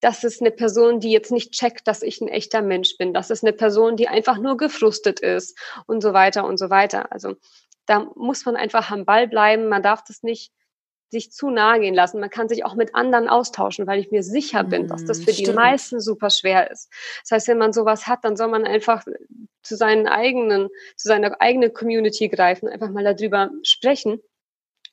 das 0.00 0.22
ist 0.22 0.40
eine 0.40 0.50
Person, 0.50 1.00
die 1.00 1.10
jetzt 1.10 1.32
nicht 1.32 1.52
checkt, 1.52 1.88
dass 1.88 2.02
ich 2.02 2.20
ein 2.20 2.28
echter 2.28 2.62
Mensch 2.62 2.96
bin. 2.98 3.12
Das 3.12 3.30
ist 3.30 3.42
eine 3.42 3.52
Person, 3.52 3.96
die 3.96 4.08
einfach 4.08 4.38
nur 4.38 4.56
gefrustet 4.56 5.20
ist 5.20 5.58
und 5.86 6.02
so 6.02 6.12
weiter 6.12 6.44
und 6.44 6.56
so 6.56 6.70
weiter. 6.70 7.10
Also 7.10 7.34
da 7.86 8.10
muss 8.14 8.44
man 8.44 8.54
einfach 8.54 8.90
am 8.90 9.04
Ball 9.04 9.26
bleiben. 9.26 9.68
Man 9.68 9.82
darf 9.82 10.04
das 10.04 10.22
nicht 10.22 10.52
sich 11.10 11.32
zu 11.32 11.50
nahe 11.50 11.80
gehen 11.80 11.94
lassen. 11.94 12.20
Man 12.20 12.30
kann 12.30 12.48
sich 12.48 12.64
auch 12.64 12.74
mit 12.74 12.94
anderen 12.94 13.28
austauschen, 13.28 13.86
weil 13.86 13.98
ich 13.98 14.10
mir 14.10 14.22
sicher 14.22 14.64
bin, 14.64 14.88
dass 14.88 15.04
das 15.04 15.24
für 15.24 15.32
Stimmt. 15.32 15.48
die 15.48 15.52
meisten 15.52 16.00
super 16.00 16.30
schwer 16.30 16.70
ist. 16.70 16.90
Das 17.22 17.32
heißt, 17.32 17.48
wenn 17.48 17.58
man 17.58 17.72
sowas 17.72 18.06
hat, 18.06 18.24
dann 18.24 18.36
soll 18.36 18.48
man 18.48 18.66
einfach 18.66 19.04
zu 19.62 19.76
seinen 19.76 20.06
eigenen, 20.06 20.68
zu 20.96 21.08
seiner 21.08 21.40
eigenen 21.40 21.72
Community 21.72 22.28
greifen, 22.28 22.68
einfach 22.68 22.90
mal 22.90 23.04
darüber 23.04 23.50
sprechen 23.62 24.20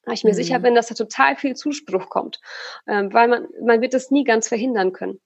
weil 0.06 0.14
ich 0.14 0.24
mir 0.24 0.34
mhm. 0.34 0.36
sicher 0.36 0.60
bin, 0.60 0.76
dass 0.76 0.88
da 0.88 0.94
total 0.94 1.36
viel 1.36 1.56
Zuspruch 1.56 2.10
kommt, 2.10 2.40
ähm, 2.88 3.12
weil 3.12 3.28
man, 3.28 3.48
man 3.60 3.82
wird 3.82 3.96
es 3.96 4.12
nie 4.12 4.24
ganz 4.24 4.48
verhindern 4.48 4.94
können. 4.94 5.20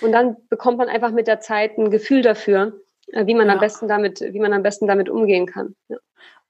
Und 0.00 0.10
dann 0.10 0.36
bekommt 0.48 0.78
man 0.78 0.88
einfach 0.88 1.12
mit 1.12 1.28
der 1.28 1.38
Zeit 1.38 1.78
ein 1.78 1.92
Gefühl 1.92 2.22
dafür, 2.22 2.80
äh, 3.12 3.26
wie 3.26 3.34
man 3.34 3.46
ja. 3.46 3.54
am 3.54 3.60
besten 3.60 3.86
damit, 3.86 4.20
wie 4.20 4.40
man 4.40 4.52
am 4.52 4.64
besten 4.64 4.88
damit 4.88 5.08
umgehen 5.08 5.46
kann. 5.46 5.76
Ja 5.86 5.98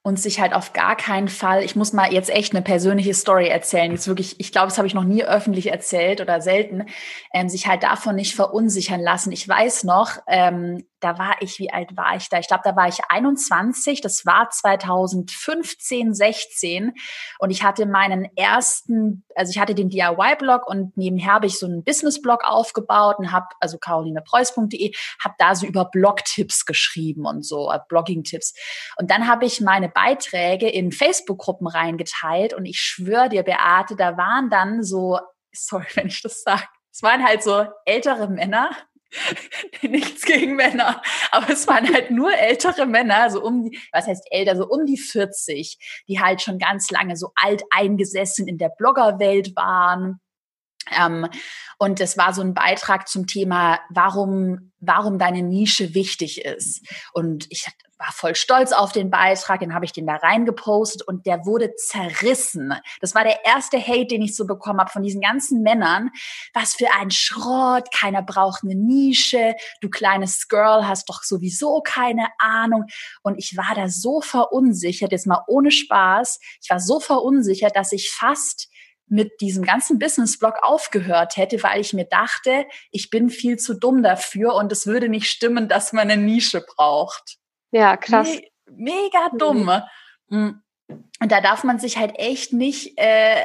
und 0.07 0.17
sich 0.17 0.39
halt 0.39 0.53
auf 0.53 0.71
gar 0.71 0.95
keinen 0.95 1.27
Fall, 1.27 1.65
ich 1.65 1.75
muss 1.75 1.91
mal 1.91 2.13
jetzt 2.13 2.29
echt 2.29 2.53
eine 2.53 2.61
persönliche 2.61 3.13
Story 3.13 3.49
erzählen, 3.49 3.91
jetzt 3.91 4.07
wirklich, 4.07 4.39
ich 4.39 4.53
glaube, 4.53 4.67
das 4.67 4.77
habe 4.77 4.87
ich 4.87 4.93
noch 4.93 5.03
nie 5.03 5.25
öffentlich 5.25 5.69
erzählt 5.69 6.21
oder 6.21 6.39
selten, 6.39 6.85
ähm, 7.33 7.49
sich 7.49 7.67
halt 7.67 7.83
davon 7.83 8.15
nicht 8.15 8.33
verunsichern 8.33 9.01
lassen. 9.01 9.33
Ich 9.33 9.45
weiß 9.45 9.83
noch, 9.83 10.11
ähm, 10.27 10.85
da 10.99 11.19
war 11.19 11.35
ich, 11.41 11.59
wie 11.59 11.71
alt 11.71 11.95
war 11.95 12.15
ich 12.15 12.29
da? 12.29 12.39
Ich 12.39 12.47
glaube, 12.47 12.63
da 12.63 12.75
war 12.75 12.87
ich 12.87 12.99
21, 13.09 14.01
das 14.01 14.25
war 14.25 14.49
2015, 14.49 16.13
16 16.13 16.93
und 17.39 17.51
ich 17.51 17.63
hatte 17.63 17.85
meinen 17.85 18.27
ersten, 18.35 19.23
also 19.35 19.51
ich 19.51 19.59
hatte 19.59 19.75
den 19.75 19.89
DIY-Blog 19.89 20.67
und 20.67 20.97
nebenher 20.97 21.33
habe 21.33 21.45
ich 21.45 21.59
so 21.59 21.65
einen 21.65 21.83
Business-Blog 21.83 22.43
aufgebaut 22.43 23.19
und 23.19 23.31
habe, 23.31 23.47
also 23.59 23.77
carolinepreuß.de, 23.77 24.93
habe 25.23 25.35
da 25.37 25.55
so 25.55 25.65
über 25.65 25.85
Blog-Tipps 25.85 26.65
geschrieben 26.65 27.25
und 27.25 27.45
so, 27.45 27.71
äh, 27.71 27.79
Blogging-Tipps. 27.87 28.53
Und 28.97 29.11
dann 29.11 29.27
habe 29.27 29.45
ich 29.45 29.61
meine 29.61 29.89
Beiträge 29.89 30.67
in 30.67 30.91
Facebook-Gruppen 30.91 31.67
reingeteilt 31.67 32.53
und 32.53 32.65
ich 32.65 32.79
schwöre 32.79 33.29
dir, 33.29 33.43
Beate, 33.43 33.95
da 33.95 34.17
waren 34.17 34.49
dann 34.49 34.83
so, 34.83 35.19
sorry, 35.53 35.87
wenn 35.93 36.07
ich 36.07 36.21
das 36.21 36.41
sage, 36.41 36.63
es 36.91 37.03
waren 37.03 37.23
halt 37.23 37.43
so 37.43 37.67
ältere 37.85 38.27
Männer, 38.27 38.71
Nichts 39.81 40.25
gegen 40.25 40.55
Männer, 40.55 41.01
aber 41.31 41.49
es 41.49 41.67
waren 41.67 41.91
halt 41.93 42.11
nur 42.11 42.33
ältere 42.33 42.85
Männer, 42.85 43.29
so 43.29 43.43
um 43.43 43.63
die, 43.63 43.79
was 43.91 44.07
heißt 44.07 44.27
älter, 44.31 44.55
so 44.55 44.67
um 44.67 44.85
die 44.85 44.97
40, 44.97 46.03
die 46.07 46.19
halt 46.19 46.41
schon 46.41 46.59
ganz 46.59 46.91
lange 46.91 47.15
so 47.15 47.31
alt 47.35 47.63
eingesessen 47.71 48.47
in 48.47 48.57
der 48.57 48.71
Bloggerwelt 48.77 49.55
waren. 49.55 50.19
Ähm, 50.97 51.27
und 51.79 51.99
es 51.99 52.17
war 52.17 52.33
so 52.33 52.41
ein 52.41 52.53
Beitrag 52.53 53.07
zum 53.07 53.27
Thema, 53.27 53.79
warum, 53.89 54.71
warum 54.79 55.19
deine 55.19 55.43
Nische 55.43 55.93
wichtig 55.93 56.45
ist. 56.45 56.81
Und 57.13 57.45
ich 57.49 57.67
war 57.97 58.11
voll 58.11 58.35
stolz 58.35 58.71
auf 58.71 58.91
den 58.91 59.09
Beitrag, 59.09 59.59
den 59.59 59.73
habe 59.73 59.85
ich 59.85 59.91
den 59.91 60.05
da 60.05 60.15
reingepostet 60.15 61.01
und 61.01 61.25
der 61.25 61.45
wurde 61.45 61.75
zerrissen. 61.75 62.73
Das 63.01 63.15
war 63.15 63.23
der 63.23 63.45
erste 63.45 63.79
Hate, 63.79 64.07
den 64.07 64.21
ich 64.21 64.35
so 64.35 64.45
bekommen 64.45 64.79
habe 64.79 64.91
von 64.91 65.03
diesen 65.03 65.21
ganzen 65.21 65.63
Männern. 65.63 66.11
Was 66.53 66.75
für 66.75 66.93
ein 66.93 67.11
Schrott, 67.11 67.89
keiner 67.91 68.21
braucht 68.21 68.63
eine 68.63 68.75
Nische, 68.75 69.55
du 69.81 69.89
kleines 69.89 70.47
Girl 70.47 70.87
hast 70.87 71.09
doch 71.09 71.23
sowieso 71.23 71.81
keine 71.81 72.27
Ahnung. 72.39 72.85
Und 73.23 73.37
ich 73.37 73.57
war 73.57 73.73
da 73.75 73.89
so 73.89 74.21
verunsichert, 74.21 75.11
jetzt 75.11 75.27
mal 75.27 75.43
ohne 75.47 75.71
Spaß, 75.71 76.39
ich 76.61 76.69
war 76.69 76.79
so 76.79 76.99
verunsichert, 76.99 77.75
dass 77.75 77.91
ich 77.91 78.11
fast 78.11 78.69
mit 79.09 79.39
diesem 79.41 79.63
ganzen 79.63 79.99
Business-Blog 79.99 80.55
aufgehört 80.61 81.37
hätte, 81.37 81.63
weil 81.63 81.79
ich 81.79 81.93
mir 81.93 82.05
dachte, 82.05 82.65
ich 82.91 83.09
bin 83.09 83.29
viel 83.29 83.57
zu 83.57 83.73
dumm 83.73 84.03
dafür 84.03 84.53
und 84.55 84.71
es 84.71 84.85
würde 84.85 85.07
nicht 85.07 85.29
stimmen, 85.29 85.69
dass 85.69 85.93
man 85.93 86.11
eine 86.11 86.21
Nische 86.21 86.61
braucht. 86.75 87.37
Ja, 87.71 87.97
krass. 87.97 88.27
Me 88.27 88.41
mega 88.69 89.29
mhm. 89.31 89.37
dumm. 89.37 89.71
Mhm. 90.29 90.61
Und 91.19 91.31
da 91.31 91.41
darf 91.41 91.63
man 91.63 91.79
sich 91.79 91.97
halt 91.97 92.17
echt 92.17 92.53
nicht, 92.53 92.97
äh, 92.97 93.43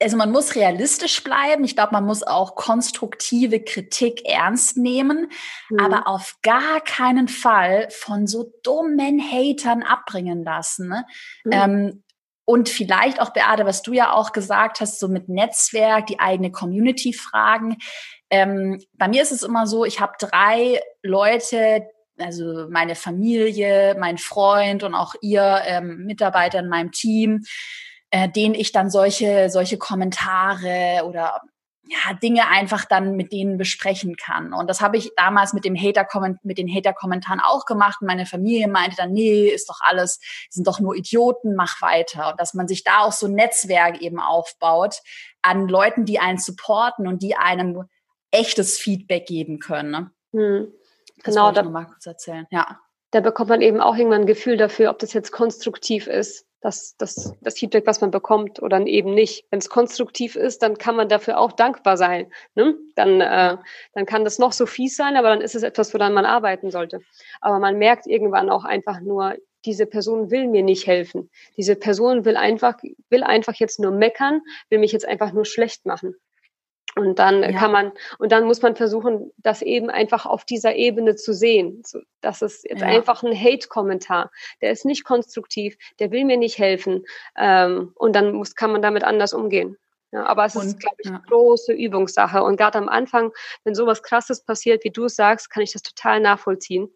also 0.00 0.16
man 0.16 0.30
muss 0.30 0.54
realistisch 0.54 1.22
bleiben. 1.24 1.64
Ich 1.64 1.74
glaube, 1.74 1.92
man 1.92 2.04
muss 2.04 2.22
auch 2.22 2.54
konstruktive 2.54 3.60
Kritik 3.60 4.24
ernst 4.24 4.76
nehmen, 4.76 5.30
mhm. 5.70 5.80
aber 5.80 6.06
auf 6.06 6.36
gar 6.42 6.80
keinen 6.80 7.28
Fall 7.28 7.88
von 7.90 8.26
so 8.26 8.52
dummen 8.62 9.20
Hatern 9.20 9.82
abbringen 9.82 10.44
lassen. 10.44 10.88
Ne? 10.88 11.04
Mhm. 11.44 11.52
Ähm, 11.52 12.04
und 12.44 12.70
vielleicht 12.70 13.20
auch, 13.20 13.34
Beate, 13.34 13.66
was 13.66 13.82
du 13.82 13.92
ja 13.92 14.12
auch 14.14 14.32
gesagt 14.32 14.80
hast, 14.80 14.98
so 14.98 15.08
mit 15.08 15.28
Netzwerk, 15.28 16.06
die 16.06 16.18
eigene 16.18 16.50
Community 16.50 17.12
fragen. 17.12 17.76
Ähm, 18.30 18.82
bei 18.94 19.06
mir 19.06 19.20
ist 19.20 19.32
es 19.32 19.42
immer 19.42 19.66
so, 19.66 19.84
ich 19.84 20.00
habe 20.00 20.14
drei 20.18 20.80
Leute, 21.02 21.86
also 22.18 22.66
meine 22.70 22.94
Familie, 22.94 23.96
mein 23.98 24.18
Freund 24.18 24.82
und 24.82 24.94
auch 24.94 25.14
ihr 25.20 25.62
ähm, 25.64 26.04
Mitarbeiter 26.04 26.60
in 26.60 26.68
meinem 26.68 26.92
Team, 26.92 27.44
äh, 28.10 28.28
denen 28.28 28.54
ich 28.54 28.72
dann 28.72 28.90
solche, 28.90 29.50
solche 29.50 29.78
Kommentare 29.78 31.02
oder 31.04 31.40
ja, 31.90 32.12
Dinge 32.14 32.48
einfach 32.48 32.84
dann 32.84 33.16
mit 33.16 33.32
denen 33.32 33.56
besprechen 33.56 34.16
kann. 34.16 34.52
Und 34.52 34.68
das 34.68 34.82
habe 34.82 34.98
ich 34.98 35.12
damals 35.16 35.54
mit 35.54 35.64
dem 35.64 35.74
Hater 35.74 36.06
mit 36.42 36.58
den 36.58 36.68
Hater-Kommentaren 36.68 37.40
auch 37.40 37.64
gemacht. 37.64 38.02
meine 38.02 38.26
Familie 38.26 38.68
meinte 38.68 38.96
dann, 38.96 39.12
nee, 39.12 39.48
ist 39.48 39.70
doch 39.70 39.78
alles, 39.80 40.20
sind 40.50 40.66
doch 40.66 40.80
nur 40.80 40.94
Idioten, 40.94 41.54
mach 41.54 41.80
weiter. 41.80 42.30
Und 42.30 42.40
dass 42.40 42.52
man 42.52 42.68
sich 42.68 42.84
da 42.84 43.00
auch 43.00 43.12
so 43.12 43.26
ein 43.26 43.34
Netzwerk 43.34 44.02
eben 44.02 44.20
aufbaut 44.20 44.96
an 45.40 45.66
Leuten, 45.66 46.04
die 46.04 46.18
einen 46.18 46.38
supporten 46.38 47.06
und 47.06 47.22
die 47.22 47.36
einem 47.36 47.84
echtes 48.30 48.78
Feedback 48.78 49.24
geben 49.24 49.58
können. 49.58 49.90
Ne? 49.90 50.10
Hm. 50.32 50.72
Das 51.24 51.34
genau, 51.34 51.52
da, 51.52 51.62
mal 51.62 51.86
kurz 51.86 52.06
erzählen. 52.06 52.46
Ja. 52.50 52.80
Da 53.10 53.20
bekommt 53.20 53.48
man 53.48 53.62
eben 53.62 53.80
auch 53.80 53.96
irgendwann 53.96 54.22
ein 54.22 54.26
Gefühl 54.26 54.56
dafür, 54.56 54.90
ob 54.90 54.98
das 54.98 55.14
jetzt 55.14 55.32
konstruktiv 55.32 56.06
ist, 56.06 56.46
das, 56.60 56.96
das, 56.96 57.34
das 57.40 57.58
Feedback, 57.58 57.86
was 57.86 58.00
man 58.00 58.10
bekommt, 58.10 58.60
oder 58.60 58.84
eben 58.86 59.14
nicht. 59.14 59.46
Wenn 59.50 59.60
es 59.60 59.68
konstruktiv 59.68 60.36
ist, 60.36 60.62
dann 60.62 60.76
kann 60.76 60.96
man 60.96 61.08
dafür 61.08 61.38
auch 61.38 61.52
dankbar 61.52 61.96
sein. 61.96 62.32
Ne? 62.54 62.74
Dann, 62.96 63.20
äh, 63.20 63.56
dann 63.92 64.06
kann 64.06 64.24
das 64.24 64.38
noch 64.38 64.52
so 64.52 64.66
fies 64.66 64.96
sein, 64.96 65.16
aber 65.16 65.28
dann 65.28 65.40
ist 65.40 65.54
es 65.54 65.62
etwas, 65.62 65.94
woran 65.94 66.12
man 66.12 66.26
arbeiten 66.26 66.70
sollte. 66.70 67.00
Aber 67.40 67.58
man 67.60 67.78
merkt 67.78 68.06
irgendwann 68.06 68.50
auch 68.50 68.64
einfach 68.64 69.00
nur, 69.00 69.36
diese 69.64 69.86
Person 69.86 70.30
will 70.30 70.48
mir 70.48 70.62
nicht 70.62 70.86
helfen. 70.86 71.30
Diese 71.56 71.76
Person 71.76 72.24
will 72.24 72.36
einfach, 72.36 72.78
will 73.08 73.22
einfach 73.22 73.54
jetzt 73.54 73.80
nur 73.80 73.90
meckern, 73.90 74.40
will 74.68 74.78
mich 74.78 74.92
jetzt 74.92 75.06
einfach 75.06 75.32
nur 75.32 75.44
schlecht 75.44 75.86
machen. 75.86 76.14
Und 76.98 77.18
dann 77.18 77.42
ja. 77.42 77.52
kann 77.52 77.70
man, 77.70 77.92
und 78.18 78.32
dann 78.32 78.44
muss 78.44 78.60
man 78.60 78.74
versuchen, 78.74 79.32
das 79.36 79.62
eben 79.62 79.88
einfach 79.88 80.26
auf 80.26 80.44
dieser 80.44 80.74
Ebene 80.74 81.14
zu 81.14 81.32
sehen. 81.32 81.82
Das 82.20 82.42
ist 82.42 82.68
jetzt 82.68 82.80
ja. 82.80 82.88
einfach 82.88 83.22
ein 83.22 83.32
Hate-Kommentar. 83.32 84.30
Der 84.60 84.72
ist 84.72 84.84
nicht 84.84 85.04
konstruktiv, 85.04 85.76
der 86.00 86.10
will 86.10 86.24
mir 86.24 86.36
nicht 86.36 86.58
helfen. 86.58 87.04
Ähm, 87.36 87.92
und 87.94 88.16
dann 88.16 88.32
muss, 88.32 88.56
kann 88.56 88.72
man 88.72 88.82
damit 88.82 89.04
anders 89.04 89.32
umgehen. 89.32 89.76
Ja, 90.10 90.24
aber 90.24 90.46
es 90.46 90.56
und, 90.56 90.66
ist, 90.66 90.80
glaube 90.80 90.96
ich, 90.98 91.10
ja. 91.10 91.22
große 91.28 91.72
Übungssache. 91.72 92.42
Und 92.42 92.56
gerade 92.56 92.78
am 92.78 92.88
Anfang, 92.88 93.32
wenn 93.64 93.74
sowas 93.74 94.02
krasses 94.02 94.42
passiert, 94.42 94.82
wie 94.84 94.90
du 94.90 95.04
es 95.04 95.16
sagst, 95.16 95.50
kann 95.50 95.62
ich 95.62 95.72
das 95.72 95.82
total 95.82 96.20
nachvollziehen. 96.20 96.90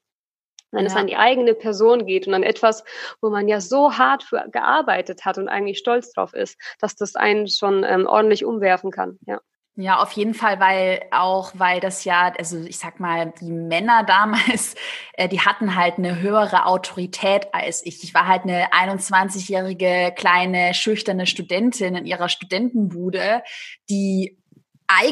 Wenn 0.72 0.86
ja. 0.86 0.90
es 0.90 0.96
an 0.96 1.06
die 1.06 1.16
eigene 1.16 1.54
Person 1.54 2.06
geht 2.06 2.26
und 2.26 2.34
an 2.34 2.42
etwas, 2.42 2.82
wo 3.20 3.28
man 3.28 3.46
ja 3.46 3.60
so 3.60 3.98
hart 3.98 4.22
für 4.22 4.48
gearbeitet 4.50 5.24
hat 5.26 5.36
und 5.36 5.48
eigentlich 5.48 5.78
stolz 5.78 6.12
drauf 6.12 6.32
ist, 6.32 6.58
dass 6.80 6.96
das 6.96 7.14
einen 7.14 7.46
schon 7.46 7.84
ähm, 7.84 8.06
ordentlich 8.06 8.44
umwerfen 8.44 8.90
kann. 8.90 9.18
Ja. 9.26 9.40
Ja, 9.76 10.02
auf 10.02 10.12
jeden 10.12 10.34
Fall, 10.34 10.60
weil 10.60 11.00
auch, 11.12 11.52
weil 11.54 11.80
das 11.80 12.04
ja, 12.04 12.30
also 12.38 12.58
ich 12.58 12.78
sag 12.78 13.00
mal, 13.00 13.32
die 13.40 13.50
Männer 13.50 14.04
damals, 14.06 14.74
äh, 15.14 15.28
die 15.28 15.40
hatten 15.40 15.74
halt 15.76 15.96
eine 15.96 16.20
höhere 16.20 16.66
Autorität 16.66 17.46
als 17.54 17.84
ich. 17.86 18.04
Ich 18.04 18.12
war 18.12 18.26
halt 18.26 18.42
eine 18.42 18.70
21-jährige 18.72 20.12
kleine 20.14 20.74
schüchterne 20.74 21.26
Studentin 21.26 21.94
in 21.94 22.04
ihrer 22.06 22.28
Studentenbude, 22.28 23.42
die 23.88 24.38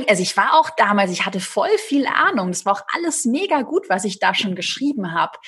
also 0.08 0.22
ich 0.22 0.36
war 0.36 0.60
auch 0.60 0.68
damals, 0.76 1.10
ich 1.10 1.24
hatte 1.24 1.40
voll 1.40 1.70
viel 1.78 2.06
Ahnung. 2.06 2.48
Das 2.48 2.66
war 2.66 2.74
auch 2.74 2.82
alles 2.94 3.24
mega 3.24 3.62
gut, 3.62 3.88
was 3.88 4.04
ich 4.04 4.18
da 4.18 4.34
schon 4.34 4.54
geschrieben 4.54 5.12
habe. 5.14 5.38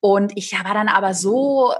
Und 0.00 0.32
ich 0.36 0.52
war 0.52 0.74
dann 0.74 0.88
aber 0.88 1.14
so 1.14 1.72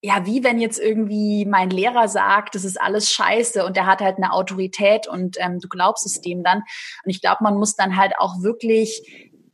ja, 0.00 0.26
wie 0.26 0.44
wenn 0.44 0.60
jetzt 0.60 0.78
irgendwie 0.78 1.44
mein 1.44 1.70
Lehrer 1.70 2.08
sagt, 2.08 2.54
das 2.54 2.64
ist 2.64 2.80
alles 2.80 3.10
scheiße 3.10 3.64
und 3.64 3.76
der 3.76 3.86
hat 3.86 4.00
halt 4.00 4.16
eine 4.18 4.32
Autorität 4.32 5.08
und 5.08 5.36
ähm, 5.40 5.58
du 5.60 5.68
glaubst 5.68 6.06
es 6.06 6.20
dem 6.20 6.44
dann. 6.44 6.58
Und 7.04 7.10
ich 7.10 7.20
glaube, 7.20 7.42
man 7.42 7.56
muss 7.56 7.74
dann 7.74 7.96
halt 7.96 8.12
auch 8.18 8.42
wirklich 8.42 9.02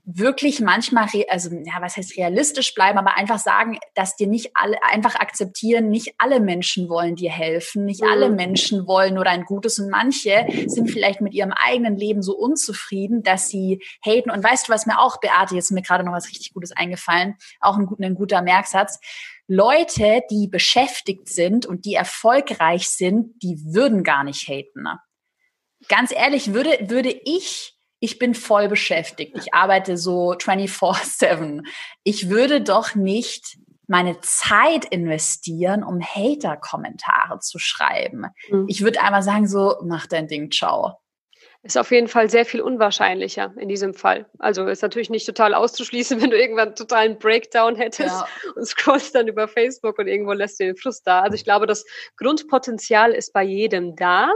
wirklich 0.07 0.61
manchmal, 0.61 1.09
also 1.30 1.51
ja, 1.51 1.80
was 1.80 1.97
heißt 1.97 2.18
realistisch 2.18 2.74
bleiben, 2.74 2.99
aber 2.99 3.16
einfach 3.16 3.38
sagen, 3.38 3.78
dass 3.95 4.16
dir 4.16 4.26
nicht 4.26 4.51
alle, 4.55 4.76
einfach 4.82 5.14
akzeptieren, 5.14 5.88
nicht 5.88 6.14
alle 6.18 6.40
Menschen 6.40 6.90
wollen 6.90 7.16
dir 7.16 7.30
helfen, 7.30 7.86
nicht 7.86 8.03
mhm. 8.03 8.11
alle 8.11 8.28
Menschen 8.30 8.86
wollen 8.86 9.14
nur 9.14 9.24
dein 9.24 9.45
Gutes 9.45 9.78
und 9.78 9.88
manche 9.88 10.47
sind 10.66 10.90
vielleicht 10.90 11.22
mit 11.22 11.32
ihrem 11.32 11.53
eigenen 11.53 11.97
Leben 11.97 12.22
so 12.22 12.36
unzufrieden, 12.36 13.22
dass 13.22 13.49
sie 13.49 13.82
haten. 14.05 14.30
Und 14.30 14.45
weißt 14.45 14.68
du, 14.68 14.72
was 14.72 14.84
mir 14.84 15.01
auch, 15.01 15.20
Beate, 15.20 15.55
jetzt 15.55 15.66
ist 15.66 15.70
mir 15.70 15.82
gerade 15.82 16.05
noch 16.05 16.12
was 16.12 16.28
richtig 16.28 16.53
Gutes 16.53 16.72
eingefallen, 16.72 17.36
auch 17.61 17.78
ein, 17.78 17.88
ein 18.03 18.14
guter 18.14 18.42
Merksatz. 18.42 19.01
Leute, 19.47 20.22
die 20.30 20.49
beschäftigt 20.49 21.28
sind 21.28 21.66
und 21.66 21.84
die 21.84 21.95
erfolgreich 21.95 22.88
sind, 22.88 23.42
die 23.42 23.59
würden 23.64 24.03
gar 24.03 24.24
nicht 24.24 24.49
haten. 24.49 24.82
Ne? 24.82 25.01
Ganz 25.88 26.12
ehrlich, 26.12 26.55
würde, 26.55 26.88
würde 26.88 27.11
ich 27.24 27.74
ich 28.05 28.18
bin 28.18 28.34
voll 28.34 28.68
beschäftigt. 28.68 29.34
Ich 29.38 29.55
arbeite 29.55 29.97
so 29.97 30.32
24-7. 30.32 31.62
Ich 32.03 32.28
würde 32.28 32.61
doch 32.61 32.95
nicht 32.95 33.57
meine 33.86 34.20
Zeit 34.20 34.84
investieren, 34.84 35.82
um 35.82 36.03
Hater-Kommentare 36.03 37.38
zu 37.40 37.59
schreiben. 37.59 38.26
Mhm. 38.51 38.66
Ich 38.68 38.82
würde 38.82 39.01
einmal 39.01 39.22
sagen, 39.22 39.49
so, 39.49 39.76
mach 39.84 40.07
dein 40.07 40.28
Ding, 40.28 40.51
ciao. 40.51 40.99
Ist 41.65 41.79
auf 41.79 41.91
jeden 41.91 42.09
Fall 42.09 42.29
sehr 42.29 42.45
viel 42.45 42.61
unwahrscheinlicher 42.61 43.55
in 43.57 43.71
diesem 43.71 43.95
Fall. 43.95 44.27
Also 44.39 44.67
ist 44.67 44.83
natürlich 44.83 45.09
nicht 45.09 45.25
total 45.25 45.55
auszuschließen, 45.55 46.21
wenn 46.23 46.31
du 46.31 46.39
irgendwann 46.39 46.75
totalen 46.75 47.19
Breakdown 47.19 47.75
hättest 47.75 48.15
ja. 48.15 48.27
und 48.55 48.67
scrollst 48.67 49.15
dann 49.15 49.29
über 49.29 49.49
Facebook 49.49 49.99
und 49.99 50.07
irgendwo 50.07 50.33
lässt 50.33 50.61
du 50.61 50.65
den 50.65 50.77
Frust 50.77 51.07
da. 51.07 51.21
Also 51.21 51.35
ich 51.35 51.45
glaube, 51.45 51.67
das 51.67 51.87
Grundpotenzial 52.19 53.12
ist 53.12 53.33
bei 53.33 53.43
jedem 53.43 53.97
da. 53.97 54.31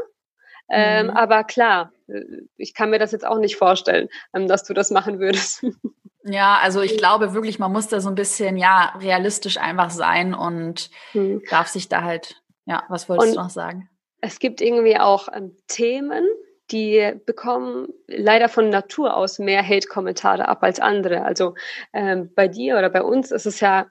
Ähm, 0.70 1.06
mhm. 1.06 1.10
Aber 1.10 1.44
klar, 1.44 1.92
äh, 2.08 2.22
ich 2.56 2.72
kann 2.72 2.90
mir 2.90 2.98
das 2.98 3.12
jetzt 3.12 3.26
auch 3.26 3.38
nicht 3.38 3.56
vorstellen, 3.56 4.08
ähm, 4.34 4.48
dass 4.48 4.64
du 4.64 4.72
das 4.72 4.90
machen 4.90 5.18
würdest. 5.20 5.64
Ja, 6.24 6.58
also 6.62 6.82
ich 6.82 6.98
glaube 6.98 7.32
wirklich, 7.32 7.58
man 7.58 7.72
muss 7.72 7.88
da 7.88 8.00
so 8.00 8.10
ein 8.10 8.14
bisschen, 8.14 8.58
ja, 8.58 8.92
realistisch 9.00 9.56
einfach 9.56 9.88
sein 9.88 10.34
und 10.34 10.90
mhm. 11.14 11.42
darf 11.48 11.68
sich 11.68 11.88
da 11.88 12.02
halt, 12.02 12.42
ja, 12.66 12.84
was 12.88 13.08
wolltest 13.08 13.28
und 13.28 13.36
du 13.36 13.42
noch 13.42 13.50
sagen? 13.50 13.88
Es 14.20 14.38
gibt 14.38 14.60
irgendwie 14.60 14.98
auch 14.98 15.28
ähm, 15.32 15.56
Themen, 15.68 16.26
die 16.70 17.14
bekommen 17.26 17.88
leider 18.06 18.48
von 18.48 18.70
Natur 18.70 19.16
aus 19.16 19.38
mehr 19.38 19.62
Hate-Kommentare 19.66 20.48
ab 20.48 20.62
als 20.62 20.80
andere. 20.80 21.22
Also 21.22 21.54
ähm, 21.92 22.30
bei 22.34 22.48
dir 22.48 22.78
oder 22.78 22.90
bei 22.90 23.02
uns 23.02 23.30
ist 23.30 23.46
es 23.46 23.60
ja 23.60 23.86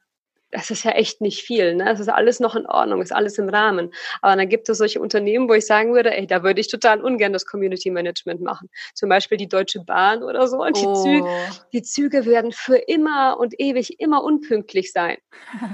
das 0.51 0.69
ist 0.69 0.83
ja 0.83 0.91
echt 0.91 1.19
nicht 1.21 1.41
viel. 1.41 1.75
Ne? 1.75 1.91
Es 1.91 1.99
ist 1.99 2.09
alles 2.09 2.39
noch 2.39 2.55
in 2.55 2.65
Ordnung, 2.65 3.01
ist 3.01 3.13
alles 3.13 3.37
im 3.37 3.49
Rahmen. 3.49 3.91
Aber 4.21 4.35
dann 4.35 4.47
gibt 4.47 4.69
es 4.69 4.77
solche 4.77 5.01
Unternehmen, 5.01 5.49
wo 5.49 5.53
ich 5.53 5.65
sagen 5.65 5.93
würde, 5.93 6.15
ey, 6.15 6.25
da 6.25 6.43
würde 6.43 6.61
ich 6.61 6.69
total 6.69 7.01
ungern 7.01 7.33
das 7.33 7.45
Community 7.45 7.91
Management 7.91 8.41
machen. 8.41 8.69
Zum 8.93 9.09
Beispiel 9.09 9.37
die 9.37 9.49
Deutsche 9.49 9.81
Bahn 9.83 10.23
oder 10.23 10.47
so. 10.47 10.61
Und 10.63 10.77
die, 10.77 10.85
oh. 10.85 11.03
Züge, 11.03 11.27
die 11.73 11.81
Züge 11.81 12.25
werden 12.25 12.51
für 12.51 12.77
immer 12.77 13.37
und 13.39 13.59
ewig 13.59 13.99
immer 13.99 14.23
unpünktlich 14.23 14.91
sein. 14.91 15.17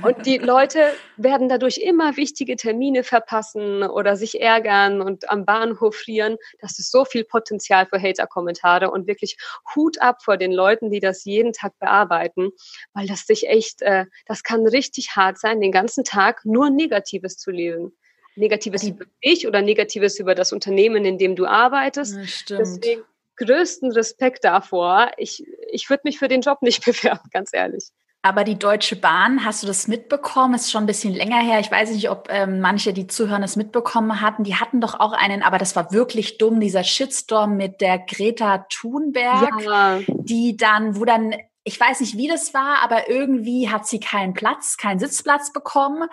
Und 0.01 0.25
die 0.25 0.39
Leute 0.39 0.93
werden 1.17 1.49
dadurch 1.49 1.77
immer 1.77 2.17
wichtige 2.17 2.55
Termine 2.55 3.03
verpassen 3.03 3.83
oder 3.83 4.15
sich 4.15 4.41
ärgern 4.41 5.01
und 5.01 5.29
am 5.29 5.45
Bahnhof 5.45 5.95
frieren. 5.95 6.37
Das 6.59 6.79
ist 6.79 6.91
so 6.91 7.05
viel 7.05 7.23
Potenzial 7.23 7.85
für 7.85 8.01
Hater-Kommentare 8.01 8.89
und 8.89 9.07
wirklich 9.07 9.37
Hut 9.75 10.01
ab 10.01 10.23
vor 10.23 10.37
den 10.37 10.51
Leuten, 10.51 10.89
die 10.89 10.99
das 10.99 11.25
jeden 11.25 11.53
Tag 11.53 11.77
bearbeiten, 11.79 12.49
weil 12.93 13.07
das 13.07 13.25
sich 13.25 13.47
echt, 13.47 13.81
äh, 13.81 14.05
das 14.25 14.43
kann 14.43 14.62
richtig 14.67 15.15
hart 15.15 15.39
sein, 15.39 15.61
den 15.61 15.71
ganzen 15.71 16.03
Tag 16.03 16.45
nur 16.45 16.69
Negatives 16.69 17.37
zu 17.37 17.51
lesen. 17.51 17.93
Negatives 18.35 18.83
über 18.83 19.05
dich 19.23 19.47
oder 19.47 19.61
Negatives 19.61 20.19
über 20.19 20.33
das 20.33 20.53
Unternehmen, 20.53 21.05
in 21.05 21.17
dem 21.17 21.35
du 21.35 21.45
arbeitest. 21.45 22.15
Ja, 22.49 22.57
Deswegen 22.57 23.03
größten 23.37 23.91
Respekt 23.91 24.43
davor. 24.43 25.11
Ich, 25.17 25.43
ich 25.71 25.89
würde 25.89 26.01
mich 26.05 26.19
für 26.19 26.27
den 26.27 26.41
Job 26.41 26.61
nicht 26.61 26.83
bewerben, 26.85 27.29
ganz 27.31 27.51
ehrlich. 27.53 27.89
Aber 28.25 28.45
die 28.45 28.57
Deutsche 28.57 28.95
Bahn, 28.95 29.43
hast 29.43 29.63
du 29.63 29.67
das 29.67 29.89
mitbekommen? 29.89 30.53
Ist 30.53 30.71
schon 30.71 30.83
ein 30.83 30.87
bisschen 30.87 31.13
länger 31.13 31.41
her. 31.41 31.59
Ich 31.59 31.69
weiß 31.69 31.91
nicht, 31.91 32.09
ob 32.09 32.29
ähm, 32.31 32.61
manche, 32.61 32.93
die 32.93 33.05
zuhören, 33.05 33.41
das 33.41 33.57
mitbekommen 33.57 34.21
hatten. 34.21 34.45
Die 34.45 34.55
hatten 34.55 34.79
doch 34.79 34.97
auch 34.97 35.11
einen, 35.11 35.43
aber 35.43 35.57
das 35.57 35.75
war 35.75 35.91
wirklich 35.91 36.37
dumm, 36.37 36.61
dieser 36.61 36.85
Shitstorm 36.85 37.57
mit 37.57 37.81
der 37.81 37.99
Greta 37.99 38.65
Thunberg, 38.69 39.61
ja. 39.65 39.99
die 40.07 40.55
dann, 40.55 40.95
wo 40.97 41.03
dann 41.03 41.35
ich 41.63 41.79
weiß 41.79 42.01
nicht, 42.01 42.17
wie 42.17 42.27
das 42.27 42.53
war, 42.53 42.83
aber 42.83 43.09
irgendwie 43.09 43.69
hat 43.69 43.87
sie 43.87 43.99
keinen 43.99 44.33
Platz, 44.33 44.75
keinen 44.77 44.99
Sitzplatz 44.99 45.53
bekommen, 45.53 46.09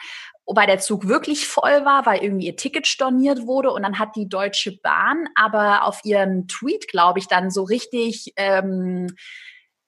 wobei 0.46 0.66
der 0.66 0.78
Zug 0.78 1.09
wirklich 1.09 1.48
voll 1.48 1.84
war, 1.84 2.07
weil 2.07 2.22
irgendwie 2.22 2.46
ihr 2.46 2.57
Ticket 2.57 2.86
storniert 2.86 3.46
wurde. 3.46 3.72
Und 3.72 3.82
dann 3.82 3.98
hat 3.98 4.14
die 4.14 4.28
Deutsche 4.28 4.78
Bahn 4.82 5.28
aber 5.34 5.84
auf 5.84 6.05
ihren 6.05 6.46
Tweet, 6.46 6.86
glaube 6.88 7.18
ich, 7.18 7.26
dann 7.26 7.51
so 7.51 7.64
richtig 7.64 8.32
ähm, 8.36 9.09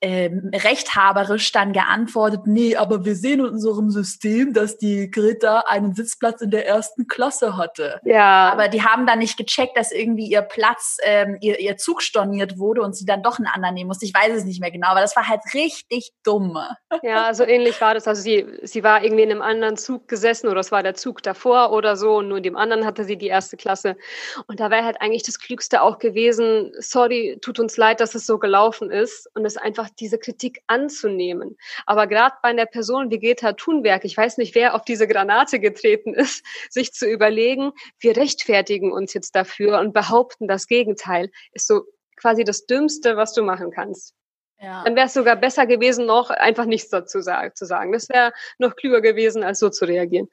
ähm, 0.03 0.51
rechthaberisch 0.53 1.53
dann 1.53 1.73
geantwortet, 1.73 2.41
nee, 2.47 2.75
aber 2.75 3.05
wir 3.05 3.15
sehen 3.15 3.39
in 3.39 3.47
unserem 3.47 3.91
System, 3.91 4.53
dass 4.53 4.77
die 4.77 5.09
Greta 5.11 5.61
einen 5.69 5.95
Sitzplatz 5.95 6.43
in 6.43 6.51
der 6.51 6.67
ersten 6.67 7.07
Klasse 7.07 7.57
hatte. 7.57 8.01
Ja. 8.05 8.51
Aber 8.53 8.67
die 8.67 8.83
haben 8.83 9.07
dann 9.07 9.21
nicht 9.21 9.37
gecheckt, 9.37 9.77
dass 9.77 9.93
irgendwie 9.93 10.27
ihr 10.27 10.43
Platz, 10.43 10.97
ähm, 11.05 11.39
ihr, 11.41 11.61
ihr 11.61 11.77
Zug 11.77 12.03
storniert 12.03 12.59
wurde 12.59 12.83
und 12.83 12.97
sie 12.97 13.05
dann 13.05 13.23
doch 13.23 13.39
einen 13.39 13.47
anderen 13.47 13.75
nehmen 13.75 13.87
musste. 13.87 14.05
Ich 14.05 14.13
weiß 14.13 14.35
es 14.35 14.45
nicht 14.45 14.61
mehr 14.61 14.73
genau, 14.73 14.89
aber 14.89 15.03
das 15.03 15.15
war 15.15 15.29
halt 15.29 15.43
richtig 15.55 16.11
dumm. 16.25 16.59
Ja, 17.03 17.33
so 17.33 17.45
ähnlich 17.45 17.81
war 17.81 17.95
das. 17.95 18.09
Also 18.09 18.23
sie, 18.23 18.45
sie 18.63 18.83
war 18.83 19.05
irgendwie 19.05 19.23
in 19.23 19.31
einem 19.31 19.43
anderen 19.43 19.77
Zug 19.77 20.09
gesessen 20.09 20.49
oder 20.49 20.61
es 20.61 20.73
war 20.73 20.83
der 20.83 20.95
Zug 20.95 21.23
davor 21.23 21.71
oder 21.71 21.97
so 21.97 22.17
und 22.19 22.29
nur 22.29 22.39
in 22.39 22.43
dem 22.43 22.57
anderen 22.57 22.85
hatte 22.85 23.05
sie 23.05 23.17
die 23.17 23.29
erste 23.29 23.57
Klasse. 23.57 23.97
Und 24.49 24.59
da 24.59 24.71
wäre 24.71 24.85
halt 24.85 25.01
eigentlich 25.01 25.23
das 25.23 25.39
Klügste 25.39 25.81
auch 25.83 26.01
gewesen, 26.01 26.73
sorry, 26.79 27.39
tut 27.41 27.61
uns 27.61 27.77
leid, 27.77 28.01
dass 28.01 28.17
es 28.17 28.27
so 28.27 28.39
gelaufen 28.39 28.91
ist 28.91 29.31
und 29.35 29.45
es 29.45 29.57
einfach 29.57 29.89
diese 29.99 30.19
Kritik 30.19 30.63
anzunehmen. 30.67 31.57
Aber 31.87 32.07
gerade 32.07 32.37
bei 32.43 32.51
einer 32.51 32.67
Person 32.67 33.11
wie 33.11 33.19
Greta 33.19 33.53
Thunberg, 33.53 34.05
ich 34.05 34.17
weiß 34.17 34.39
nicht, 34.39 34.55
wer 34.55 34.75
auf 34.75 34.85
diese 34.85 35.07
Granate 35.07 35.61
getreten 35.61 36.15
ist, 36.15 36.45
sich 36.71 36.93
zu 36.93 37.07
überlegen, 37.07 37.73
wir 37.99 38.17
rechtfertigen 38.17 38.93
uns 38.93 39.15
jetzt 39.15 39.35
dafür 39.35 39.81
und 39.81 39.93
behaupten 39.93 40.49
das 40.49 40.67
Gegenteil, 40.67 41.31
ist 41.53 41.67
so 41.67 41.83
quasi 42.17 42.45
das 42.45 42.67
Dümmste, 42.67 43.17
was 43.17 43.33
du 43.33 43.43
machen 43.43 43.71
kannst. 43.71 44.15
Ja. 44.61 44.85
Dann 44.85 44.95
wäre 44.95 45.07
es 45.07 45.15
sogar 45.15 45.35
besser 45.35 45.67
gewesen, 45.67 46.07
noch 46.07 46.31
einfach 46.31 46.67
nichts 46.67 46.89
dazu 46.89 47.19
zu 47.19 47.65
sagen. 47.67 47.93
Das 47.93 48.09
wäre 48.09 48.33
noch 48.59 48.77
klüger 48.77 49.01
gewesen, 49.01 49.43
als 49.43 49.59
so 49.59 49.71
zu 49.71 49.87
reagieren. 49.87 50.29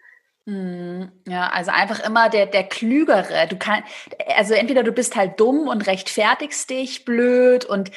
Mhm. 0.45 1.11
Ja, 1.27 1.49
also 1.49 1.71
einfach 1.71 1.99
immer 1.99 2.29
der, 2.29 2.45
der 2.45 2.63
Klügere. 2.63 3.47
Du 3.47 3.57
kannst, 3.57 3.83
also 4.35 4.53
entweder 4.53 4.83
du 4.83 4.91
bist 4.91 5.15
halt 5.15 5.39
dumm 5.39 5.67
und 5.67 5.85
rechtfertigst 5.85 6.69
dich 6.69 7.05
blöd 7.05 7.65
und 7.65 7.89
äh, 7.89 7.93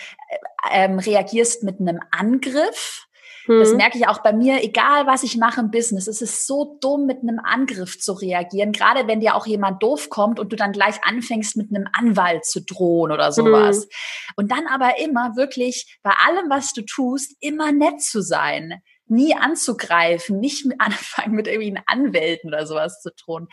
ähm, 0.73 0.99
reagierst 0.99 1.63
mit 1.63 1.81
einem 1.81 2.01
Angriff. 2.11 3.07
Mhm. 3.47 3.59
Das 3.61 3.75
merke 3.75 3.99
ich 3.99 4.07
auch 4.07 4.19
bei 4.19 4.33
mir, 4.33 4.63
egal 4.63 5.07
was 5.07 5.23
ich 5.23 5.37
mache 5.37 5.61
im 5.61 5.71
Business. 5.71 6.07
Es 6.07 6.23
ist 6.23 6.47
so 6.47 6.79
dumm, 6.81 7.07
mit 7.07 7.23
einem 7.23 7.41
Angriff 7.43 7.99
zu 7.99 8.13
reagieren. 8.13 8.73
Gerade 8.73 9.07
wenn 9.07 9.21
dir 9.21 9.35
auch 9.35 9.47
jemand 9.47 9.83
doof 9.83 10.11
kommt 10.11 10.39
und 10.39 10.53
du 10.53 10.57
dann 10.57 10.73
gleich 10.73 10.97
anfängst, 11.05 11.57
mit 11.57 11.75
einem 11.75 11.89
Anwalt 11.93 12.45
zu 12.45 12.61
drohen 12.61 13.13
oder 13.13 13.33
sowas. 13.33 13.87
Mhm. 13.87 13.91
Und 14.37 14.53
dann 14.53 14.67
aber 14.67 14.99
immer 14.99 15.37
wirklich 15.37 15.99
bei 16.03 16.13
allem, 16.27 16.51
was 16.51 16.73
du 16.73 16.83
tust, 16.83 17.37
immer 17.41 17.73
nett 17.73 18.01
zu 18.03 18.21
sein 18.21 18.83
nie 19.13 19.35
anzugreifen, 19.35 20.41
nicht 20.41 20.67
anfangen 20.79 21.35
mit 21.35 21.47
irgendwie 21.47 21.79
Anwälten 21.87 22.49
oder 22.49 22.67
sowas 22.67 23.01
zu 23.01 23.15
tun. 23.15 23.49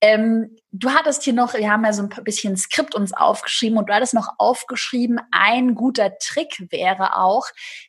Ähm, 0.00 0.56
du 0.72 0.90
hattest 0.90 1.22
hier 1.22 1.34
noch, 1.34 1.54
wir 1.54 1.70
haben 1.70 1.84
ja 1.84 1.92
so 1.92 2.02
ein 2.02 2.24
bisschen 2.24 2.56
Skript 2.56 2.94
uns 2.94 3.12
aufgeschrieben 3.12 3.78
und 3.78 3.88
du 3.88 3.94
hattest 3.94 4.14
noch 4.14 4.28
aufgeschrieben, 4.38 5.20
ein 5.30 5.74
guter 5.74 6.16
Trick 6.18 6.66
wäre 6.70 7.16
auch, 7.16 7.46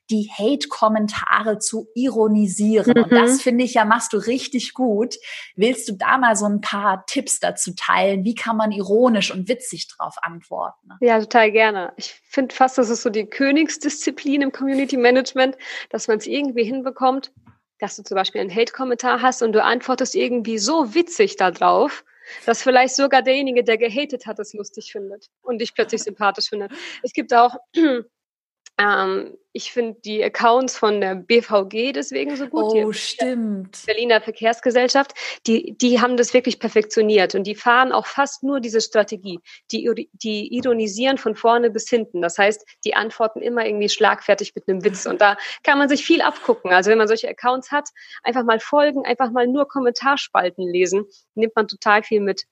die 0.10 0.30
Hate-Kommentare 0.38 1.60
zu 1.60 1.88
ironisieren. 1.96 2.94
Mhm. 2.96 3.04
Und 3.04 3.12
das 3.12 3.42
finde 3.42 3.64
ich 3.64 3.76
ja, 3.76 3.86
machst 3.86 4.12
du 4.12 4.18
richtig 4.18 4.74
gut. 4.74 5.16
Willst 5.56 5.88
du 5.88 5.94
da 5.94 6.18
mal 6.18 6.36
so 6.36 6.46
ein 6.46 6.60
paar 6.60 7.06
Tipps 7.08 7.40
dazu 7.40 7.74
teilen? 7.76 8.26
Wie 8.26 8.36
kann 8.36 8.58
man 8.58 8.72
ironisch 8.72 9.34
und 9.34 9.48
witzig 9.48 9.88
drauf 9.88 10.16
antworten? 10.22 10.90
Ja, 11.00 11.20
total 11.20 11.52
gerne. 11.52 11.94
Ich 11.96 12.22
finde 12.30 12.54
fast, 12.54 12.78
das 12.78 12.90
ist 12.90 13.02
so 13.02 13.10
die 13.10 13.26
Königsdisziplin 13.26 14.42
im 14.42 14.52
Community 14.52 14.98
Management, 14.98 15.58
dass 15.90 16.10
man 16.10 16.18
es 16.18 16.28
irgendwie 16.28 16.66
hinbekommt, 16.66 17.32
dass 17.80 17.96
du 17.96 18.04
zum 18.04 18.16
Beispiel 18.16 18.42
einen 18.42 18.54
Hate-Kommentar 18.54 19.22
hast 19.22 19.42
und 19.42 19.54
du 19.54 19.64
antwortest 19.64 20.16
irgendwie 20.16 20.58
so 20.58 20.94
witzig 20.94 21.38
darauf, 21.38 22.04
dass 22.46 22.64
vielleicht 22.64 22.96
sogar 22.96 23.22
derjenige, 23.22 23.64
der 23.64 23.78
gehatet 23.78 24.26
hat, 24.26 24.40
es 24.40 24.54
lustig 24.54 24.92
findet 24.92 25.30
und 25.42 25.60
dich 25.60 25.74
plötzlich 25.74 26.04
sympathisch 26.04 26.50
findet. 26.50 26.72
Es 27.04 27.14
gibt 27.14 27.34
auch 27.34 27.56
Ähm, 28.78 29.38
ich 29.56 29.72
finde 29.72 30.00
die 30.04 30.24
Accounts 30.24 30.78
von 30.78 31.00
der 31.00 31.14
BVG 31.14 31.94
deswegen 31.94 32.36
so 32.36 32.48
gut. 32.48 32.74
Oh, 32.74 32.92
stimmt. 32.92 33.84
Berliner 33.86 34.20
Verkehrsgesellschaft, 34.20 35.14
die, 35.46 35.78
die 35.78 36.02
haben 36.02 36.18
das 36.18 36.34
wirklich 36.34 36.60
perfektioniert 36.60 37.36
und 37.36 37.46
die 37.46 37.54
fahren 37.54 37.92
auch 37.92 38.08
fast 38.08 38.42
nur 38.42 38.60
diese 38.60 38.82
Strategie. 38.82 39.40
Die, 39.72 40.10
die 40.14 40.56
ironisieren 40.56 41.20
von 41.20 41.36
vorne 41.36 41.70
bis 41.70 41.88
hinten. 41.88 42.24
Das 42.24 42.40
heißt, 42.40 42.66
die 42.84 42.96
antworten 42.96 43.42
immer 43.42 43.64
irgendwie 43.64 43.90
schlagfertig 43.90 44.56
mit 44.56 44.68
einem 44.68 44.84
Witz 44.84 45.06
und 45.06 45.22
da 45.22 45.38
kann 45.64 45.78
man 45.78 45.88
sich 45.88 46.04
viel 46.04 46.24
abgucken. 46.24 46.72
Also 46.72 46.90
wenn 46.90 46.98
man 46.98 47.08
solche 47.08 47.30
Accounts 47.30 47.72
hat, 47.72 47.90
einfach 48.24 48.44
mal 48.44 48.60
folgen, 48.60 49.06
einfach 49.06 49.30
mal 49.30 49.46
nur 49.46 49.68
Kommentarspalten 49.68 50.68
lesen, 50.68 51.06
nimmt 51.36 51.56
man 51.56 51.68
total 51.68 52.02
viel 52.02 52.22
mit. 52.22 52.46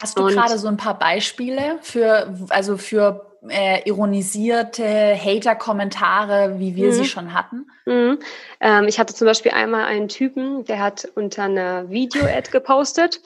Hast 0.00 0.18
du 0.18 0.24
gerade 0.24 0.58
so 0.58 0.66
ein 0.66 0.78
paar 0.78 0.98
Beispiele 0.98 1.78
für, 1.82 2.34
also 2.48 2.78
für 2.78 3.31
äh, 3.48 3.82
ironisierte 3.88 4.84
Hater-Kommentare, 4.84 6.58
wie 6.58 6.76
wir 6.76 6.88
mhm. 6.88 6.92
sie 6.92 7.04
schon 7.04 7.34
hatten? 7.34 7.66
Mhm. 7.86 8.18
Ähm, 8.60 8.84
ich 8.86 8.98
hatte 8.98 9.14
zum 9.14 9.26
Beispiel 9.26 9.52
einmal 9.52 9.84
einen 9.84 10.08
Typen, 10.08 10.64
der 10.64 10.80
hat 10.80 11.08
unter 11.14 11.44
einer 11.44 11.90
Video-Ad 11.90 12.50
gepostet 12.50 13.20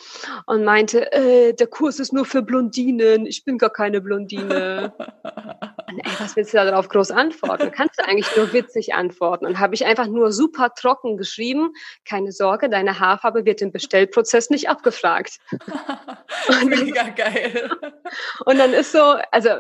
und 0.47 0.65
meinte, 0.65 1.13
äh, 1.13 1.53
der 1.53 1.67
Kurs 1.67 1.99
ist 1.99 2.13
nur 2.13 2.25
für 2.25 2.43
Blondinen, 2.43 3.27
ich 3.27 3.45
bin 3.45 3.59
gar 3.59 3.71
keine 3.71 4.01
Blondine. 4.01 4.95
und, 4.99 5.99
ey, 5.99 6.13
was 6.19 6.37
willst 6.37 6.55
du 6.55 6.59
da 6.59 6.71
drauf 6.71 6.89
groß 6.89 7.11
antworten? 7.11 7.71
Kannst 7.71 7.99
du 7.99 8.05
eigentlich 8.07 8.35
nur 8.37 8.53
witzig 8.53 8.95
antworten? 8.95 9.45
Und 9.45 9.59
habe 9.59 9.75
ich 9.75 9.85
einfach 9.85 10.07
nur 10.07 10.33
super 10.33 10.73
trocken 10.75 11.17
geschrieben, 11.17 11.73
keine 12.05 12.33
Sorge, 12.33 12.71
deine 12.71 12.99
Haarfarbe 12.99 13.45
wird 13.45 13.61
im 13.61 13.73
Bestellprozess 13.73 14.51
nicht 14.51 14.69
abgefragt. 14.69 15.39
Mega 16.65 17.09
geil. 17.11 17.71
Und 18.45 18.59
dann 18.59 18.73
ist 18.73 18.93
so, 18.93 19.17
also 19.31 19.51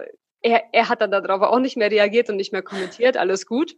er, 0.46 0.62
er 0.72 0.88
hat 0.88 1.00
dann 1.00 1.10
darauf 1.10 1.42
auch 1.42 1.58
nicht 1.58 1.76
mehr 1.76 1.90
reagiert 1.90 2.30
und 2.30 2.36
nicht 2.36 2.52
mehr 2.52 2.62
kommentiert, 2.62 3.16
alles 3.16 3.46
gut. 3.46 3.74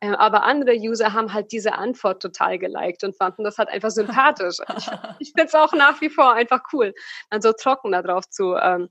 Ähm, 0.00 0.14
aber 0.14 0.44
andere 0.44 0.74
User 0.74 1.12
haben 1.12 1.32
halt 1.32 1.50
diese 1.50 1.74
Antwort 1.74 2.22
total 2.22 2.58
geliked 2.58 3.02
und 3.02 3.16
fanden 3.16 3.42
das 3.42 3.58
halt 3.58 3.68
einfach 3.68 3.90
sympathisch. 3.90 4.58
ich 4.78 4.88
ich 5.18 5.32
finde 5.32 5.46
es 5.46 5.54
auch 5.54 5.72
nach 5.72 6.00
wie 6.00 6.10
vor 6.10 6.32
einfach 6.32 6.62
cool, 6.72 6.94
dann 7.30 7.42
so 7.42 7.52
trocken 7.52 7.90
darauf 7.90 8.28
zu, 8.28 8.54
ähm, 8.54 8.88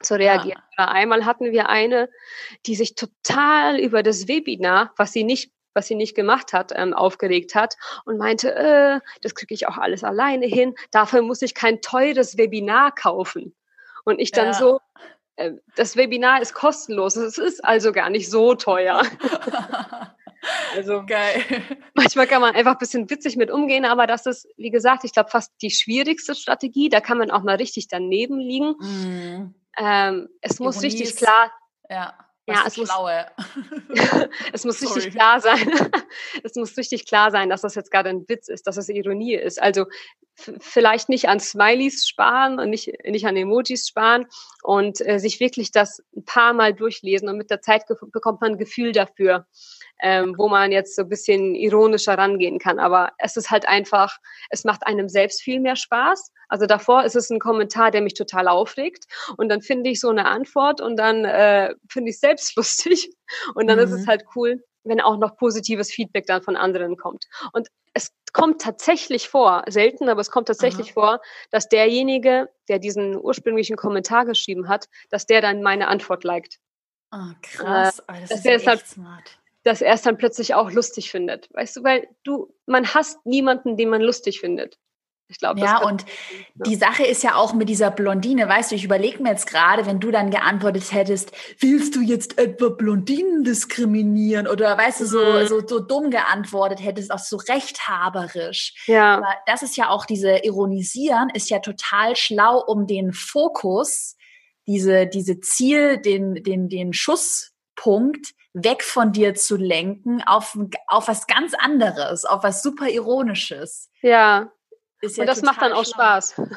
zu 0.00 0.14
reagieren. 0.14 0.62
Ja. 0.78 0.88
Einmal 0.88 1.26
hatten 1.26 1.52
wir 1.52 1.68
eine, 1.68 2.08
die 2.66 2.76
sich 2.76 2.94
total 2.94 3.78
über 3.78 4.02
das 4.02 4.26
Webinar, 4.28 4.92
was 4.96 5.12
sie 5.12 5.24
nicht 5.24 5.52
was 5.76 5.88
sie 5.88 5.96
nicht 5.96 6.14
gemacht 6.14 6.52
hat, 6.52 6.70
ähm, 6.72 6.94
aufgeregt 6.94 7.56
hat 7.56 7.74
und 8.04 8.16
meinte, 8.16 8.54
äh, 8.54 9.00
das 9.22 9.34
kriege 9.34 9.52
ich 9.52 9.66
auch 9.66 9.76
alles 9.76 10.04
alleine 10.04 10.46
hin. 10.46 10.76
Dafür 10.92 11.20
muss 11.20 11.42
ich 11.42 11.52
kein 11.52 11.80
teures 11.80 12.38
Webinar 12.38 12.94
kaufen. 12.94 13.56
Und 14.04 14.20
ich 14.20 14.30
dann 14.30 14.46
ja. 14.46 14.54
so, 14.54 14.78
das 15.76 15.96
Webinar 15.96 16.40
ist 16.40 16.54
kostenlos. 16.54 17.16
Es 17.16 17.38
ist 17.38 17.64
also 17.64 17.92
gar 17.92 18.10
nicht 18.10 18.30
so 18.30 18.54
teuer. 18.54 19.02
also 20.74 21.04
geil. 21.06 21.42
Manchmal 21.94 22.26
kann 22.26 22.40
man 22.40 22.54
einfach 22.54 22.72
ein 22.72 22.78
bisschen 22.78 23.10
witzig 23.10 23.36
mit 23.36 23.50
umgehen, 23.50 23.84
aber 23.84 24.06
das 24.06 24.26
ist, 24.26 24.46
wie 24.56 24.70
gesagt, 24.70 25.04
ich 25.04 25.12
glaube, 25.12 25.30
fast 25.30 25.52
die 25.62 25.70
schwierigste 25.70 26.34
Strategie. 26.34 26.88
Da 26.88 27.00
kann 27.00 27.18
man 27.18 27.30
auch 27.30 27.42
mal 27.42 27.56
richtig 27.56 27.88
daneben 27.88 28.38
liegen. 28.38 28.74
Mm. 28.78 29.54
Ähm, 29.78 30.28
es 30.40 30.60
muss 30.60 30.82
richtig 30.82 31.16
klar. 31.16 31.50
Ja. 31.90 32.14
Was 32.46 32.56
ja, 32.56 32.64
es 32.66 32.76
muss, 32.76 32.90
es 34.52 34.64
muss 34.64 34.96
richtig 34.96 35.14
klar 35.14 35.40
sein. 35.40 35.70
es 36.44 36.54
muss 36.56 36.76
richtig 36.76 37.06
klar 37.06 37.30
sein, 37.30 37.48
dass 37.48 37.62
das 37.62 37.74
jetzt 37.74 37.90
gerade 37.90 38.10
ein 38.10 38.28
Witz 38.28 38.48
ist, 38.48 38.66
dass 38.66 38.76
es 38.76 38.88
Ironie 38.88 39.34
ist. 39.34 39.60
Also 39.60 39.86
vielleicht 40.36 41.08
nicht 41.08 41.28
an 41.28 41.40
Smileys 41.40 42.06
sparen 42.06 42.58
und 42.58 42.70
nicht, 42.70 42.92
nicht 43.04 43.26
an 43.26 43.36
Emojis 43.36 43.88
sparen 43.88 44.26
und 44.62 45.00
äh, 45.06 45.18
sich 45.18 45.40
wirklich 45.40 45.70
das 45.70 46.02
ein 46.16 46.24
paar 46.24 46.52
Mal 46.52 46.74
durchlesen 46.74 47.28
und 47.28 47.38
mit 47.38 47.50
der 47.50 47.60
Zeit 47.60 47.86
bekommt 47.86 48.40
man 48.40 48.52
ein 48.52 48.58
Gefühl 48.58 48.92
dafür, 48.92 49.46
ähm, 50.02 50.34
wo 50.36 50.48
man 50.48 50.72
jetzt 50.72 50.96
so 50.96 51.02
ein 51.02 51.08
bisschen 51.08 51.54
ironischer 51.54 52.18
rangehen 52.18 52.58
kann. 52.58 52.78
Aber 52.78 53.12
es 53.18 53.36
ist 53.36 53.50
halt 53.50 53.66
einfach, 53.68 54.18
es 54.50 54.64
macht 54.64 54.86
einem 54.86 55.08
selbst 55.08 55.40
viel 55.40 55.60
mehr 55.60 55.76
Spaß. 55.76 56.32
Also 56.48 56.66
davor 56.66 57.04
ist 57.04 57.16
es 57.16 57.30
ein 57.30 57.38
Kommentar, 57.38 57.90
der 57.90 58.02
mich 58.02 58.14
total 58.14 58.48
aufregt 58.48 59.04
und 59.36 59.48
dann 59.48 59.62
finde 59.62 59.90
ich 59.90 60.00
so 60.00 60.10
eine 60.10 60.26
Antwort 60.26 60.80
und 60.80 60.96
dann 60.96 61.24
äh, 61.24 61.74
finde 61.88 62.10
ich 62.10 62.16
es 62.16 62.20
selbst 62.20 62.56
lustig 62.56 63.10
und 63.54 63.66
dann 63.66 63.78
mhm. 63.78 63.84
ist 63.84 63.92
es 63.92 64.02
mhm. 64.02 64.06
halt 64.06 64.24
cool, 64.34 64.64
wenn 64.84 65.00
auch 65.00 65.16
noch 65.16 65.36
positives 65.36 65.90
Feedback 65.90 66.26
dann 66.26 66.42
von 66.42 66.56
anderen 66.56 66.96
kommt. 66.96 67.24
Und 67.52 67.68
es 67.94 68.12
kommt 68.32 68.60
tatsächlich 68.60 69.28
vor, 69.28 69.64
selten, 69.68 70.08
aber 70.08 70.20
es 70.20 70.30
kommt 70.30 70.48
tatsächlich 70.48 70.88
Aha. 70.88 70.94
vor, 70.94 71.20
dass 71.50 71.68
derjenige, 71.68 72.48
der 72.68 72.80
diesen 72.80 73.16
ursprünglichen 73.16 73.76
Kommentar 73.76 74.26
geschrieben 74.26 74.68
hat, 74.68 74.86
dass 75.10 75.26
der 75.26 75.40
dann 75.40 75.62
meine 75.62 75.88
Antwort 75.88 76.24
liked. 76.24 76.58
Ah, 77.10 77.30
oh, 77.30 77.34
krass. 77.40 78.00
Äh, 78.00 78.20
das, 78.28 78.44
ist 78.44 78.66
echt 78.66 78.88
smart 78.88 79.38
dass 79.64 79.80
er 79.80 79.94
es 79.94 80.02
dann 80.02 80.18
plötzlich 80.18 80.54
auch 80.54 80.70
lustig 80.70 81.10
findet. 81.10 81.52
Weißt 81.52 81.76
du, 81.76 81.84
weil 81.84 82.06
du, 82.22 82.54
man 82.66 82.94
hasst 82.94 83.24
niemanden, 83.24 83.76
den 83.76 83.88
man 83.88 84.02
lustig 84.02 84.40
findet. 84.40 84.78
Ich 85.34 85.40
glaube, 85.40 85.58
ja, 85.58 85.82
und 85.82 86.06
die 86.64 86.76
Sache 86.76 87.04
ist 87.04 87.24
ja 87.24 87.34
auch 87.34 87.54
mit 87.54 87.68
dieser 87.68 87.90
Blondine, 87.90 88.48
weißt 88.48 88.70
du, 88.70 88.76
ich 88.76 88.84
überlege 88.84 89.20
mir 89.20 89.30
jetzt 89.30 89.48
gerade, 89.48 89.84
wenn 89.84 89.98
du 89.98 90.12
dann 90.12 90.30
geantwortet 90.30 90.92
hättest, 90.92 91.32
willst 91.58 91.96
du 91.96 92.02
jetzt 92.02 92.38
etwa 92.38 92.68
Blondinen 92.68 93.42
diskriminieren 93.42 94.46
oder 94.46 94.78
weißt 94.78 95.00
du, 95.00 95.06
so, 95.06 95.18
mhm. 95.18 95.46
so, 95.48 95.66
so 95.66 95.80
dumm 95.80 96.10
geantwortet 96.10 96.84
hättest, 96.84 97.10
auch 97.10 97.18
so 97.18 97.36
rechthaberisch. 97.36 98.84
Ja. 98.86 99.16
Aber 99.16 99.34
das 99.46 99.62
ist 99.62 99.76
ja 99.76 99.88
auch 99.88 100.06
diese 100.06 100.44
Ironisieren, 100.44 101.30
ist 101.30 101.50
ja 101.50 101.58
total 101.58 102.14
schlau, 102.14 102.62
um 102.64 102.86
den 102.86 103.12
Fokus, 103.12 104.16
diese, 104.68 105.08
diese 105.08 105.40
Ziel, 105.40 105.98
den, 105.98 106.44
den, 106.44 106.68
den 106.68 106.92
Schusspunkt 106.92 108.34
weg 108.52 108.84
von 108.84 109.10
dir 109.10 109.34
zu 109.34 109.56
lenken 109.56 110.22
auf, 110.22 110.56
auf 110.86 111.08
was 111.08 111.26
ganz 111.26 111.54
anderes, 111.58 112.24
auf 112.24 112.44
was 112.44 112.62
super 112.62 112.88
Ironisches. 112.88 113.90
Ja. 114.00 114.52
Ist 115.04 115.16
ja 115.16 115.22
Und 115.22 115.26
das 115.26 115.42
macht 115.42 115.60
dann 115.60 115.72
auch 115.72 115.84
schlau. 115.84 115.94
Spaß. 115.94 116.40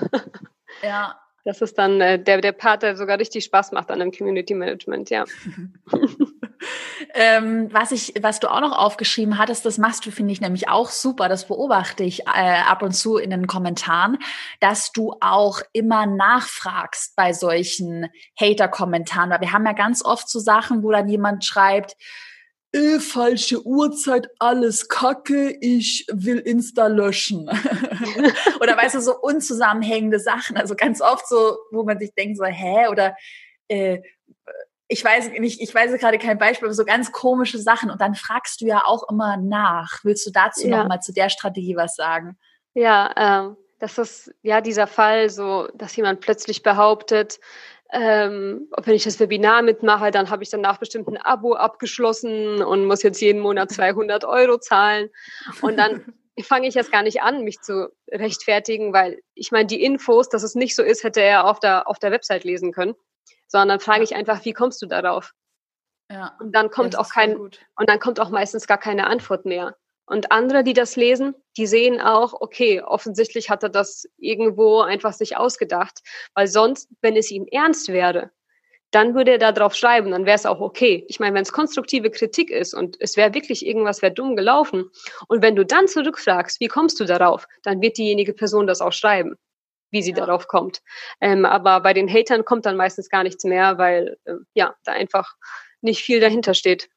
Ja. 0.84 1.18
Das 1.43 1.62
ist 1.62 1.78
dann 1.78 2.02
äh, 2.02 2.22
der, 2.22 2.41
der 2.41 2.52
Part, 2.52 2.84
der 2.84 2.98
sogar 2.98 3.18
richtig 3.20 3.45
Spaß 3.45 3.72
macht 3.72 3.89
an 3.89 4.00
dem 4.00 4.12
Community 4.12 4.54
Management, 4.54 5.10
ja. 5.10 5.24
ähm, 7.14 7.70
was 7.72 7.93
ich, 7.93 8.16
was 8.20 8.41
du 8.41 8.52
auch 8.52 8.60
noch 8.60 8.78
aufgeschrieben 8.78 9.38
hattest, 9.38 9.66
das 9.66 9.78
machst 9.78 10.06
du, 10.06 10.12
finde 10.12 10.34
ich 10.34 10.41
nämlich 10.41 10.68
auch 10.68 10.89
super. 10.89 11.30
Das 11.30 11.48
beobachte 11.48 12.04
ich 12.04 12.28
äh, 12.28 12.60
ab 12.68 12.84
und 12.84 12.91
zu 12.91 13.16
in 13.16 13.30
den 13.30 13.48
Kommentaren, 13.48 14.18
dass 14.60 14.91
du 14.91 15.16
auch 15.22 15.62
immer 15.72 16.06
nachfragst 16.06 17.16
bei 17.16 17.32
solchen 17.32 18.08
Hater-Kommentaren. 18.38 19.30
Weil 19.30 19.39
wir 19.39 19.54
haben 19.54 19.66
ja 19.66 19.72
ganz 19.72 20.04
oft 20.04 20.30
so 20.30 20.39
Sachen, 20.39 20.84
wo 20.84 20.91
dann 20.91 21.08
jemand 21.08 21.45
schreibt, 21.45 21.95
äh, 22.74 22.99
falsche 22.99 23.65
Uhrzeit, 23.65 24.28
alles 24.39 24.89
Kacke, 24.89 25.57
ich 25.61 26.05
will 26.11 26.39
Insta 26.39 26.88
löschen. 26.88 27.49
oder 28.61 28.76
weißt 28.78 28.95
du, 28.95 29.01
so 29.01 29.18
unzusammenhängende 29.20 30.20
Sachen. 30.20 30.57
Also 30.57 30.76
ganz 30.76 31.01
oft 31.01 31.28
so, 31.28 31.57
wo 31.72 31.84
man 31.84 31.99
sich 31.99 32.13
denkt, 32.13 32.38
so, 32.38 32.45
hä? 32.45 32.88
Oder 32.89 33.15
äh, 33.68 33.99
ich 34.89 35.03
weiß 35.03 35.32
nicht, 35.32 35.61
ich 35.61 35.74
weiß 35.74 35.97
gerade 35.99 36.18
kein 36.18 36.38
Beispiel, 36.38 36.68
aber 36.68 36.74
so 36.74 36.86
ganz 36.86 37.11
komische 37.11 37.59
Sachen. 37.59 37.89
Und 37.89 38.01
dann 38.01 38.15
fragst 38.15 38.61
du 38.61 38.65
ja 38.65 38.84
auch 38.86 39.09
immer 39.09 39.38
nach. 39.38 39.99
Willst 40.03 40.26
du 40.26 40.32
dazu 40.32 40.68
ja. 40.68 40.78
nochmal 40.78 41.01
zu 41.01 41.13
der 41.13 41.30
Strategie 41.30 41.76
was 41.76 41.95
sagen? 41.95 42.38
Ja, 42.74 43.13
ähm, 43.15 43.57
das 43.80 43.97
ist 43.97 44.34
ja 44.41 44.61
dieser 44.61 44.88
Fall, 44.88 45.30
so, 45.30 45.68
dass 45.76 45.95
jemand 45.95 46.22
plötzlich 46.22 46.63
behauptet, 46.63 47.39
ähm, 47.92 48.70
wenn 48.84 48.96
ich 48.96 49.04
das 49.04 49.20
Webinar 49.20 49.62
mitmache, 49.62 50.12
dann 50.12 50.30
habe 50.30 50.44
ich 50.44 50.50
danach 50.50 50.78
bestimmt 50.78 51.08
ein 51.08 51.18
Abo 51.18 51.54
abgeschlossen 51.54 52.62
und 52.62 52.86
muss 52.86 53.04
jetzt 53.04 53.22
jeden 53.22 53.42
Monat 53.42 53.72
200 53.72 54.26
Euro 54.26 54.58
zahlen. 54.58 55.10
Und 55.62 55.78
dann 55.78 56.04
fange 56.42 56.68
ich 56.68 56.76
jetzt 56.76 56.92
gar 56.92 57.04
nicht 57.04 57.22
an, 57.22 57.44
mich 57.44 57.62
zu 57.62 57.90
rechtfertigen, 58.12 58.94
weil 58.94 59.20
ich 59.34 59.52
meine, 59.52 59.68
die 59.68 59.82
Infos, 59.82 60.30
dass 60.30 60.44
es 60.44 60.56
nicht 60.56 60.76
so 60.76 60.84
ist, 60.84 61.04
hätte 61.04 61.22
er 61.22 61.46
auf 61.46 61.60
der, 61.60 61.88
auf 61.88 62.00
der 62.00 62.12
Website 62.12 62.44
lesen 62.44 62.72
können 62.72 62.96
sondern 63.48 63.80
frage 63.80 64.04
ich 64.04 64.16
einfach, 64.16 64.44
wie 64.46 64.54
kommst 64.54 64.82
du 64.82 64.86
darauf? 64.86 65.34
Ja. 66.12 66.36
Und 66.40 66.54
dann 66.54 66.70
kommt 66.70 66.98
auch 66.98 67.10
kein, 67.10 67.38
und 67.38 67.60
dann 67.78 68.00
kommt 68.00 68.20
auch 68.20 68.30
meistens 68.30 68.68
gar 68.68 68.78
keine 68.78 69.08
Antwort 69.08 69.46
mehr. 69.46 69.76
Und 70.08 70.32
andere, 70.32 70.64
die 70.64 70.74
das 70.74 70.95
lesen, 70.95 71.36
die 71.58 71.68
sehen 71.68 71.99
auch, 72.01 72.34
okay, 72.34 72.82
offensichtlich 72.82 73.49
hat 73.49 73.64
er 73.64 73.70
das 73.70 74.05
irgendwo 74.18 74.82
einfach 74.82 75.14
sich 75.14 75.38
ausgedacht, 75.38 75.99
weil 76.34 76.47
sonst, 76.47 76.89
wenn 77.01 77.16
es 77.16 77.30
ihm 77.30 77.45
ernst 77.51 77.89
wäre, 77.89 78.32
dann 78.91 79.16
würde 79.16 79.32
er 79.32 79.38
da 79.38 79.51
drauf 79.51 79.76
schreiben, 79.76 80.12
dann 80.12 80.26
wäre 80.26 80.38
es 80.38 80.45
auch 80.45 80.62
okay. 80.62 81.05
Ich 81.10 81.20
meine, 81.20 81.36
wenn 81.36 81.41
es 81.41 81.51
konstruktive 81.51 82.10
Kritik 82.10 82.49
ist 82.49 82.74
und 82.74 82.95
es 83.01 83.18
wäre 83.18 83.34
wirklich 83.34 83.66
irgendwas 83.66 84.01
wäre 84.01 84.14
dumm 84.14 84.38
gelaufen 84.38 84.89
und 85.28 85.41
wenn 85.41 85.58
du 85.58 85.66
dann 85.66 85.89
zurückfragst, 85.89 86.62
wie 86.62 86.70
kommst 86.70 86.99
du 87.01 87.05
darauf, 87.05 87.45
dann 87.64 87.82
wird 87.82 87.97
diejenige 87.97 88.34
Person 88.34 88.66
das 88.66 88.80
auch 88.80 88.93
schreiben 88.93 89.36
wie 89.91 90.01
sie 90.01 90.12
ja. 90.12 90.18
darauf 90.18 90.47
kommt. 90.47 90.82
Ähm, 91.22 91.45
aber 91.45 91.82
bei 91.82 91.93
den 91.93 92.12
Hatern 92.12 92.45
kommt 92.45 92.66
dann 92.66 92.76
meistens 92.76 93.10
gar 93.10 93.24
nichts 93.24 93.43
mehr, 93.43 93.78
weil 93.78 94.18
äh, 94.26 94.34
ja, 94.53 94.76
da 94.84 94.91
einfach 94.91 95.36
nicht 95.82 96.01
viel 96.01 96.20
dahinter 96.20 96.53
steht. 96.53 96.89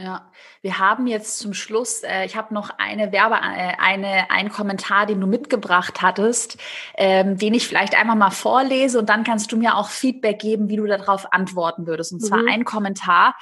Ja, 0.00 0.30
wir 0.62 0.78
haben 0.78 1.08
jetzt 1.08 1.40
zum 1.40 1.54
Schluss, 1.54 2.04
äh, 2.04 2.24
ich 2.24 2.36
habe 2.36 2.54
noch 2.54 2.70
eine 2.78 3.10
Werbe, 3.10 3.34
äh, 3.34 3.72
eine, 3.78 4.30
einen 4.30 4.48
Kommentar, 4.48 5.06
den 5.06 5.20
du 5.20 5.26
mitgebracht 5.26 6.02
hattest, 6.02 6.56
ähm, 6.96 7.36
den 7.36 7.52
ich 7.52 7.66
vielleicht 7.66 7.98
einmal 7.98 8.14
mal 8.14 8.30
vorlese 8.30 9.00
und 9.00 9.08
dann 9.08 9.24
kannst 9.24 9.50
du 9.50 9.56
mir 9.56 9.76
auch 9.76 9.88
Feedback 9.88 10.38
geben, 10.38 10.68
wie 10.68 10.76
du 10.76 10.86
darauf 10.86 11.32
antworten 11.32 11.88
würdest. 11.88 12.12
Und 12.12 12.20
zwar 12.20 12.42
mhm. 12.42 12.48
ein 12.48 12.64
Kommentar, 12.64 13.34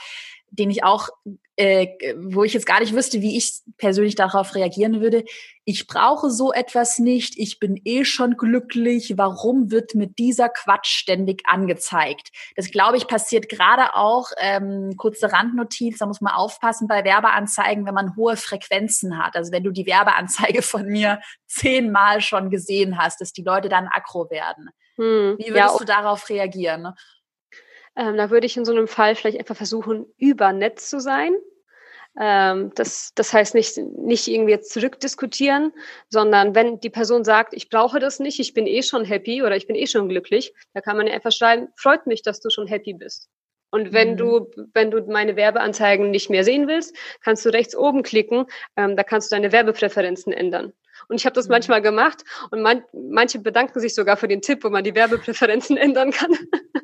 den 0.50 0.70
ich 0.70 0.82
auch, 0.82 1.10
äh, 1.56 2.14
wo 2.18 2.44
ich 2.44 2.52
jetzt 2.52 2.66
gar 2.66 2.80
nicht 2.80 2.94
wüsste, 2.94 3.22
wie 3.22 3.36
ich 3.36 3.60
persönlich 3.78 4.14
darauf 4.14 4.54
reagieren 4.54 5.00
würde. 5.00 5.24
Ich 5.64 5.86
brauche 5.86 6.30
so 6.30 6.52
etwas 6.52 6.98
nicht. 6.98 7.36
Ich 7.38 7.58
bin 7.58 7.80
eh 7.84 8.04
schon 8.04 8.36
glücklich. 8.36 9.14
Warum 9.16 9.70
wird 9.70 9.94
mir 9.94 10.06
dieser 10.06 10.48
Quatsch 10.48 10.90
ständig 10.90 11.42
angezeigt? 11.46 12.28
Das 12.54 12.70
glaube 12.70 12.98
ich 12.98 13.08
passiert 13.08 13.48
gerade 13.48 13.94
auch. 13.94 14.30
Ähm, 14.38 14.92
kurze 14.96 15.32
Randnotiz: 15.32 15.98
Da 15.98 16.06
muss 16.06 16.20
man 16.20 16.34
aufpassen 16.34 16.86
bei 16.88 17.04
Werbeanzeigen, 17.04 17.86
wenn 17.86 17.94
man 17.94 18.14
hohe 18.16 18.36
Frequenzen 18.36 19.18
hat. 19.18 19.34
Also 19.34 19.50
wenn 19.50 19.64
du 19.64 19.70
die 19.72 19.86
Werbeanzeige 19.86 20.62
von 20.62 20.86
mir 20.86 21.20
zehnmal 21.46 22.20
schon 22.20 22.50
gesehen 22.50 22.98
hast, 22.98 23.20
dass 23.20 23.32
die 23.32 23.42
Leute 23.42 23.68
dann 23.68 23.88
aggro 23.90 24.30
werden. 24.30 24.70
Hm, 24.96 25.36
wie 25.38 25.48
würdest 25.48 25.74
ja, 25.74 25.78
du 25.78 25.84
darauf 25.84 26.28
reagieren? 26.28 26.92
Ähm, 27.96 28.16
da 28.16 28.30
würde 28.30 28.46
ich 28.46 28.56
in 28.56 28.64
so 28.64 28.72
einem 28.72 28.88
Fall 28.88 29.14
vielleicht 29.14 29.38
einfach 29.38 29.56
versuchen, 29.56 30.06
übernetz 30.18 30.90
zu 30.90 31.00
sein. 31.00 31.32
Ähm, 32.18 32.72
das, 32.74 33.12
das 33.14 33.32
heißt 33.32 33.54
nicht, 33.54 33.76
nicht 33.76 34.26
irgendwie 34.28 34.52
jetzt 34.52 34.72
zurückdiskutieren, 34.72 35.72
sondern 36.08 36.54
wenn 36.54 36.80
die 36.80 36.90
Person 36.90 37.24
sagt, 37.24 37.52
ich 37.54 37.68
brauche 37.68 37.98
das 38.00 38.20
nicht, 38.20 38.40
ich 38.40 38.54
bin 38.54 38.66
eh 38.66 38.82
schon 38.82 39.04
happy 39.04 39.42
oder 39.42 39.56
ich 39.56 39.66
bin 39.66 39.76
eh 39.76 39.86
schon 39.86 40.08
glücklich, 40.08 40.54
da 40.72 40.80
kann 40.80 40.96
man 40.96 41.08
einfach 41.08 41.32
schreiben, 41.32 41.68
freut 41.76 42.06
mich, 42.06 42.22
dass 42.22 42.40
du 42.40 42.48
schon 42.50 42.66
happy 42.66 42.94
bist. 42.94 43.28
Und 43.70 43.92
wenn 43.92 44.12
mhm. 44.12 44.16
du, 44.16 44.50
wenn 44.74 44.90
du 44.90 45.02
meine 45.06 45.36
Werbeanzeigen 45.36 46.10
nicht 46.10 46.30
mehr 46.30 46.44
sehen 46.44 46.68
willst, 46.68 46.96
kannst 47.22 47.44
du 47.44 47.50
rechts 47.50 47.76
oben 47.76 48.02
klicken, 48.02 48.46
ähm, 48.76 48.96
da 48.96 49.02
kannst 49.02 49.30
du 49.30 49.36
deine 49.36 49.52
Werbepräferenzen 49.52 50.32
ändern. 50.32 50.72
Und 51.08 51.16
ich 51.16 51.26
habe 51.26 51.34
das 51.34 51.46
mhm. 51.46 51.52
manchmal 51.52 51.82
gemacht 51.82 52.24
und 52.50 52.62
man, 52.62 52.82
manche 52.92 53.38
bedanken 53.38 53.80
sich 53.80 53.94
sogar 53.94 54.16
für 54.16 54.28
den 54.28 54.42
Tipp, 54.42 54.64
wo 54.64 54.70
man 54.70 54.84
die 54.84 54.94
Werbepräferenzen 54.94 55.76
ändern 55.76 56.10
kann. 56.10 56.32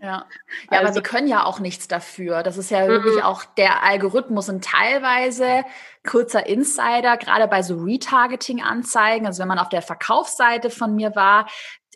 Ja, 0.01 0.09
ja 0.09 0.26
also, 0.70 0.85
aber 0.85 0.93
sie 0.93 1.03
können 1.03 1.28
ja 1.28 1.45
auch 1.45 1.61
nichts 1.61 1.89
dafür. 1.89 2.43
Das 2.43 2.59
ist 2.59 2.70
ja 2.70 2.87
wirklich 2.89 3.16
mhm. 3.16 3.22
auch 3.22 3.45
der 3.45 3.83
Algorithmus 3.83 4.49
und 4.49 4.64
teilweise 4.64 5.64
kurzer 6.07 6.47
Insider, 6.47 7.16
gerade 7.16 7.47
bei 7.49 7.62
so 7.62 7.76
Retargeting-Anzeigen, 7.76 9.26
also 9.26 9.41
wenn 9.41 9.49
man 9.49 9.59
auf 9.59 9.68
der 9.68 9.83
Verkaufsseite 9.83 10.70
von 10.70 10.95
mir 10.95 11.14
war, 11.14 11.47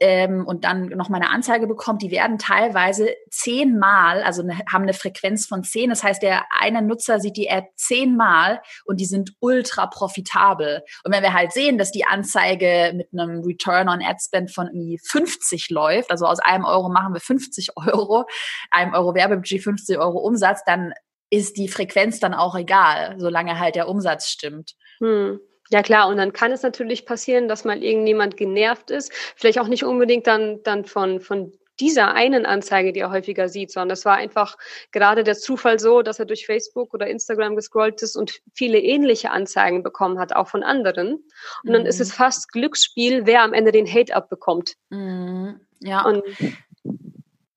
ähm, 0.01 0.47
und 0.47 0.65
dann 0.65 0.87
noch 0.89 1.09
mal 1.09 1.17
eine 1.17 1.31
Anzeige 1.31 1.67
bekommt, 1.67 2.03
die 2.03 2.11
werden 2.11 2.39
teilweise 2.39 3.15
zehnmal, 3.31 4.23
also 4.23 4.43
eine, 4.43 4.59
haben 4.71 4.83
eine 4.83 4.93
Frequenz 4.93 5.47
von 5.47 5.65
zehn. 5.65 5.91
Das 5.91 6.03
heißt, 6.03 6.23
der 6.23 6.45
eine 6.51 6.83
Nutzer 6.83 7.19
sieht 7.19 7.37
die 7.37 7.47
App 7.47 7.67
zehnmal 7.77 8.61
und 8.85 9.01
die 9.01 9.07
sind 9.07 9.33
ultra 9.41 9.87
profitabel. 9.87 10.83
Und 11.05 11.13
wenn 11.13 11.23
wir 11.23 11.33
halt 11.33 11.53
sehen, 11.53 11.79
dass 11.79 11.93
die 11.93 12.05
Anzeige 12.05 12.93
mit 12.95 13.09
einem 13.13 13.43
Return 13.43 13.89
on 13.89 14.03
Ad 14.03 14.19
Spend 14.23 14.53
von 14.53 14.67
irgendwie 14.67 14.99
50 15.03 15.71
läuft, 15.71 16.11
also 16.11 16.27
aus 16.27 16.41
einem 16.41 16.65
Euro 16.65 16.89
machen 16.89 17.15
wir 17.15 17.21
50 17.21 17.71
Euro, 17.77 18.27
einem 18.71 18.95
Euro 18.95 19.15
Werbebudget 19.15 19.63
50 19.63 19.99
Euro 19.99 20.19
Umsatz, 20.19 20.63
dann 20.65 20.93
ist 21.31 21.57
die 21.57 21.69
Frequenz 21.69 22.21
dann 22.21 22.35
auch 22.35 22.55
egal, 22.55 23.17
solange 23.19 23.59
halt 23.59 23.75
der 23.75 23.89
Umsatz 23.89 24.29
stimmt. 24.29 24.75
Hm. 24.99 25.41
Ja 25.71 25.83
klar, 25.83 26.09
und 26.09 26.17
dann 26.17 26.33
kann 26.33 26.53
es 26.53 26.63
natürlich 26.63 27.07
passieren, 27.07 27.49
dass 27.49 27.65
mal 27.65 27.83
irgendjemand 27.83 28.37
genervt 28.37 28.91
ist, 28.91 29.13
vielleicht 29.37 29.59
auch 29.59 29.69
nicht 29.69 29.85
unbedingt 29.85 30.27
dann, 30.27 30.63
dann 30.63 30.85
von, 30.85 31.21
von 31.21 31.53
dieser 31.81 32.15
einen 32.15 32.47
Anzeige, 32.47 32.93
die 32.93 33.01
er 33.01 33.11
häufiger 33.11 33.49
sieht, 33.49 33.71
sondern 33.71 33.91
das 33.91 34.05
war 34.05 34.17
einfach 34.17 34.57
gerade 34.93 35.25
der 35.25 35.37
Zufall 35.37 35.79
so, 35.79 36.03
dass 36.03 36.19
er 36.19 36.25
durch 36.25 36.47
Facebook 36.47 36.95
oder 36.95 37.07
Instagram 37.07 37.57
gescrollt 37.57 38.03
ist 38.03 38.17
und 38.17 38.41
viele 38.55 38.79
ähnliche 38.79 39.31
Anzeigen 39.31 39.83
bekommen 39.83 40.19
hat, 40.19 40.35
auch 40.35 40.49
von 40.49 40.63
anderen. 40.63 41.15
Und 41.15 41.25
mhm. 41.65 41.73
dann 41.73 41.87
ist 41.87 42.01
es 42.01 42.11
mhm. 42.11 42.15
fast 42.15 42.53
Glücksspiel, 42.53 43.27
wer 43.27 43.43
am 43.43 43.53
Ende 43.53 43.73
den 43.73 43.87
Hate 43.87 44.15
abbekommt. 44.15 44.75
Mhm. 44.91 45.61
Ja. 45.81 46.05
Und 46.05 46.23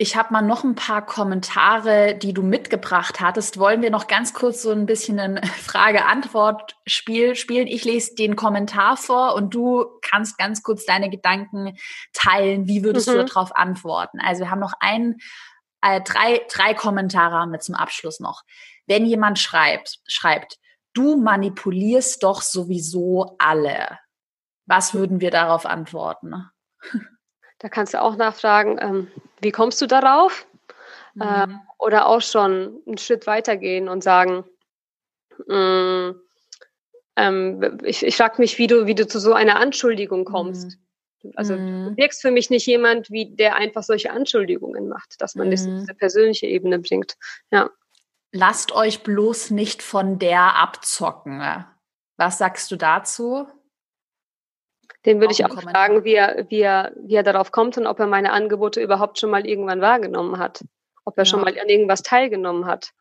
ich 0.01 0.15
habe 0.15 0.31
mal 0.31 0.41
noch 0.41 0.63
ein 0.63 0.75
paar 0.75 1.05
Kommentare, 1.05 2.15
die 2.15 2.33
du 2.33 2.41
mitgebracht 2.41 3.19
hattest. 3.19 3.59
Wollen 3.59 3.81
wir 3.81 3.89
noch 3.89 4.07
ganz 4.07 4.33
kurz 4.33 4.61
so 4.61 4.71
ein 4.71 4.85
bisschen 4.85 5.19
ein 5.19 5.43
Frage-Antwort-Spiel 5.43 7.35
spielen? 7.35 7.67
Ich 7.67 7.83
lese 7.83 8.15
den 8.15 8.37
Kommentar 8.37 8.95
vor 8.95 9.35
und 9.35 9.53
du 9.53 9.85
kannst 10.01 10.37
ganz 10.37 10.63
kurz 10.63 10.85
deine 10.85 11.09
Gedanken 11.09 11.77
teilen. 12.13 12.65
Wie 12.65 12.85
würdest 12.85 13.09
mhm. 13.09 13.15
du 13.15 13.25
darauf 13.25 13.53
antworten? 13.57 14.21
Also 14.21 14.43
wir 14.43 14.51
haben 14.51 14.61
noch 14.61 14.71
ein, 14.79 15.17
äh, 15.81 15.99
drei, 15.99 16.45
drei 16.49 16.73
Kommentare 16.73 17.35
haben 17.35 17.51
wir 17.51 17.59
zum 17.59 17.75
Abschluss 17.75 18.21
noch. 18.21 18.43
Wenn 18.87 19.05
jemand 19.05 19.37
schreibt, 19.37 19.99
schreibt, 20.07 20.59
du 20.93 21.17
manipulierst 21.17 22.23
doch 22.23 22.41
sowieso 22.41 23.35
alle. 23.37 23.99
Was 24.65 24.93
würden 24.93 25.19
wir 25.19 25.29
darauf 25.29 25.65
antworten? 25.65 26.49
Da 27.59 27.67
kannst 27.67 27.93
du 27.93 28.01
auch 28.01 28.15
nachfragen, 28.15 28.77
ähm, 28.79 29.11
wie 29.41 29.51
kommst 29.51 29.81
du 29.81 29.87
darauf? 29.87 30.45
Mhm. 31.15 31.21
Äh, 31.21 31.47
oder 31.77 32.07
auch 32.07 32.21
schon 32.21 32.81
einen 32.85 32.97
Schritt 32.97 33.27
weitergehen 33.27 33.89
und 33.89 34.03
sagen, 34.03 34.45
mh, 35.47 36.11
mm, 36.11 36.21
ähm, 37.15 37.77
ich, 37.83 38.05
ich 38.05 38.15
frage 38.15 38.35
mich, 38.37 38.57
wie 38.57 38.67
du, 38.67 38.85
wie 38.85 38.95
du 38.95 39.07
zu 39.07 39.19
so 39.19 39.33
einer 39.33 39.57
Anschuldigung 39.57 40.25
kommst. 40.25 40.77
Mhm. 41.23 41.31
Also 41.35 41.55
mhm. 41.55 41.89
du 41.89 41.97
wirkst 41.97 42.21
für 42.21 42.31
mich 42.31 42.49
nicht 42.49 42.65
jemand, 42.65 43.11
wie 43.11 43.35
der 43.35 43.55
einfach 43.55 43.83
solche 43.83 44.11
Anschuldigungen 44.11 44.87
macht, 44.87 45.21
dass 45.21 45.35
man 45.35 45.47
mhm. 45.47 45.51
das 45.51 45.65
in 45.65 45.79
diese 45.79 45.93
persönliche 45.93 46.47
Ebene 46.47 46.79
bringt. 46.79 47.17
Ja. 47.51 47.69
Lasst 48.31 48.71
euch 48.71 49.01
bloß 49.03 49.49
nicht 49.51 49.81
von 49.81 50.19
der 50.19 50.55
abzocken. 50.55 51.65
Was 52.15 52.37
sagst 52.37 52.69
du 52.71 52.75
dazu? 52.75 53.47
Den 55.05 55.21
würde 55.21 55.33
ich 55.33 55.45
auch 55.45 55.61
fragen, 55.61 56.03
wie 56.03 56.13
er, 56.13 56.45
wie, 56.49 56.59
er, 56.59 56.91
wie 56.97 57.15
er 57.15 57.23
darauf 57.23 57.51
kommt 57.51 57.77
und 57.77 57.87
ob 57.87 57.99
er 57.99 58.07
meine 58.07 58.33
Angebote 58.33 58.81
überhaupt 58.81 59.19
schon 59.19 59.29
mal 59.29 59.45
irgendwann 59.47 59.81
wahrgenommen 59.81 60.37
hat. 60.39 60.65
Ob 61.05 61.17
er 61.17 61.23
ja. 61.23 61.25
schon 61.25 61.41
mal 61.41 61.57
an 61.57 61.69
irgendwas 61.69 62.01
teilgenommen 62.01 62.65
hat. 62.65 62.91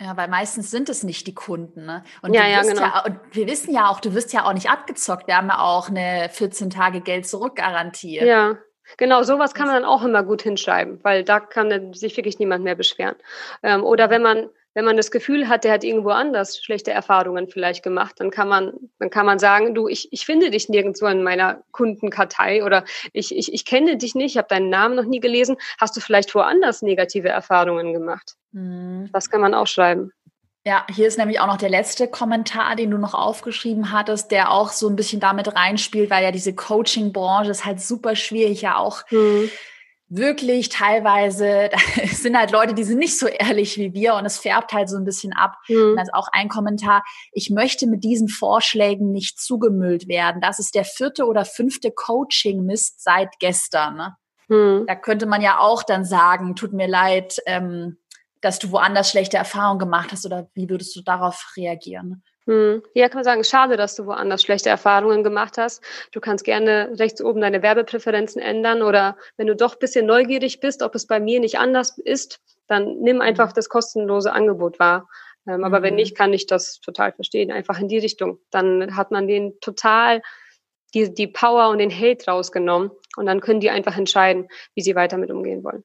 Ja, 0.00 0.16
weil 0.16 0.28
meistens 0.28 0.70
sind 0.70 0.88
es 0.88 1.02
nicht 1.02 1.26
die 1.26 1.34
Kunden. 1.34 1.84
Ne? 1.84 2.04
Und, 2.22 2.34
ja, 2.34 2.46
ja, 2.46 2.62
genau. 2.62 2.80
ja, 2.80 3.04
und 3.04 3.18
wir 3.32 3.46
wissen 3.48 3.72
ja 3.72 3.88
auch, 3.88 4.00
du 4.00 4.14
wirst 4.14 4.32
ja 4.32 4.44
auch 4.44 4.52
nicht 4.52 4.70
abgezockt. 4.70 5.26
Wir 5.26 5.36
haben 5.36 5.48
ja 5.48 5.60
auch 5.60 5.88
eine 5.88 6.28
14 6.30 6.70
Tage 6.70 7.00
Geld 7.00 7.26
zurück 7.26 7.56
Garantie. 7.56 8.18
Ja, 8.18 8.58
genau. 8.96 9.22
Sowas 9.22 9.54
kann 9.54 9.66
man 9.66 9.76
dann 9.76 9.84
auch 9.84 10.04
immer 10.04 10.22
gut 10.22 10.42
hinschreiben, 10.42 11.00
weil 11.02 11.24
da 11.24 11.40
kann 11.40 11.92
sich 11.92 12.16
wirklich 12.16 12.38
niemand 12.38 12.64
mehr 12.64 12.74
beschweren. 12.74 13.16
Ähm, 13.62 13.84
oder 13.84 14.10
wenn 14.10 14.22
man 14.22 14.48
wenn 14.78 14.84
man 14.84 14.96
das 14.96 15.10
Gefühl 15.10 15.48
hat, 15.48 15.64
der 15.64 15.72
hat 15.72 15.82
irgendwo 15.82 16.10
anders 16.10 16.62
schlechte 16.62 16.92
Erfahrungen 16.92 17.48
vielleicht 17.48 17.82
gemacht, 17.82 18.14
dann 18.18 18.30
kann 18.30 18.46
man, 18.48 18.72
dann 19.00 19.10
kann 19.10 19.26
man 19.26 19.40
sagen, 19.40 19.74
du, 19.74 19.88
ich, 19.88 20.12
ich 20.12 20.24
finde 20.24 20.50
dich 20.50 20.68
nirgendwo 20.68 21.06
in 21.06 21.24
meiner 21.24 21.64
Kundenkartei 21.72 22.62
oder 22.62 22.84
ich, 23.12 23.36
ich, 23.36 23.52
ich 23.52 23.64
kenne 23.64 23.96
dich 23.96 24.14
nicht, 24.14 24.32
ich 24.32 24.38
habe 24.38 24.46
deinen 24.46 24.68
Namen 24.68 24.94
noch 24.94 25.04
nie 25.04 25.18
gelesen. 25.18 25.56
Hast 25.80 25.96
du 25.96 26.00
vielleicht 26.00 26.32
woanders 26.32 26.82
negative 26.82 27.28
Erfahrungen 27.28 27.92
gemacht? 27.92 28.36
Mhm. 28.52 29.10
Das 29.12 29.30
kann 29.30 29.40
man 29.40 29.52
auch 29.52 29.66
schreiben. 29.66 30.12
Ja, 30.64 30.84
hier 30.94 31.06
ist 31.06 31.18
nämlich 31.18 31.40
auch 31.40 31.46
noch 31.46 31.56
der 31.56 31.70
letzte 31.70 32.08
Kommentar, 32.08 32.76
den 32.76 32.90
du 32.90 32.98
noch 32.98 33.14
aufgeschrieben 33.14 33.92
hattest, 33.92 34.30
der 34.30 34.50
auch 34.50 34.70
so 34.70 34.88
ein 34.88 34.96
bisschen 34.96 35.20
damit 35.20 35.54
reinspielt, 35.54 36.10
weil 36.10 36.22
ja 36.22 36.30
diese 36.30 36.54
Coaching-Branche 36.54 37.50
ist 37.50 37.64
halt 37.64 37.80
super 37.80 38.16
schwierig, 38.16 38.62
ja 38.62 38.76
auch. 38.76 39.02
Mhm 39.10 39.50
wirklich 40.08 40.70
teilweise, 40.70 41.70
sind 42.12 42.36
halt 42.36 42.50
Leute, 42.50 42.74
die 42.74 42.84
sind 42.84 42.98
nicht 42.98 43.18
so 43.18 43.26
ehrlich 43.26 43.76
wie 43.76 43.92
wir 43.92 44.14
und 44.14 44.24
es 44.24 44.38
färbt 44.38 44.72
halt 44.72 44.88
so 44.88 44.96
ein 44.96 45.04
bisschen 45.04 45.32
ab. 45.32 45.56
Mhm. 45.68 45.92
Und 45.92 46.00
ist 46.00 46.14
auch 46.14 46.28
ein 46.32 46.48
Kommentar, 46.48 47.04
ich 47.32 47.50
möchte 47.50 47.86
mit 47.86 48.04
diesen 48.04 48.28
Vorschlägen 48.28 49.12
nicht 49.12 49.38
zugemüllt 49.38 50.08
werden. 50.08 50.40
Das 50.40 50.58
ist 50.58 50.74
der 50.74 50.84
vierte 50.84 51.26
oder 51.26 51.44
fünfte 51.44 51.90
Coaching-Mist 51.90 53.02
seit 53.02 53.38
gestern. 53.38 53.96
Ne? 53.96 54.16
Mhm. 54.48 54.86
Da 54.86 54.94
könnte 54.94 55.26
man 55.26 55.42
ja 55.42 55.58
auch 55.58 55.82
dann 55.82 56.04
sagen, 56.04 56.56
tut 56.56 56.72
mir 56.72 56.88
leid, 56.88 57.38
ähm, 57.46 57.98
dass 58.40 58.58
du 58.58 58.70
woanders 58.70 59.10
schlechte 59.10 59.36
Erfahrungen 59.36 59.78
gemacht 59.78 60.12
hast 60.12 60.26
oder 60.26 60.48
wie 60.54 60.68
würdest 60.68 60.94
du 60.96 61.02
darauf 61.02 61.52
reagieren? 61.56 62.22
Hm. 62.46 62.82
Ja, 62.94 63.08
kann 63.08 63.18
man 63.18 63.24
sagen, 63.24 63.44
schade, 63.44 63.76
dass 63.76 63.94
du 63.94 64.06
woanders 64.06 64.42
schlechte 64.42 64.70
Erfahrungen 64.70 65.22
gemacht 65.22 65.58
hast. 65.58 65.82
Du 66.12 66.20
kannst 66.20 66.44
gerne 66.44 66.92
rechts 66.98 67.22
oben 67.22 67.42
deine 67.42 67.62
Werbepräferenzen 67.62 68.40
ändern 68.40 68.82
oder 68.82 69.18
wenn 69.36 69.46
du 69.46 69.54
doch 69.54 69.74
bisschen 69.76 70.06
neugierig 70.06 70.60
bist, 70.60 70.82
ob 70.82 70.94
es 70.94 71.06
bei 71.06 71.20
mir 71.20 71.40
nicht 71.40 71.58
anders 71.58 71.98
ist, 71.98 72.40
dann 72.66 73.00
nimm 73.00 73.20
einfach 73.20 73.52
das 73.52 73.68
kostenlose 73.68 74.32
Angebot 74.32 74.78
wahr. 74.78 75.08
Ähm, 75.46 75.58
mhm. 75.58 75.64
Aber 75.64 75.82
wenn 75.82 75.94
mhm. 75.94 76.00
nicht, 76.00 76.16
kann 76.16 76.32
ich 76.32 76.46
das 76.46 76.80
total 76.80 77.12
verstehen. 77.12 77.52
Einfach 77.52 77.78
in 77.80 77.88
die 77.88 77.98
Richtung. 77.98 78.38
Dann 78.50 78.96
hat 78.96 79.10
man 79.10 79.26
den 79.28 79.60
total 79.60 80.22
die, 80.94 81.12
die 81.12 81.26
Power 81.26 81.68
und 81.68 81.78
den 81.78 81.90
Hate 81.90 82.30
rausgenommen 82.30 82.90
und 83.16 83.26
dann 83.26 83.40
können 83.40 83.60
die 83.60 83.68
einfach 83.70 83.96
entscheiden, 83.96 84.48
wie 84.74 84.80
sie 84.80 84.94
weiter 84.94 85.18
mit 85.18 85.30
umgehen 85.30 85.62
wollen. 85.64 85.84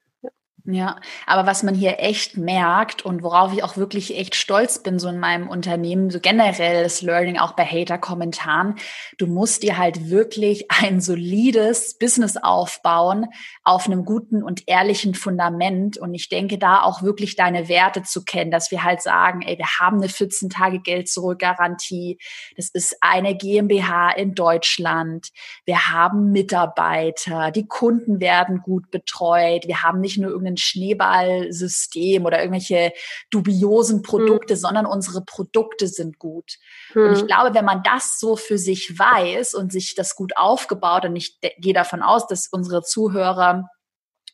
Ja, 0.66 1.02
aber 1.28 1.46
was 1.46 1.62
man 1.64 1.76
hier 1.76 2.00
echt 2.00 2.38
merkt 2.38 3.04
und 3.04 3.22
worauf 3.22 3.52
ich 3.52 3.64
auch 3.66 3.76
wirklich 3.76 4.18
echt 4.18 4.34
stolz 4.34 4.82
bin, 4.82 4.98
so 4.98 5.10
in 5.10 5.20
meinem 5.20 5.50
Unternehmen, 5.50 6.10
so 6.10 6.22
generell 6.22 6.84
das 6.84 7.02
Learning 7.02 7.38
auch 7.38 7.52
bei 7.52 7.66
Hater-Kommentaren, 7.66 8.76
du 9.18 9.28
musst 9.28 9.64
dir 9.64 9.78
halt 9.78 10.10
wirklich 10.10 10.72
ein 10.82 11.02
solides 11.02 11.98
Business 11.98 12.38
aufbauen 12.38 13.26
auf 13.66 13.88
einem 13.88 14.06
guten 14.06 14.42
und 14.42 14.66
ehrlichen 14.70 15.16
Fundament. 15.16 15.98
Und 15.98 16.14
ich 16.14 16.30
denke 16.30 16.58
da 16.58 16.82
auch 16.82 17.02
wirklich 17.04 17.36
deine 17.36 17.68
Werte 17.68 18.04
zu 18.04 18.24
kennen, 18.24 18.50
dass 18.50 18.72
wir 18.72 18.86
halt 18.86 19.02
sagen, 19.02 19.42
ey, 19.42 19.58
wir 19.58 19.68
haben 19.82 19.98
eine 19.98 20.08
14 20.08 20.50
Tage 20.50 20.80
Geld 20.80 21.10
zurück 21.10 21.40
Garantie. 21.40 22.20
Das 22.56 22.70
ist 22.70 22.96
eine 23.02 23.36
GmbH 23.36 24.12
in 24.12 24.34
Deutschland. 24.34 25.28
Wir 25.66 25.90
haben 25.90 26.32
Mitarbeiter. 26.32 27.52
Die 27.52 27.68
Kunden 27.68 28.22
werden 28.22 28.62
gut 28.62 28.92
betreut. 28.92 29.68
Wir 29.68 29.84
haben 29.84 30.00
nicht 30.00 30.18
nur 30.18 30.30
irgendeinen 30.30 30.53
irgendein 30.54 30.58
Schneeballsystem 30.58 32.26
oder 32.26 32.40
irgendwelche 32.40 32.94
dubiosen 33.30 34.02
Produkte, 34.02 34.54
mhm. 34.54 34.60
sondern 34.60 34.86
unsere 34.86 35.24
Produkte 35.24 35.88
sind 35.88 36.20
gut. 36.20 36.58
Mhm. 36.94 37.04
Und 37.04 37.14
ich 37.14 37.20
hm. 37.20 37.28
glaube, 37.28 37.56
wenn 37.56 37.66
man 37.66 37.84
das 37.84 38.18
so 38.20 38.36
für 38.36 38.58
sich 38.58 38.98
weiß 38.98 39.54
und 39.54 39.72
sich 39.72 39.96
das 39.96 40.16
gut 40.16 40.38
aufgebaut, 40.38 41.06
und 41.06 41.16
ich 41.16 41.40
gehe 41.58 41.74
davon 41.74 42.02
aus, 42.02 42.28
dass 42.28 42.48
unsere 42.52 42.84
Zuhörer 42.84 43.68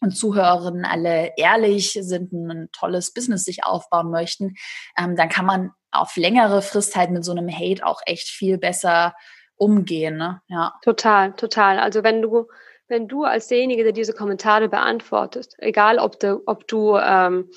und 0.01 0.11
Zuhörerinnen 0.15 0.85
alle 0.85 1.33
ehrlich 1.35 1.97
sind, 2.01 2.31
ein 2.31 2.69
tolles 2.71 3.13
Business 3.13 3.43
sich 3.43 3.65
aufbauen 3.65 4.11
möchten, 4.11 4.55
ähm, 4.97 5.15
dann 5.17 5.27
kann 5.27 5.45
man 5.45 5.71
auf 5.91 6.15
längere 6.15 6.61
Frist 6.61 6.95
halt 6.95 7.11
mit 7.11 7.25
so 7.25 7.31
einem 7.31 7.49
Hate 7.49 7.85
auch 7.85 8.01
echt 8.05 8.29
viel 8.29 8.57
besser 8.57 9.13
umgehen. 9.55 10.15
Ne? 10.15 10.41
Ja. 10.47 10.73
Total, 10.83 11.33
total. 11.33 11.79
Also 11.79 12.03
wenn 12.03 12.21
du, 12.21 12.47
wenn 12.89 13.07
du 13.07 13.23
als 13.23 13.47
derjenige, 13.47 13.83
der 13.83 13.93
diese 13.93 14.13
Kommentare 14.13 14.67
beantwortet, 14.67 15.53
egal 15.59 15.99
ob 15.99 16.19
du, 16.19 16.41
ob 16.45 16.67
du, 16.67 16.97
ähm, 16.97 17.49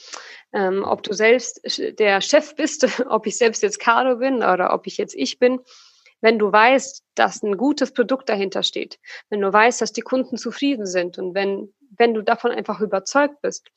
ähm, 0.52 0.84
ob 0.84 1.02
du 1.02 1.12
selbst 1.12 1.60
der 1.98 2.20
Chef 2.20 2.54
bist, 2.54 2.86
ob 3.08 3.26
ich 3.26 3.36
selbst 3.36 3.62
jetzt 3.62 3.80
Caro 3.80 4.16
bin 4.16 4.36
oder 4.36 4.72
ob 4.72 4.86
ich 4.86 4.98
jetzt 4.98 5.14
ich 5.14 5.38
bin, 5.38 5.60
wenn 6.20 6.38
du 6.38 6.52
weißt, 6.52 7.02
dass 7.16 7.42
ein 7.42 7.56
gutes 7.56 7.92
Produkt 7.92 8.28
dahinter 8.28 8.62
steht, 8.62 9.00
wenn 9.28 9.40
du 9.40 9.52
weißt, 9.52 9.80
dass 9.80 9.92
die 9.92 10.02
Kunden 10.02 10.36
zufrieden 10.36 10.86
sind 10.86 11.18
und 11.18 11.34
wenn 11.34 11.72
wenn 11.98 12.14
du 12.14 12.22
davon 12.22 12.50
einfach 12.50 12.80
überzeugt 12.80 13.40
bist, 13.42 13.68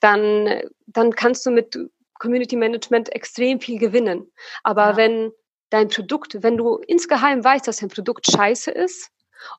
dann, 0.00 0.62
dann 0.86 1.12
kannst 1.14 1.44
du 1.44 1.50
mit 1.50 1.78
Community 2.18 2.56
Management 2.56 3.12
extrem 3.12 3.60
viel 3.60 3.78
gewinnen. 3.78 4.30
Aber 4.62 4.90
ja. 4.90 4.96
wenn 4.96 5.32
dein 5.70 5.88
Produkt, 5.88 6.42
wenn 6.42 6.56
du 6.56 6.76
insgeheim 6.76 7.42
weißt, 7.42 7.66
dass 7.66 7.78
dein 7.78 7.88
Produkt 7.88 8.30
scheiße 8.30 8.70
ist 8.70 9.10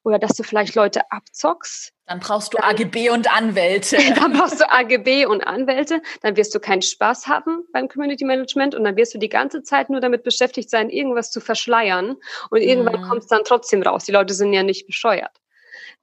oder 0.04 0.20
dass 0.20 0.34
du 0.34 0.44
vielleicht 0.44 0.76
Leute 0.76 1.12
abzockst, 1.12 1.94
dann 2.08 2.20
brauchst 2.20 2.54
du 2.54 2.58
dann, 2.58 2.70
AGB 2.70 3.10
und 3.10 3.32
Anwälte. 3.32 3.98
dann 4.16 4.34
brauchst 4.34 4.60
du 4.60 4.72
AGB 4.72 5.26
und 5.26 5.42
Anwälte, 5.42 6.02
dann 6.22 6.38
wirst 6.38 6.54
du 6.54 6.60
keinen 6.60 6.82
Spaß 6.84 7.28
haben 7.28 7.66
beim 7.74 7.88
Community 7.88 8.26
Management 8.26 8.76
und 8.76 8.84
dann 8.84 8.96
wirst 8.96 9.14
du 9.14 9.18
die 9.18 9.30
ganze 9.30 9.64
Zeit 9.64 9.90
nur 9.90 10.02
damit 10.02 10.24
beschäftigt 10.24 10.70
sein, 10.70 10.90
irgendwas 10.90 11.32
zu 11.32 11.40
verschleiern 11.40 12.16
und 12.52 12.62
irgendwann 12.62 13.02
mhm. 13.02 13.08
kommt 13.08 13.22
es 13.22 13.28
dann 13.28 13.44
trotzdem 13.44 13.82
raus. 13.82 14.06
Die 14.06 14.12
Leute 14.12 14.34
sind 14.34 14.54
ja 14.54 14.64
nicht 14.64 14.86
bescheuert. 14.86 15.42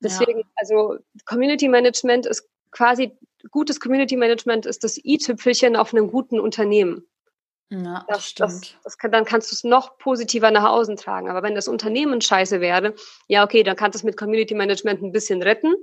Deswegen, 0.01 0.41
ja. 0.41 0.45
also 0.57 0.97
Community 1.25 1.69
Management 1.69 2.27
ist 2.27 2.49
quasi, 2.73 3.17
gutes 3.51 3.79
Community 3.79 4.17
Management 4.17 4.67
ist 4.67 4.83
das 4.83 4.99
i-Tüpfelchen 5.05 5.77
auf 5.77 5.95
einem 5.95 6.11
guten 6.11 6.41
Unternehmen. 6.41 7.07
Ja, 7.73 8.05
das, 8.07 8.27
stimmt. 8.27 8.51
Das, 8.51 8.77
das 8.85 8.99
kann, 8.99 9.13
dann 9.13 9.25
kannst 9.25 9.51
du 9.51 9.55
es 9.55 9.65
noch 9.65 9.97
positiver 9.97 10.51
nach 10.51 10.65
außen 10.65 10.97
tragen. 10.97 11.31
Aber 11.31 11.43
wenn 11.43 11.55
das 11.55 11.69
Unternehmen 11.69 12.21
scheiße 12.21 12.61
wäre, 12.61 12.95
ja, 13.29 13.45
okay, 13.45 13.63
dann 13.63 13.77
kannst 13.77 13.95
du 13.95 13.99
es 13.99 14.05
mit 14.05 14.19
Community 14.19 14.55
Management 14.55 15.03
ein 15.03 15.13
bisschen 15.13 15.43
retten. 15.43 15.75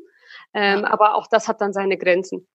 Ähm, 0.54 0.82
ja. 0.82 0.92
Aber 0.92 1.16
auch 1.16 1.26
das 1.28 1.48
hat 1.48 1.62
dann 1.62 1.74
seine 1.74 1.98
Grenzen. 1.98 2.48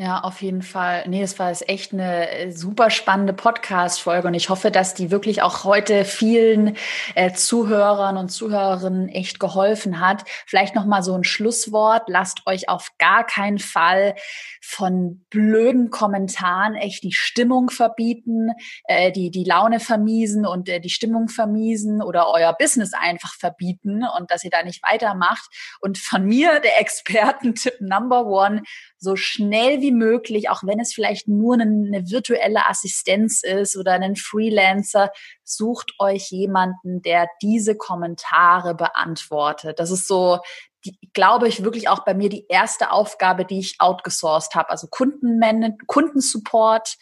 Ja, 0.00 0.20
auf 0.20 0.42
jeden 0.42 0.62
Fall. 0.62 1.02
Nee, 1.08 1.22
es 1.22 1.40
war 1.40 1.48
jetzt 1.48 1.68
echt 1.68 1.92
eine 1.92 2.30
äh, 2.30 2.52
super 2.52 2.88
spannende 2.88 3.32
Podcast-Folge 3.32 4.28
und 4.28 4.34
ich 4.34 4.48
hoffe, 4.48 4.70
dass 4.70 4.94
die 4.94 5.10
wirklich 5.10 5.42
auch 5.42 5.64
heute 5.64 6.04
vielen 6.04 6.76
äh, 7.16 7.32
Zuhörern 7.32 8.16
und 8.16 8.28
Zuhörerinnen 8.28 9.08
echt 9.08 9.40
geholfen 9.40 9.98
hat. 9.98 10.22
Vielleicht 10.46 10.76
nochmal 10.76 11.02
so 11.02 11.16
ein 11.16 11.24
Schlusswort. 11.24 12.04
Lasst 12.06 12.46
euch 12.46 12.68
auf 12.68 12.92
gar 12.98 13.26
keinen 13.26 13.58
Fall 13.58 14.14
von 14.62 15.24
blöden 15.30 15.90
Kommentaren 15.90 16.76
echt 16.76 17.02
die 17.02 17.12
Stimmung 17.12 17.68
verbieten, 17.68 18.50
äh, 18.84 19.10
die, 19.10 19.32
die 19.32 19.42
Laune 19.42 19.80
vermiesen 19.80 20.46
und 20.46 20.68
äh, 20.68 20.78
die 20.78 20.90
Stimmung 20.90 21.26
vermiesen 21.26 22.02
oder 22.02 22.28
euer 22.32 22.54
Business 22.56 22.92
einfach 22.92 23.34
verbieten 23.34 24.04
und 24.16 24.30
dass 24.30 24.44
ihr 24.44 24.50
da 24.50 24.62
nicht 24.62 24.80
weitermacht. 24.88 25.48
Und 25.80 25.98
von 25.98 26.24
mir, 26.24 26.60
der 26.60 26.80
Experten-Tipp 26.80 27.80
Number 27.80 28.26
One, 28.26 28.62
so 28.98 29.16
schnell 29.16 29.80
wie 29.80 29.92
möglich, 29.92 30.50
auch 30.50 30.62
wenn 30.64 30.80
es 30.80 30.92
vielleicht 30.92 31.28
nur 31.28 31.54
eine, 31.54 31.64
eine 31.64 32.10
virtuelle 32.10 32.68
Assistenz 32.68 33.42
ist 33.42 33.76
oder 33.76 33.92
einen 33.92 34.16
Freelancer, 34.16 35.10
sucht 35.44 35.92
euch 35.98 36.30
jemanden, 36.30 37.00
der 37.02 37.28
diese 37.40 37.76
Kommentare 37.76 38.74
beantwortet. 38.74 39.78
Das 39.78 39.90
ist 39.90 40.08
so, 40.08 40.38
die, 40.84 40.98
glaube 41.12 41.48
ich, 41.48 41.64
wirklich 41.64 41.88
auch 41.88 42.04
bei 42.04 42.14
mir 42.14 42.28
die 42.28 42.46
erste 42.48 42.90
Aufgabe, 42.90 43.44
die 43.44 43.60
ich 43.60 43.76
outgesourced 43.78 44.54
habe. 44.54 44.70
Also 44.70 44.88
Kundenman 44.88 45.76
Kundensupport, 45.86 46.96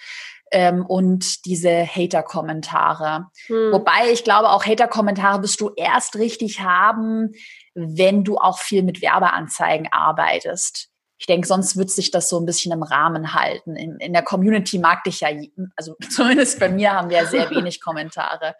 ähm, 0.52 0.86
und 0.86 1.44
diese 1.44 1.84
Hater-Kommentare. 1.84 3.26
Hm. 3.46 3.72
Wobei 3.72 4.12
ich 4.12 4.22
glaube, 4.22 4.50
auch 4.50 4.64
Hater-Kommentare 4.64 5.42
wirst 5.42 5.60
du 5.60 5.72
erst 5.76 6.14
richtig 6.16 6.60
haben, 6.60 7.32
wenn 7.74 8.22
du 8.22 8.38
auch 8.38 8.58
viel 8.58 8.84
mit 8.84 9.02
Werbeanzeigen 9.02 9.88
arbeitest 9.90 10.88
ich 11.18 11.26
denke, 11.26 11.46
sonst 11.46 11.76
wird 11.76 11.90
sich 11.90 12.10
das 12.10 12.28
so 12.28 12.38
ein 12.38 12.46
bisschen 12.46 12.72
im 12.72 12.82
Rahmen 12.82 13.34
halten. 13.34 13.76
In, 13.76 13.96
in 13.98 14.12
der 14.12 14.22
Community 14.22 14.78
mag 14.78 15.04
dich 15.04 15.20
ja, 15.20 15.28
also 15.76 15.96
zumindest 16.10 16.60
bei 16.60 16.68
mir 16.68 16.92
haben 16.92 17.10
wir 17.10 17.18
ja 17.18 17.26
sehr 17.26 17.50
wenig 17.50 17.80
Kommentare. 17.80 18.54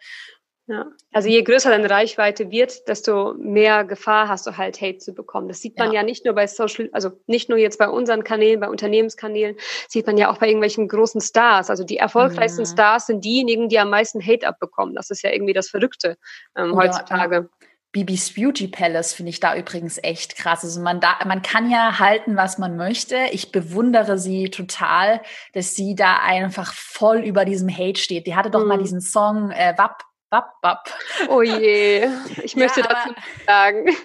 Ja, 0.69 0.85
also 1.13 1.29
je 1.29 1.43
größer 1.43 1.69
deine 1.69 1.89
Reichweite 1.89 2.51
wird, 2.51 2.89
desto 2.89 3.35
mehr 3.35 3.85
Gefahr 3.85 4.27
hast 4.27 4.45
du 4.47 4.57
halt 4.57 4.81
Hate 4.81 4.97
zu 4.97 5.13
bekommen. 5.13 5.47
Das 5.47 5.61
sieht 5.61 5.77
man 5.77 5.93
ja. 5.93 6.01
ja 6.01 6.03
nicht 6.03 6.25
nur 6.25 6.35
bei 6.35 6.45
Social, 6.45 6.89
also 6.91 7.11
nicht 7.25 7.47
nur 7.47 7.57
jetzt 7.57 7.79
bei 7.79 7.87
unseren 7.87 8.25
Kanälen, 8.25 8.59
bei 8.59 8.67
Unternehmenskanälen, 8.67 9.55
sieht 9.87 10.05
man 10.07 10.17
ja 10.17 10.29
auch 10.29 10.39
bei 10.39 10.47
irgendwelchen 10.47 10.89
großen 10.89 11.21
Stars. 11.21 11.69
Also 11.69 11.85
die 11.85 11.95
erfolgreichsten 11.95 12.63
mhm. 12.63 12.65
Stars 12.65 13.05
sind 13.05 13.23
diejenigen, 13.23 13.69
die 13.69 13.79
am 13.79 13.89
meisten 13.89 14.21
Hate 14.21 14.45
abbekommen. 14.45 14.93
Das 14.93 15.09
ist 15.09 15.23
ja 15.23 15.31
irgendwie 15.31 15.53
das 15.53 15.69
Verrückte 15.69 16.17
ähm, 16.57 16.75
heutzutage. 16.75 17.35
Ja, 17.35 17.66
Bibis 17.97 18.35
Beauty 18.35 18.67
Palace 18.67 19.15
finde 19.15 19.31
ich 19.31 19.39
da 19.39 19.55
übrigens 19.55 19.97
echt 20.03 20.35
krass. 20.35 20.63
Also 20.63 20.81
man 20.81 20.99
da, 20.99 21.17
man 21.25 21.41
kann 21.41 21.71
ja 21.71 21.97
halten, 21.97 22.35
was 22.37 22.59
man 22.59 22.77
möchte. 22.77 23.17
Ich 23.31 23.51
bewundere 23.51 24.19
sie 24.19 24.51
total, 24.51 25.19
dass 25.53 25.73
sie 25.73 25.95
da 25.95 26.17
einfach 26.17 26.73
voll 26.75 27.21
über 27.21 27.43
diesem 27.43 27.75
Hate 27.75 27.99
steht. 27.99 28.27
Die 28.27 28.35
hatte 28.35 28.51
doch 28.51 28.61
mhm. 28.61 28.67
mal 28.67 28.77
diesen 28.77 29.01
Song 29.01 29.49
äh, 29.49 29.73
Wap 29.77 30.03
Bap, 30.29 30.61
bap. 30.61 30.93
Oh 31.29 31.41
je, 31.41 32.05
ich 32.43 32.57
möchte 32.57 32.81
ja, 32.81 32.87
dazu 32.87 33.15
sagen. 33.45 33.85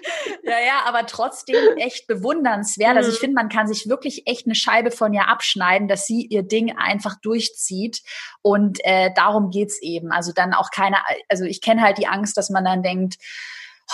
Ja, 0.45 0.59
ja, 0.59 0.81
aber 0.85 1.05
trotzdem 1.05 1.77
echt 1.77 2.07
bewundernswert. 2.07 2.91
Mhm. 2.91 2.97
Also 2.97 3.09
ich 3.09 3.17
mhm. 3.17 3.21
finde, 3.21 3.35
man 3.35 3.49
kann 3.49 3.67
sich 3.67 3.87
wirklich 3.87 4.23
echt 4.25 4.45
eine 4.45 4.55
Scheibe 4.55 4.91
von 4.91 5.13
ihr 5.13 5.27
abschneiden, 5.27 5.87
dass 5.87 6.05
sie 6.05 6.25
ihr 6.25 6.43
Ding 6.43 6.77
einfach 6.77 7.15
durchzieht. 7.21 8.01
Und 8.41 8.79
äh, 8.83 9.11
darum 9.15 9.51
geht's 9.51 9.81
eben. 9.81 10.11
Also 10.11 10.31
dann 10.33 10.53
auch 10.53 10.71
keine, 10.71 10.97
also 11.29 11.43
ich 11.43 11.61
kenne 11.61 11.81
halt 11.81 11.97
die 11.97 12.07
Angst, 12.07 12.37
dass 12.37 12.49
man 12.49 12.65
dann 12.65 12.83
denkt, 12.83 13.15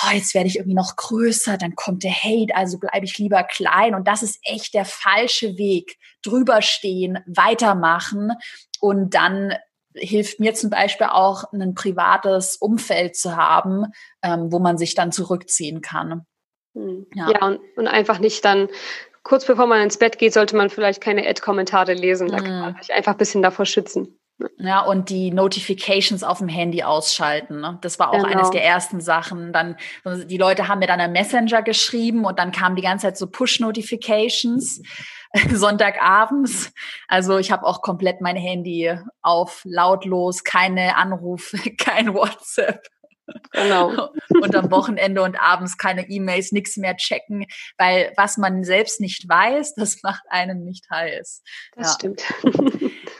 oh, 0.04 0.14
jetzt 0.14 0.34
werde 0.34 0.48
ich 0.48 0.58
irgendwie 0.58 0.76
noch 0.76 0.96
größer, 0.96 1.58
dann 1.58 1.76
kommt 1.76 2.04
der 2.04 2.14
Hate, 2.14 2.56
also 2.56 2.80
bleibe 2.80 3.06
ich 3.06 3.18
lieber 3.18 3.44
klein. 3.44 3.96
Und 3.96 4.08
das 4.08 4.24
ist 4.24 4.40
echt 4.44 4.74
der 4.74 4.86
falsche 4.86 5.58
Weg. 5.58 5.98
Drüber 6.24 6.62
stehen, 6.62 7.20
weitermachen 7.28 8.34
und 8.80 9.14
dann 9.16 9.54
hilft 9.96 10.40
mir 10.40 10.54
zum 10.54 10.70
Beispiel 10.70 11.08
auch, 11.08 11.52
ein 11.52 11.74
privates 11.74 12.58
Umfeld 12.58 13.16
zu 13.16 13.36
haben, 13.36 13.86
ähm, 14.22 14.52
wo 14.52 14.60
man 14.60 14.78
sich 14.78 14.96
dann 14.96 15.12
zurückziehen 15.12 15.82
kann. 15.82 16.26
Hm. 16.76 17.08
Ja, 17.14 17.32
ja 17.32 17.46
und, 17.48 17.60
und, 17.76 17.88
einfach 17.88 18.20
nicht 18.20 18.46
dann, 18.46 18.70
kurz 19.24 19.46
bevor 19.46 19.66
man 19.66 19.82
ins 19.82 19.98
Bett 19.98 20.18
geht, 20.18 20.34
sollte 20.34 20.56
man 20.56 20.70
vielleicht 20.70 21.02
keine 21.02 21.28
Ad-Kommentare 21.28 21.94
lesen. 21.94 22.30
Da 22.30 22.38
kann 22.38 22.60
man 22.60 22.76
hm. 22.76 22.82
sich 22.82 22.94
einfach 22.94 23.14
ein 23.14 23.18
bisschen 23.18 23.42
davor 23.42 23.66
schützen. 23.66 24.19
Ja, 24.58 24.82
und 24.82 25.10
die 25.10 25.32
Notifications 25.32 26.24
auf 26.24 26.38
dem 26.38 26.48
Handy 26.48 26.84
ausschalten. 26.84 27.60
Ne? 27.60 27.78
Das 27.82 28.00
war 28.00 28.10
auch 28.10 28.24
genau. 28.24 28.28
eines 28.28 28.52
der 28.52 28.64
ersten 28.64 29.02
Sachen. 29.02 29.52
Dann, 29.52 29.76
die 30.06 30.38
Leute 30.38 30.68
haben 30.68 30.80
mir 30.80 30.88
dann 30.88 31.02
einen 31.02 31.14
Messenger 31.14 31.62
geschrieben 31.62 32.26
und 32.26 32.40
dann 32.40 32.52
kamen 32.52 32.76
die 32.76 32.82
ganze 32.82 33.08
Zeit 33.08 33.18
so 33.18 33.28
Push-Notifications 33.28 34.82
Sonntagabends. 35.54 36.72
Also 37.08 37.38
ich 37.38 37.52
habe 37.52 37.66
auch 37.66 37.82
komplett 37.82 38.22
mein 38.22 38.38
Handy 38.38 38.98
auf 39.22 39.62
lautlos, 39.66 40.44
keine 40.44 40.96
Anrufe, 40.96 41.58
kein 41.78 42.14
WhatsApp. 42.14 42.82
Genau. 43.52 44.10
und 44.42 44.56
am 44.56 44.72
Wochenende 44.72 45.22
und 45.22 45.40
abends 45.40 45.78
keine 45.78 46.10
E-Mails, 46.10 46.52
nichts 46.52 46.78
mehr 46.78 46.96
checken, 46.98 47.46
weil 47.78 48.12
was 48.16 48.38
man 48.38 48.64
selbst 48.64 49.00
nicht 49.02 49.28
weiß, 49.28 49.76
das 49.76 50.02
macht 50.02 50.24
einen 50.30 50.64
nicht 50.64 50.90
heiß. 50.90 51.44
Das 51.76 51.88
ja. 51.88 51.94
stimmt. 51.94 52.24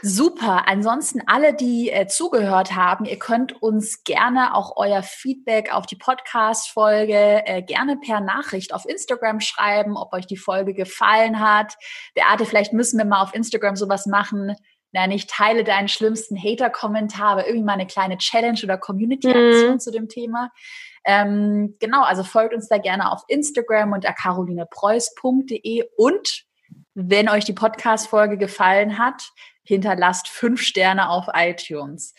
Super. 0.02 0.68
Ansonsten 0.68 1.22
alle, 1.28 1.54
die 1.54 1.90
äh, 1.90 2.08
zugehört 2.08 2.76
haben, 2.76 3.06
ihr 3.06 3.20
könnt 3.20 3.62
uns 3.62 4.04
gerne 4.04 4.56
auch 4.56 4.78
euer 4.78 5.04
Feedback 5.04 5.74
auf 5.74 5.86
die 5.86 5.98
Podcast-Folge 5.98 7.46
äh, 7.46 7.62
gerne 7.62 7.98
per 7.98 8.22
Nachricht 8.22 8.74
auf 8.74 8.88
Instagram 8.88 9.40
schreiben, 9.40 9.98
ob 9.98 10.14
euch 10.14 10.28
die 10.28 10.38
Folge 10.38 10.74
gefallen 10.74 11.40
hat. 11.40 11.76
Beate, 12.14 12.46
vielleicht 12.46 12.74
müssen 12.74 12.98
wir 12.98 13.06
mal 13.06 13.22
auf 13.22 13.34
Instagram 13.34 13.76
sowas 13.76 14.06
machen 14.06 14.56
na, 14.92 15.08
nicht 15.08 15.30
teile 15.30 15.64
deinen 15.64 15.88
schlimmsten 15.88 16.36
Hater-Kommentar, 16.36 17.32
aber 17.32 17.48
irgendwie 17.48 17.66
mal 17.66 17.74
eine 17.74 17.88
kleine 17.88 18.18
Challenge 18.18 18.60
oder 18.64 18.78
Community-Aktion 18.78 19.74
mhm. 19.74 19.80
zu 19.80 19.92
dem 19.92 20.08
Thema. 20.10 20.52
Ähm, 21.06 21.76
genau, 21.80 22.04
also 22.04 22.24
folgt 22.24 22.54
uns 22.54 22.68
da 22.68 22.78
gerne 22.78 23.12
auf 23.12 23.22
Instagram 23.28 23.94
unter 23.94 24.14
carolinepreuß.de 24.14 25.84
und 25.96 26.46
wenn 26.96 27.30
euch 27.30 27.46
die 27.46 27.54
Podcast-Folge 27.54 28.38
gefallen 28.38 28.98
hat, 28.98 29.30
hinterlasst 29.70 30.28
fünf 30.28 30.62
Sterne 30.62 31.10
auf 31.10 31.28
iTunes. 31.34 32.14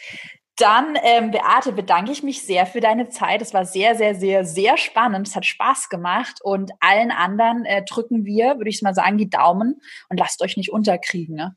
Dann, 0.57 0.96
ähm, 1.03 1.30
Beate, 1.30 1.72
bedanke 1.72 2.12
ich 2.12 2.22
mich 2.22 2.44
sehr 2.44 2.66
für 2.66 2.80
deine 2.80 3.09
Zeit. 3.09 3.42
Es 3.42 3.55
war 3.55 3.64
sehr, 3.64 3.94
sehr, 3.94 4.14
sehr, 4.14 4.44
sehr 4.44 4.76
spannend. 4.76 5.26
Es 5.26 5.36
hat 5.36 5.46
Spaß 5.46 5.88
gemacht. 5.88 6.40
Und 6.42 6.70
allen 6.80 7.11
anderen 7.11 7.64
äh, 7.64 7.82
drücken 7.84 8.24
wir, 8.24 8.57
würde 8.59 8.70
ich 8.70 8.82
mal 8.82 8.94
sagen, 8.94 9.18
die 9.18 9.30
Daumen 9.30 9.80
und 10.09 10.18
lasst 10.18 10.42
euch 10.42 10.57
nicht 10.57 10.70
unterkriegen. 10.70 11.34
Ne? 11.34 11.57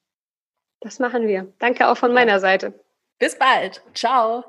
Das 0.79 0.99
machen 0.99 1.27
wir. 1.27 1.53
Danke 1.59 1.87
auch 1.87 1.97
von 1.97 2.13
meiner 2.13 2.39
Seite. 2.39 2.79
Bis 3.19 3.37
bald. 3.37 3.81
Ciao. 3.93 4.43